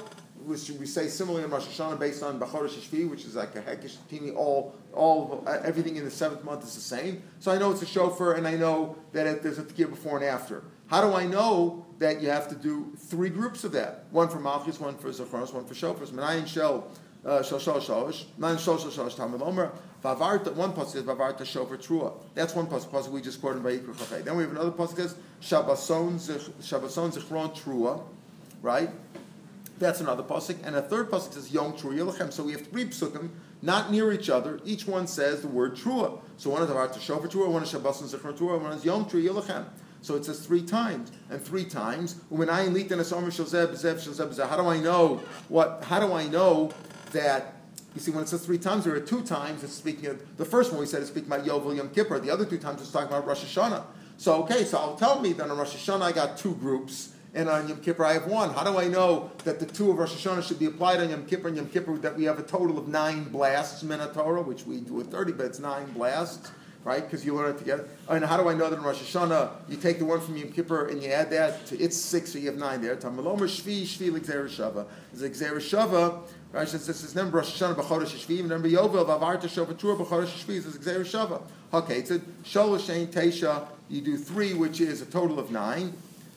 we 0.47 0.87
say 0.87 1.09
similarly 1.09 1.45
in 1.45 1.51
Rosh 1.51 1.67
Hashanah 1.67 1.99
based 1.99 2.23
on 2.23 2.39
Bachar 2.39 2.69
Shishvi, 2.69 3.09
which 3.09 3.25
is 3.25 3.35
like 3.35 3.55
a 3.57 3.63
Hekesh 3.63 3.97
Tini, 4.09 4.31
all, 4.31 4.75
all, 4.93 5.43
uh, 5.47 5.61
everything 5.65 5.97
in 5.97 6.05
the 6.05 6.11
seventh 6.11 6.45
month 6.45 6.65
is 6.65 6.75
the 6.75 6.81
same. 6.81 7.23
So 7.41 7.51
I 7.51 7.59
know 7.59 7.71
it's 7.71 7.83
a 7.83 7.87
shofar 7.87 8.35
and 8.35 8.47
I 8.47 8.57
know 8.57 8.97
that 9.13 9.27
it, 9.27 9.43
there's 9.43 9.59
a 9.59 9.63
tekiah 9.63 9.89
before 9.91 10.17
and 10.17 10.27
after. 10.27 10.65
How 10.87 11.01
do 11.01 11.15
I 11.15 11.27
know 11.27 11.87
that 11.99 12.21
you 12.21 12.29
have 12.29 12.49
to 12.49 12.55
do 12.55 12.93
three 12.97 13.31
groups 13.31 13.65
of 13.65 13.73
that? 13.73 14.05
One 14.11 14.29
for 14.29 14.39
Malchus, 14.39 14.79
one 14.79 14.97
for 14.97 15.09
Zacharos, 15.09 15.53
one 15.53 15.65
for 15.65 15.75
Shofars. 15.75 16.11
Menayin 16.11 16.47
Shel 16.47 16.87
uh, 17.25 17.43
Shel 17.43 17.59
Shel 17.59 17.81
Shalosh, 17.81 18.25
Menayin 18.39 18.59
Shel 18.59 18.79
Shel 18.79 18.91
Shalosh 18.91 19.17
Talmud 19.17 19.43
Omer. 19.43 19.73
Vavarta, 20.05 20.53
one 20.55 20.73
pasuk 20.75 20.97
is 20.97 21.03
Vavarta 21.05 21.47
Shofar 21.47 21.79
Trua. 21.79 22.13
That's 22.35 22.55
one 22.55 22.67
pasuk. 22.67 22.89
Pasuk 22.89 23.09
we 23.11 23.23
just 23.23 23.41
quoted 23.41 23.63
by 23.63 23.73
Yikra 23.73 23.95
Chafei. 23.95 24.23
Then 24.23 24.37
we 24.37 24.43
have 24.43 24.53
another 24.53 24.71
pasuk 24.71 24.97
that 24.97 25.09
says 25.09 25.15
Shabbason 26.61 27.13
Zichron 27.13 27.57
Trua, 27.57 28.03
right? 28.61 28.91
That's 29.79 30.01
another 30.01 30.23
pasuk, 30.23 30.57
and 30.65 30.77
a 30.77 30.83
third 30.83 31.11
pasuk 31.11 31.33
says 31.33 31.53
Yom 31.53 31.73
Trua 31.73 31.95
Yilachem. 31.95 32.33
So 32.33 32.45
we 32.45 32.53
have 32.53 32.67
three 32.69 32.85
psukim, 32.85 33.31
not 33.61 33.91
near 33.91 34.13
each 34.13 34.31
other. 34.31 34.61
Each 34.65 34.87
one 34.87 35.07
says 35.07 35.43
the 35.43 35.49
word 35.49 35.75
Trua. 35.75 36.21
So 36.37 36.51
one 36.51 36.63
is 36.63 36.71
Vavarta 36.71 37.01
Shofar 37.01 37.29
Trua, 37.29 37.51
one 37.51 37.63
is 37.63 37.73
Shabbason 37.73 38.15
Zichron 38.15 38.39
Trua, 38.39 38.61
one 38.61 38.73
is 38.73 38.85
Yom 38.85 39.05
Trua 39.07 39.25
Yilachem. 39.29 39.67
So 40.01 40.15
it 40.17 40.25
says 40.27 40.45
three 40.47 40.63
times, 40.63 41.11
and 41.31 41.43
three 41.43 41.65
times. 41.65 42.17
How 42.31 42.45
do 42.45 42.51
I 44.69 44.79
know 44.79 45.23
what? 45.49 45.85
How 45.85 45.99
do 45.99 46.13
I 46.13 46.27
know 46.29 46.71
that? 47.13 47.55
You 47.95 48.01
see, 48.03 48.11
when 48.11 48.25
it 48.25 48.29
says 48.29 48.45
three 48.45 48.59
times, 48.59 48.85
there 48.85 48.95
are 48.95 49.01
two 49.01 49.23
times. 49.23 49.65
It's 49.65 49.73
speaking 49.73 50.07
of 50.07 50.37
the 50.37 50.45
first 50.45 50.73
one. 50.73 50.81
We 50.81 50.87
said 50.87 51.01
it's 51.01 51.11
speaking 51.11 51.33
about 51.33 51.47
Yovel 51.47 51.75
Yom 51.75 51.89
Kippur. 51.89 52.19
The 52.21 52.31
other 52.31 52.45
two 52.45 52.59
times 52.59 52.83
it's 52.83 52.91
talking 52.91 53.09
about 53.09 53.27
Rosh 53.27 53.45
Hashanah. 53.45 53.83
So 54.19 54.43
okay, 54.43 54.65
so 54.65 54.77
I'll 54.77 54.97
tell 54.97 55.21
me 55.23 55.33
that 55.33 55.49
on 55.49 55.57
Rosh 55.57 55.75
Hashanah 55.75 56.03
I 56.03 56.13
got 56.13 56.37
two 56.37 56.55
groups, 56.57 57.14
and 57.35 57.49
on 57.49 57.69
Yom 57.69 57.81
Kippur 57.81 58.05
I 58.05 58.15
have 58.15 58.27
one. 58.27 58.51
How 58.55 58.65
do 58.65 58.79
I 58.79 58.89
know 58.89 59.31
that 59.45 59.61
the 59.61 59.67
two 59.67 59.91
of 59.91 59.99
Rosh 59.99 60.13
Hashanah 60.13 60.47
should 60.47 60.59
be 60.59 60.67
applied 60.67 61.01
on 61.01 61.11
Yom 61.11 61.27
Kippur 61.27 61.49
and 61.49 61.57
Yom 61.57 61.69
Kippur 61.69 61.99
that 61.99 62.17
we 62.17 62.25
have 62.25 62.39
a 62.39 62.43
total 62.43 62.79
of 62.79 62.89
nine 62.89 63.25
blasts 63.25 63.85
Torah, 64.15 64.43
which 64.43 64.65
we 64.65 64.81
do 64.81 64.95
with 64.95 65.11
thirty, 65.11 65.33
but 65.33 65.47
it's 65.47 65.59
nine 65.59 65.93
blasts 65.93 66.51
right? 66.85 67.03
Because 67.03 67.25
you 67.25 67.35
learn 67.35 67.55
it 67.55 67.59
together. 67.59 67.89
And 68.09 68.25
how 68.25 68.37
do 68.37 68.49
I 68.49 68.55
know 68.55 68.71
that 68.71 68.79
in 68.79 68.85
Rosh 68.85 69.01
Hashanah 69.03 69.51
you 69.69 69.77
take 69.77 69.99
the 69.99 70.05
one 70.05 70.21
from 70.21 70.37
Yom 70.37 70.53
Kippur 70.53 70.89
and 70.89 71.03
you 71.03 71.11
add 71.11 71.31
that 71.31 71.67
to 71.67 71.79
it's 71.79 71.97
six, 71.97 72.33
so 72.33 72.39
you 72.39 72.47
have 72.47 72.59
nine 72.59 72.83
there. 72.83 72.95
Tamalomer 72.95 73.49
Shvi 73.49 73.83
Shvi 73.83 74.13
L'Gzer 74.13 74.45
Shava. 74.45 74.87
There's 75.13 75.23
a 75.23 75.45
Gzer 75.45 75.57
Shava. 75.57 76.21
Right, 76.53 76.69
this 76.69 76.89
is 76.89 77.15
number 77.17 77.39
Rosh 77.39 77.61
Hashanah 77.61 77.75
b'Chodesh 77.75 78.27
Shvi, 78.27 78.45
number 78.47 78.69
Yovel 78.69 79.05
Vavarta 79.07 79.45
Shava 79.45 79.77
Tur 79.77 79.97
b'Chodesh 79.97 80.45
Shvi. 80.45 80.63
This 80.63 80.67
is 80.67 80.79
Gzer 80.79 81.01
Shava. 81.01 81.43
Okay, 81.73 81.99
it's 81.99 82.11
a 82.11 82.19
Shalosh 82.45 82.89
Shein 82.89 83.07
Teisha. 83.09 83.67
You 83.89 84.01
do 84.01 84.17
three, 84.17 84.55
which 84.55 84.81
is 84.81 85.03
a 85.03 85.07
total 85.07 85.39
of 85.39 85.51
nine. 85.51 85.95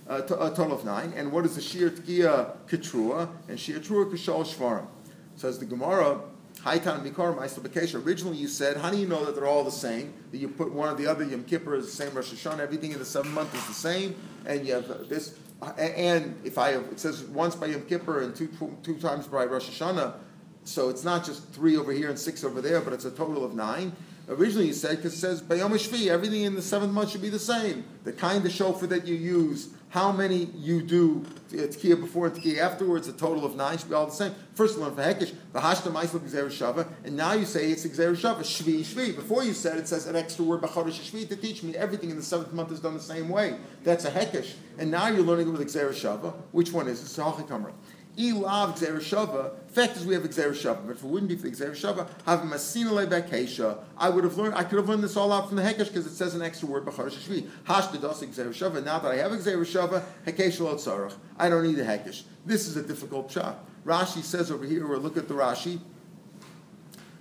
A 0.09 0.21
total 0.21 0.73
of 0.73 0.85
nine. 0.85 1.13
And 1.15 1.31
what 1.31 1.45
is 1.45 1.55
the 1.55 1.61
Shir 1.61 1.89
Tkiya 1.89 2.55
Ketrua? 2.67 3.29
And 3.49 3.59
Shir 3.59 3.79
Trua 3.79 4.11
Kishal 4.11 4.45
Shvarim. 4.45 4.87
Says 5.35 5.59
the 5.59 5.65
Gemara, 5.65 6.21
Haitan 6.61 7.05
Mikar 7.05 8.05
Originally, 8.05 8.37
you 8.37 8.47
said, 8.47 8.77
how 8.77 8.89
do 8.89 8.97
you 8.97 9.07
know 9.07 9.23
that 9.25 9.35
they're 9.35 9.45
all 9.45 9.63
the 9.63 9.71
same? 9.71 10.13
That 10.31 10.37
you 10.37 10.49
put 10.49 10.71
one 10.71 10.89
or 10.89 10.95
the 10.95 11.07
other, 11.07 11.23
Yom 11.23 11.43
Kippur 11.43 11.75
is 11.75 11.85
the 11.85 11.91
same, 11.91 12.13
Rosh 12.13 12.33
Hashanah, 12.33 12.59
everything 12.59 12.91
in 12.91 12.99
the 12.99 13.05
seventh 13.05 13.33
month 13.33 13.53
is 13.53 13.65
the 13.67 13.73
same, 13.73 14.15
and 14.45 14.65
you 14.65 14.73
have 14.73 14.87
this. 15.07 15.37
And 15.77 16.39
if 16.43 16.57
I 16.57 16.71
have, 16.71 16.83
it 16.91 16.99
says 16.99 17.23
once 17.23 17.55
by 17.55 17.67
Yom 17.67 17.83
Kippur 17.83 18.21
and 18.21 18.35
two, 18.35 18.49
two 18.83 18.97
times 18.97 19.27
by 19.27 19.45
Rosh 19.45 19.69
Hashanah, 19.69 20.15
so 20.63 20.89
it's 20.89 21.03
not 21.03 21.25
just 21.25 21.47
three 21.53 21.77
over 21.77 21.93
here 21.93 22.09
and 22.09 22.19
six 22.19 22.43
over 22.43 22.61
there, 22.61 22.81
but 22.81 22.91
it's 22.91 23.05
a 23.05 23.11
total 23.11 23.45
of 23.45 23.53
nine. 23.53 23.95
Originally, 24.27 24.67
you 24.67 24.73
said 24.73 24.97
because 24.97 25.13
it 25.13 25.17
says 25.17 25.41
Bayom 25.41 26.09
everything 26.09 26.41
in 26.41 26.55
the 26.55 26.61
seventh 26.61 26.91
month 26.91 27.11
should 27.11 27.21
be 27.21 27.29
the 27.29 27.39
same. 27.39 27.85
The 28.03 28.11
kind 28.11 28.45
of 28.45 28.51
shofar 28.51 28.87
that 28.89 29.07
you 29.07 29.15
use, 29.15 29.69
how 29.89 30.11
many 30.11 30.49
you 30.55 30.81
do 30.81 31.25
uh, 31.53 31.55
Tkiya 31.55 31.99
before 31.99 32.27
and 32.27 32.35
Tkiya 32.35 32.57
afterwards, 32.59 33.07
a 33.07 33.13
total 33.13 33.45
of 33.45 33.55
nine 33.55 33.77
should 33.77 33.87
be 33.87 33.95
all 33.95 34.05
the 34.05 34.11
same. 34.11 34.35
First 34.53 34.77
learn 34.77 34.93
for 34.93 35.01
Hekesh, 35.01 35.33
the 35.53 35.59
Hashta 35.59 35.91
Maisel 35.91 36.19
Shava, 36.19 36.87
and 37.05 37.15
now 37.15 37.33
you 37.33 37.45
say 37.45 37.71
it's 37.71 37.85
Gzeir 37.85 38.11
Shava, 38.11 38.39
Shvi 38.39 38.81
Shvi. 38.81 39.15
Before 39.15 39.43
you 39.43 39.53
said 39.53 39.77
it 39.77 39.87
says 39.87 40.05
an 40.07 40.15
extra 40.15 40.43
word 40.43 40.61
Bachodesh 40.61 40.99
Shvi 41.09 41.27
to 41.29 41.35
teach 41.37 41.63
me 41.63 41.75
everything 41.75 42.09
in 42.09 42.17
the 42.17 42.23
seventh 42.23 42.51
month 42.51 42.71
is 42.71 42.81
done 42.81 42.95
the 42.95 42.99
same 42.99 43.29
way. 43.29 43.55
That's 43.83 44.03
a 44.03 44.11
Hekesh. 44.11 44.53
And 44.77 44.91
now 44.91 45.07
you're 45.07 45.23
learning 45.23 45.47
it 45.47 45.51
with 45.51 45.65
Gzeir 45.67 45.89
Shava. 45.89 46.33
Which 46.51 46.71
one 46.71 46.87
is 46.87 47.01
it? 47.01 47.05
It's. 47.05 47.73
Ilav 48.17 48.79
Gzer 48.79 49.51
Fact 49.67 49.97
is, 49.97 50.05
we 50.05 50.15
have 50.15 50.23
Gzer 50.23 50.85
but 50.87 50.91
if 50.95 51.03
it 51.03 51.07
wouldn't 51.07 51.29
be 51.29 51.35
for 51.35 51.49
Gzer 51.49 51.71
Shava, 51.71 52.07
have 52.25 52.39
Masina 52.39 53.05
Lebekesha. 53.05 53.77
I 53.95 54.09
would 54.09 54.23
have 54.23 54.35
learned. 54.37 54.55
I 54.55 54.63
could 54.63 54.77
have 54.79 54.89
learned 54.89 55.03
this 55.03 55.15
all 55.15 55.31
out 55.31 55.47
from 55.47 55.57
the 55.57 55.61
Hekesh 55.61 55.87
because 55.89 56.07
it 56.07 56.15
says 56.15 56.33
an 56.33 56.41
extra 56.41 56.67
word 56.67 56.85
B'char 56.85 57.11
Shvi. 57.11 57.47
Hashtados 57.65 58.23
Gzer 58.25 58.83
Now 58.83 58.97
that 58.99 59.11
I 59.11 59.17
have 59.17 59.31
Gzer 59.33 59.57
Shava, 59.59 60.03
Hekesh 60.25 60.59
Lo 60.59 60.75
Tzarach. 60.75 61.13
I 61.37 61.47
don't 61.47 61.63
need 61.63 61.77
a 61.77 61.85
Hekesh. 61.85 62.23
This 62.45 62.67
is 62.67 62.75
a 62.75 62.81
difficult 62.81 63.31
shot. 63.31 63.63
Rashi 63.85 64.23
says 64.23 64.49
over 64.49 64.65
here, 64.65 64.85
or 64.91 64.97
look 64.97 65.15
at 65.15 65.27
the 65.27 65.35
Rashi. 65.35 65.79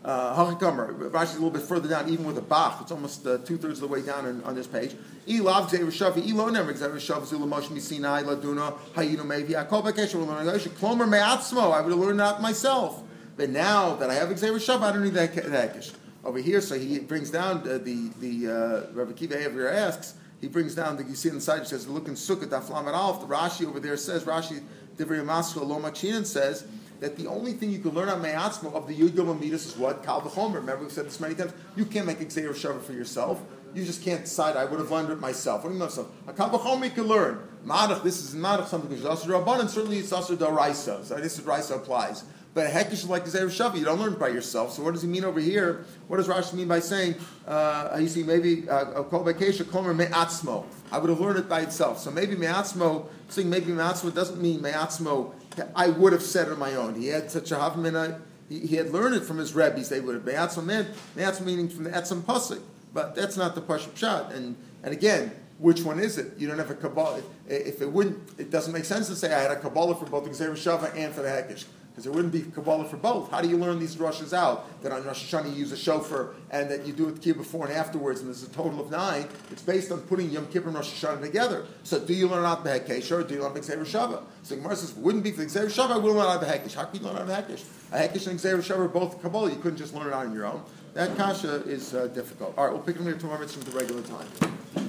Uh, 0.07 0.55
Rashi 0.55 1.23
is 1.25 1.31
a 1.31 1.35
little 1.35 1.51
bit 1.51 1.62
further 1.62 1.88
down, 1.88 2.09
even 2.09 2.27
with 2.27 2.38
a 2.38 2.40
Bach. 2.40 2.79
It's 2.81 2.92
almost 2.92 3.27
uh, 3.27 3.38
two 3.38 3.59
thirds 3.59 3.83
of 3.83 3.88
the 3.88 3.92
way 3.92 4.03
down 4.03 4.25
on, 4.25 4.40
on 4.45 4.55
this 4.55 4.69
page. 4.69 4.95
Ilav 5.27 5.69
Gzeir 5.69 5.87
Shavi, 5.87 6.29
Ilo 6.29 6.49
Nemer 6.49 6.73
Gzeir 6.75 6.95
Shavi, 6.95 7.27
Zula 7.27 7.45
Moshe 7.45 7.66
Misinai, 7.71 8.23
Laduna, 8.23 8.79
Hayinu 8.95 9.23
Mevi, 9.23 9.55
Akol 9.55 9.83
Bakesh, 9.83 10.12
Klomer 10.14 11.09
Me'atzmo, 11.09 11.73
I 11.73 11.81
would 11.81 11.90
have 11.90 11.99
learned 11.99 12.21
that 12.21 12.40
myself. 12.40 13.03
But 13.37 13.51
now 13.51 13.97
that 13.97 14.09
I 14.09 14.14
have 14.14 14.29
Gzeir 14.29 14.53
Shavi, 14.53 14.83
I 14.83 14.92
don't 14.92 15.03
need 15.03 15.14
that 15.14 15.35
Hekesh. 15.35 15.92
Over 16.25 16.38
here, 16.38 16.61
so 16.61 16.79
he 16.79 17.01
brings 17.01 17.31
down 17.31 17.69
uh, 17.69 17.79
the, 17.79 18.11
the 18.21 18.47
uh, 18.49 18.92
Rabbi 18.92 19.11
Akiva 19.11 19.45
Eiger 19.45 19.69
asks, 19.69 20.14
he 20.40 20.47
brings 20.47 20.77
down 20.77 20.97
the, 20.97 21.03
you 21.03 21.16
see 21.16 21.31
inside, 21.31 21.62
he 21.62 21.64
says, 21.64 21.88
look 21.88 22.07
in 22.07 22.14
Sukkot, 22.14 22.51
Aflam 22.51 22.87
Alf, 22.92 23.23
the 23.23 23.27
Rashi 23.27 23.67
over 23.67 23.81
there 23.81 23.96
says, 23.96 24.23
Rashi, 24.23 24.63
Divri 24.96 25.25
Masko, 25.25 25.67
Lo 25.67 25.81
Machinan 25.81 26.25
says, 26.25 26.65
that 27.01 27.17
the 27.17 27.27
only 27.27 27.53
thing 27.53 27.71
you 27.71 27.79
can 27.79 27.92
learn 27.92 28.09
on 28.09 28.23
Me'atzma 28.23 28.73
of 28.73 28.87
the 28.87 28.94
Yud 28.94 29.40
Midas 29.40 29.67
is 29.67 29.77
what? 29.77 30.03
Kal 30.05 30.21
V'chomer. 30.23 30.55
Remember, 30.55 30.83
we've 30.83 30.92
said 30.92 31.07
this 31.07 31.21
many 31.21 31.35
times. 31.35 31.53
You 31.77 31.85
can't 31.85 32.07
make 32.07 32.21
a 32.21 32.25
Gzeir 32.25 32.51
Shava 32.51 32.83
for 32.83 32.92
yourself. 32.92 33.40
You 33.75 33.85
just 33.85 34.03
can't 34.03 34.25
decide, 34.25 34.57
I 34.57 34.65
would 34.65 34.79
have 34.79 34.90
learned 34.90 35.11
it 35.11 35.21
myself. 35.21 35.63
What 35.63 35.71
do 35.71 35.75
you 35.75 35.81
mean 35.81 35.88
myself? 35.88 36.09
A 36.27 36.33
Kal 36.33 36.51
V'chomer 36.51 36.85
you 36.85 36.90
can 36.90 37.05
learn. 37.05 37.40
Madach, 37.65 38.03
this 38.03 38.23
is 38.23 38.35
Madach, 38.35 38.69
something 38.69 38.88
which 38.88 39.01
is 39.01 39.05
Asr 39.05 39.61
and 39.61 39.71
certainly 39.71 39.99
it's 39.99 40.13
Asr 40.13 40.37
Daraisa. 40.37 41.05
So 41.05 41.17
this 41.17 41.38
is 41.38 41.44
Raisa 41.44 41.75
applies. 41.75 42.25
But 42.57 42.75
is 42.90 43.07
like 43.07 43.27
Zera 43.27 43.49
Shava. 43.49 43.77
You 43.79 43.85
don't 43.85 44.01
learn 44.01 44.15
it 44.15 44.19
by 44.19 44.29
yourself. 44.29 44.73
So 44.73 44.83
what 44.83 44.94
does 44.94 45.03
he 45.03 45.09
mean 45.09 45.25
over 45.25 45.38
here? 45.38 45.85
What 46.09 46.17
does 46.17 46.27
Rashi 46.27 46.55
mean 46.55 46.69
by 46.69 46.81
saying, 46.81 47.17
uh, 47.47 47.99
you 48.01 48.09
see, 48.09 48.23
maybe, 48.23 48.67
uh, 48.67 49.03
kol 49.03 49.25
komer 49.25 49.94
me'atzmo. 49.94 50.65
I 50.90 50.99
would 50.99 51.11
have 51.11 51.21
learned 51.21 51.38
it 51.38 51.51
by 51.51 51.61
itself. 51.61 51.99
So 51.99 52.11
maybe 52.11 52.35
me'atzmo, 52.35 53.09
saying 53.29 53.51
maybe 53.51 53.73
me'atzmo 53.73 54.15
doesn't 54.15 54.40
mean 54.40 54.63
me'atzmo, 54.63 55.35
I 55.75 55.88
would 55.88 56.13
have 56.13 56.23
said 56.23 56.48
it 56.48 56.52
on 56.52 56.59
my 56.59 56.75
own. 56.75 56.94
He 56.94 57.09
had 57.09 57.31
such 57.31 57.52
a 57.52 57.57
havmina, 57.57 58.21
he, 58.48 58.61
he 58.61 58.77
had 58.77 58.90
learned 58.90 59.15
it 59.15 59.25
from 59.25 59.38
his 59.38 59.54
rabbis. 59.54 59.88
They 59.88 60.00
would 60.00 60.15
have 60.15 60.25
me'atzmo 60.25 60.65
meant, 60.65 60.88
me'atzmo 61.15 61.46
meaning 61.46 61.69
from 61.69 61.85
the 61.85 61.90
etzim 61.90 62.23
pasuk. 62.23 62.61
But 62.92 63.15
that's 63.15 63.37
not 63.37 63.54
the 63.54 63.61
Pashup 63.61 63.94
shot. 63.94 64.33
And, 64.33 64.57
and 64.83 64.92
again, 64.92 65.31
which 65.59 65.83
one 65.83 66.00
is 66.00 66.17
it? 66.17 66.38
You 66.38 66.48
don't 66.48 66.59
have 66.59 66.71
a 66.71 66.75
Kabbalah. 66.75 67.21
If 67.46 67.83
it 67.83 67.92
wouldn't, 67.92 68.19
it 68.38 68.50
doesn't 68.50 68.73
make 68.73 68.87
sense 68.87 69.09
to 69.09 69.17
say 69.17 69.35
I 69.35 69.42
had 69.42 69.50
a 69.50 69.61
Kabbalah 69.61 69.96
for 69.96 70.07
both 70.07 70.25
the 70.25 70.31
Gzer 70.31 70.52
Shava 70.52 70.94
and 70.96 71.15
for 71.15 71.21
the 71.21 71.29
Hekesh. 71.29 71.65
Because 71.97 72.05
there 72.05 72.13
wouldn't 72.13 72.35
be 72.35 72.42
Kabbalah 72.42 72.85
for 72.85 72.99
both. 72.99 73.31
How 73.31 73.40
do 73.40 73.49
you 73.49 73.57
learn 73.57 73.79
these 73.79 73.97
rushes 73.97 74.35
out? 74.35 74.83
That 74.83 74.92
on 74.92 75.03
Rosh 75.07 75.33
Hashanah 75.33 75.49
you 75.49 75.61
use 75.61 75.73
a 75.73 75.79
shofar 75.79 76.35
and 76.51 76.71
that 76.71 76.87
you 76.87 76.92
do 76.92 77.09
it 77.09 77.23
Kippur 77.23 77.38
before 77.38 77.67
and 77.67 77.75
afterwards, 77.75 78.21
and 78.21 78.29
there's 78.29 78.42
a 78.42 78.51
total 78.51 78.81
of 78.81 78.90
nine. 78.90 79.27
It's 79.51 79.63
based 79.63 79.90
on 79.90 80.03
putting 80.03 80.29
Yom 80.29 80.47
Kippur 80.49 80.67
and 80.67 80.77
Rosh 80.77 81.03
Hashanah 81.03 81.23
together. 81.23 81.65
So 81.85 81.99
do 81.99 82.13
you 82.13 82.29
learn 82.29 82.44
out 82.44 82.65
the 82.65 82.79
Hekesh 82.79 83.11
or 83.11 83.23
do 83.23 83.33
you 83.33 83.42
learn 83.42 83.55
the 83.55 83.61
Gzer 83.61 83.79
Shava? 83.79 84.23
So 84.42 84.57
Gemara 84.57 84.77
says, 84.77 84.92
wouldn't 84.92 85.25
be 85.25 85.31
for 85.31 85.40
the 85.40 85.47
Gzer 85.47 85.69
Shava, 85.69 85.92
I 85.92 85.97
will 85.97 86.13
learn 86.13 86.27
out 86.27 86.40
the 86.42 86.47
Hekesh. 86.47 86.75
How 86.75 86.85
can 86.85 87.01
you 87.01 87.07
learn 87.07 87.17
out 87.17 87.27
the 87.29 87.33
Hekesh? 87.33 87.65
A 87.92 88.07
Hekesh 88.07 88.27
and 88.27 88.38
Gzer 88.38 88.59
Shava 88.59 88.81
are 88.81 88.88
both 88.88 89.23
Kabbalah. 89.23 89.49
You 89.49 89.57
couldn't 89.57 89.79
just 89.79 89.94
learn 89.94 90.09
it 90.09 90.13
out 90.13 90.27
on 90.27 90.35
your 90.35 90.44
own. 90.44 90.63
That 90.92 91.17
kasha 91.17 91.63
is 91.63 91.94
uh, 91.94 92.09
difficult. 92.09 92.53
All 92.59 92.65
right, 92.65 92.73
we'll 92.75 92.83
pick 92.83 92.97
it 92.97 93.07
up 93.07 93.19
tomorrow. 93.19 93.40
It's 93.40 93.55
from 93.55 93.63
the 93.63 93.71
regular 93.71 94.03
time. 94.03 94.85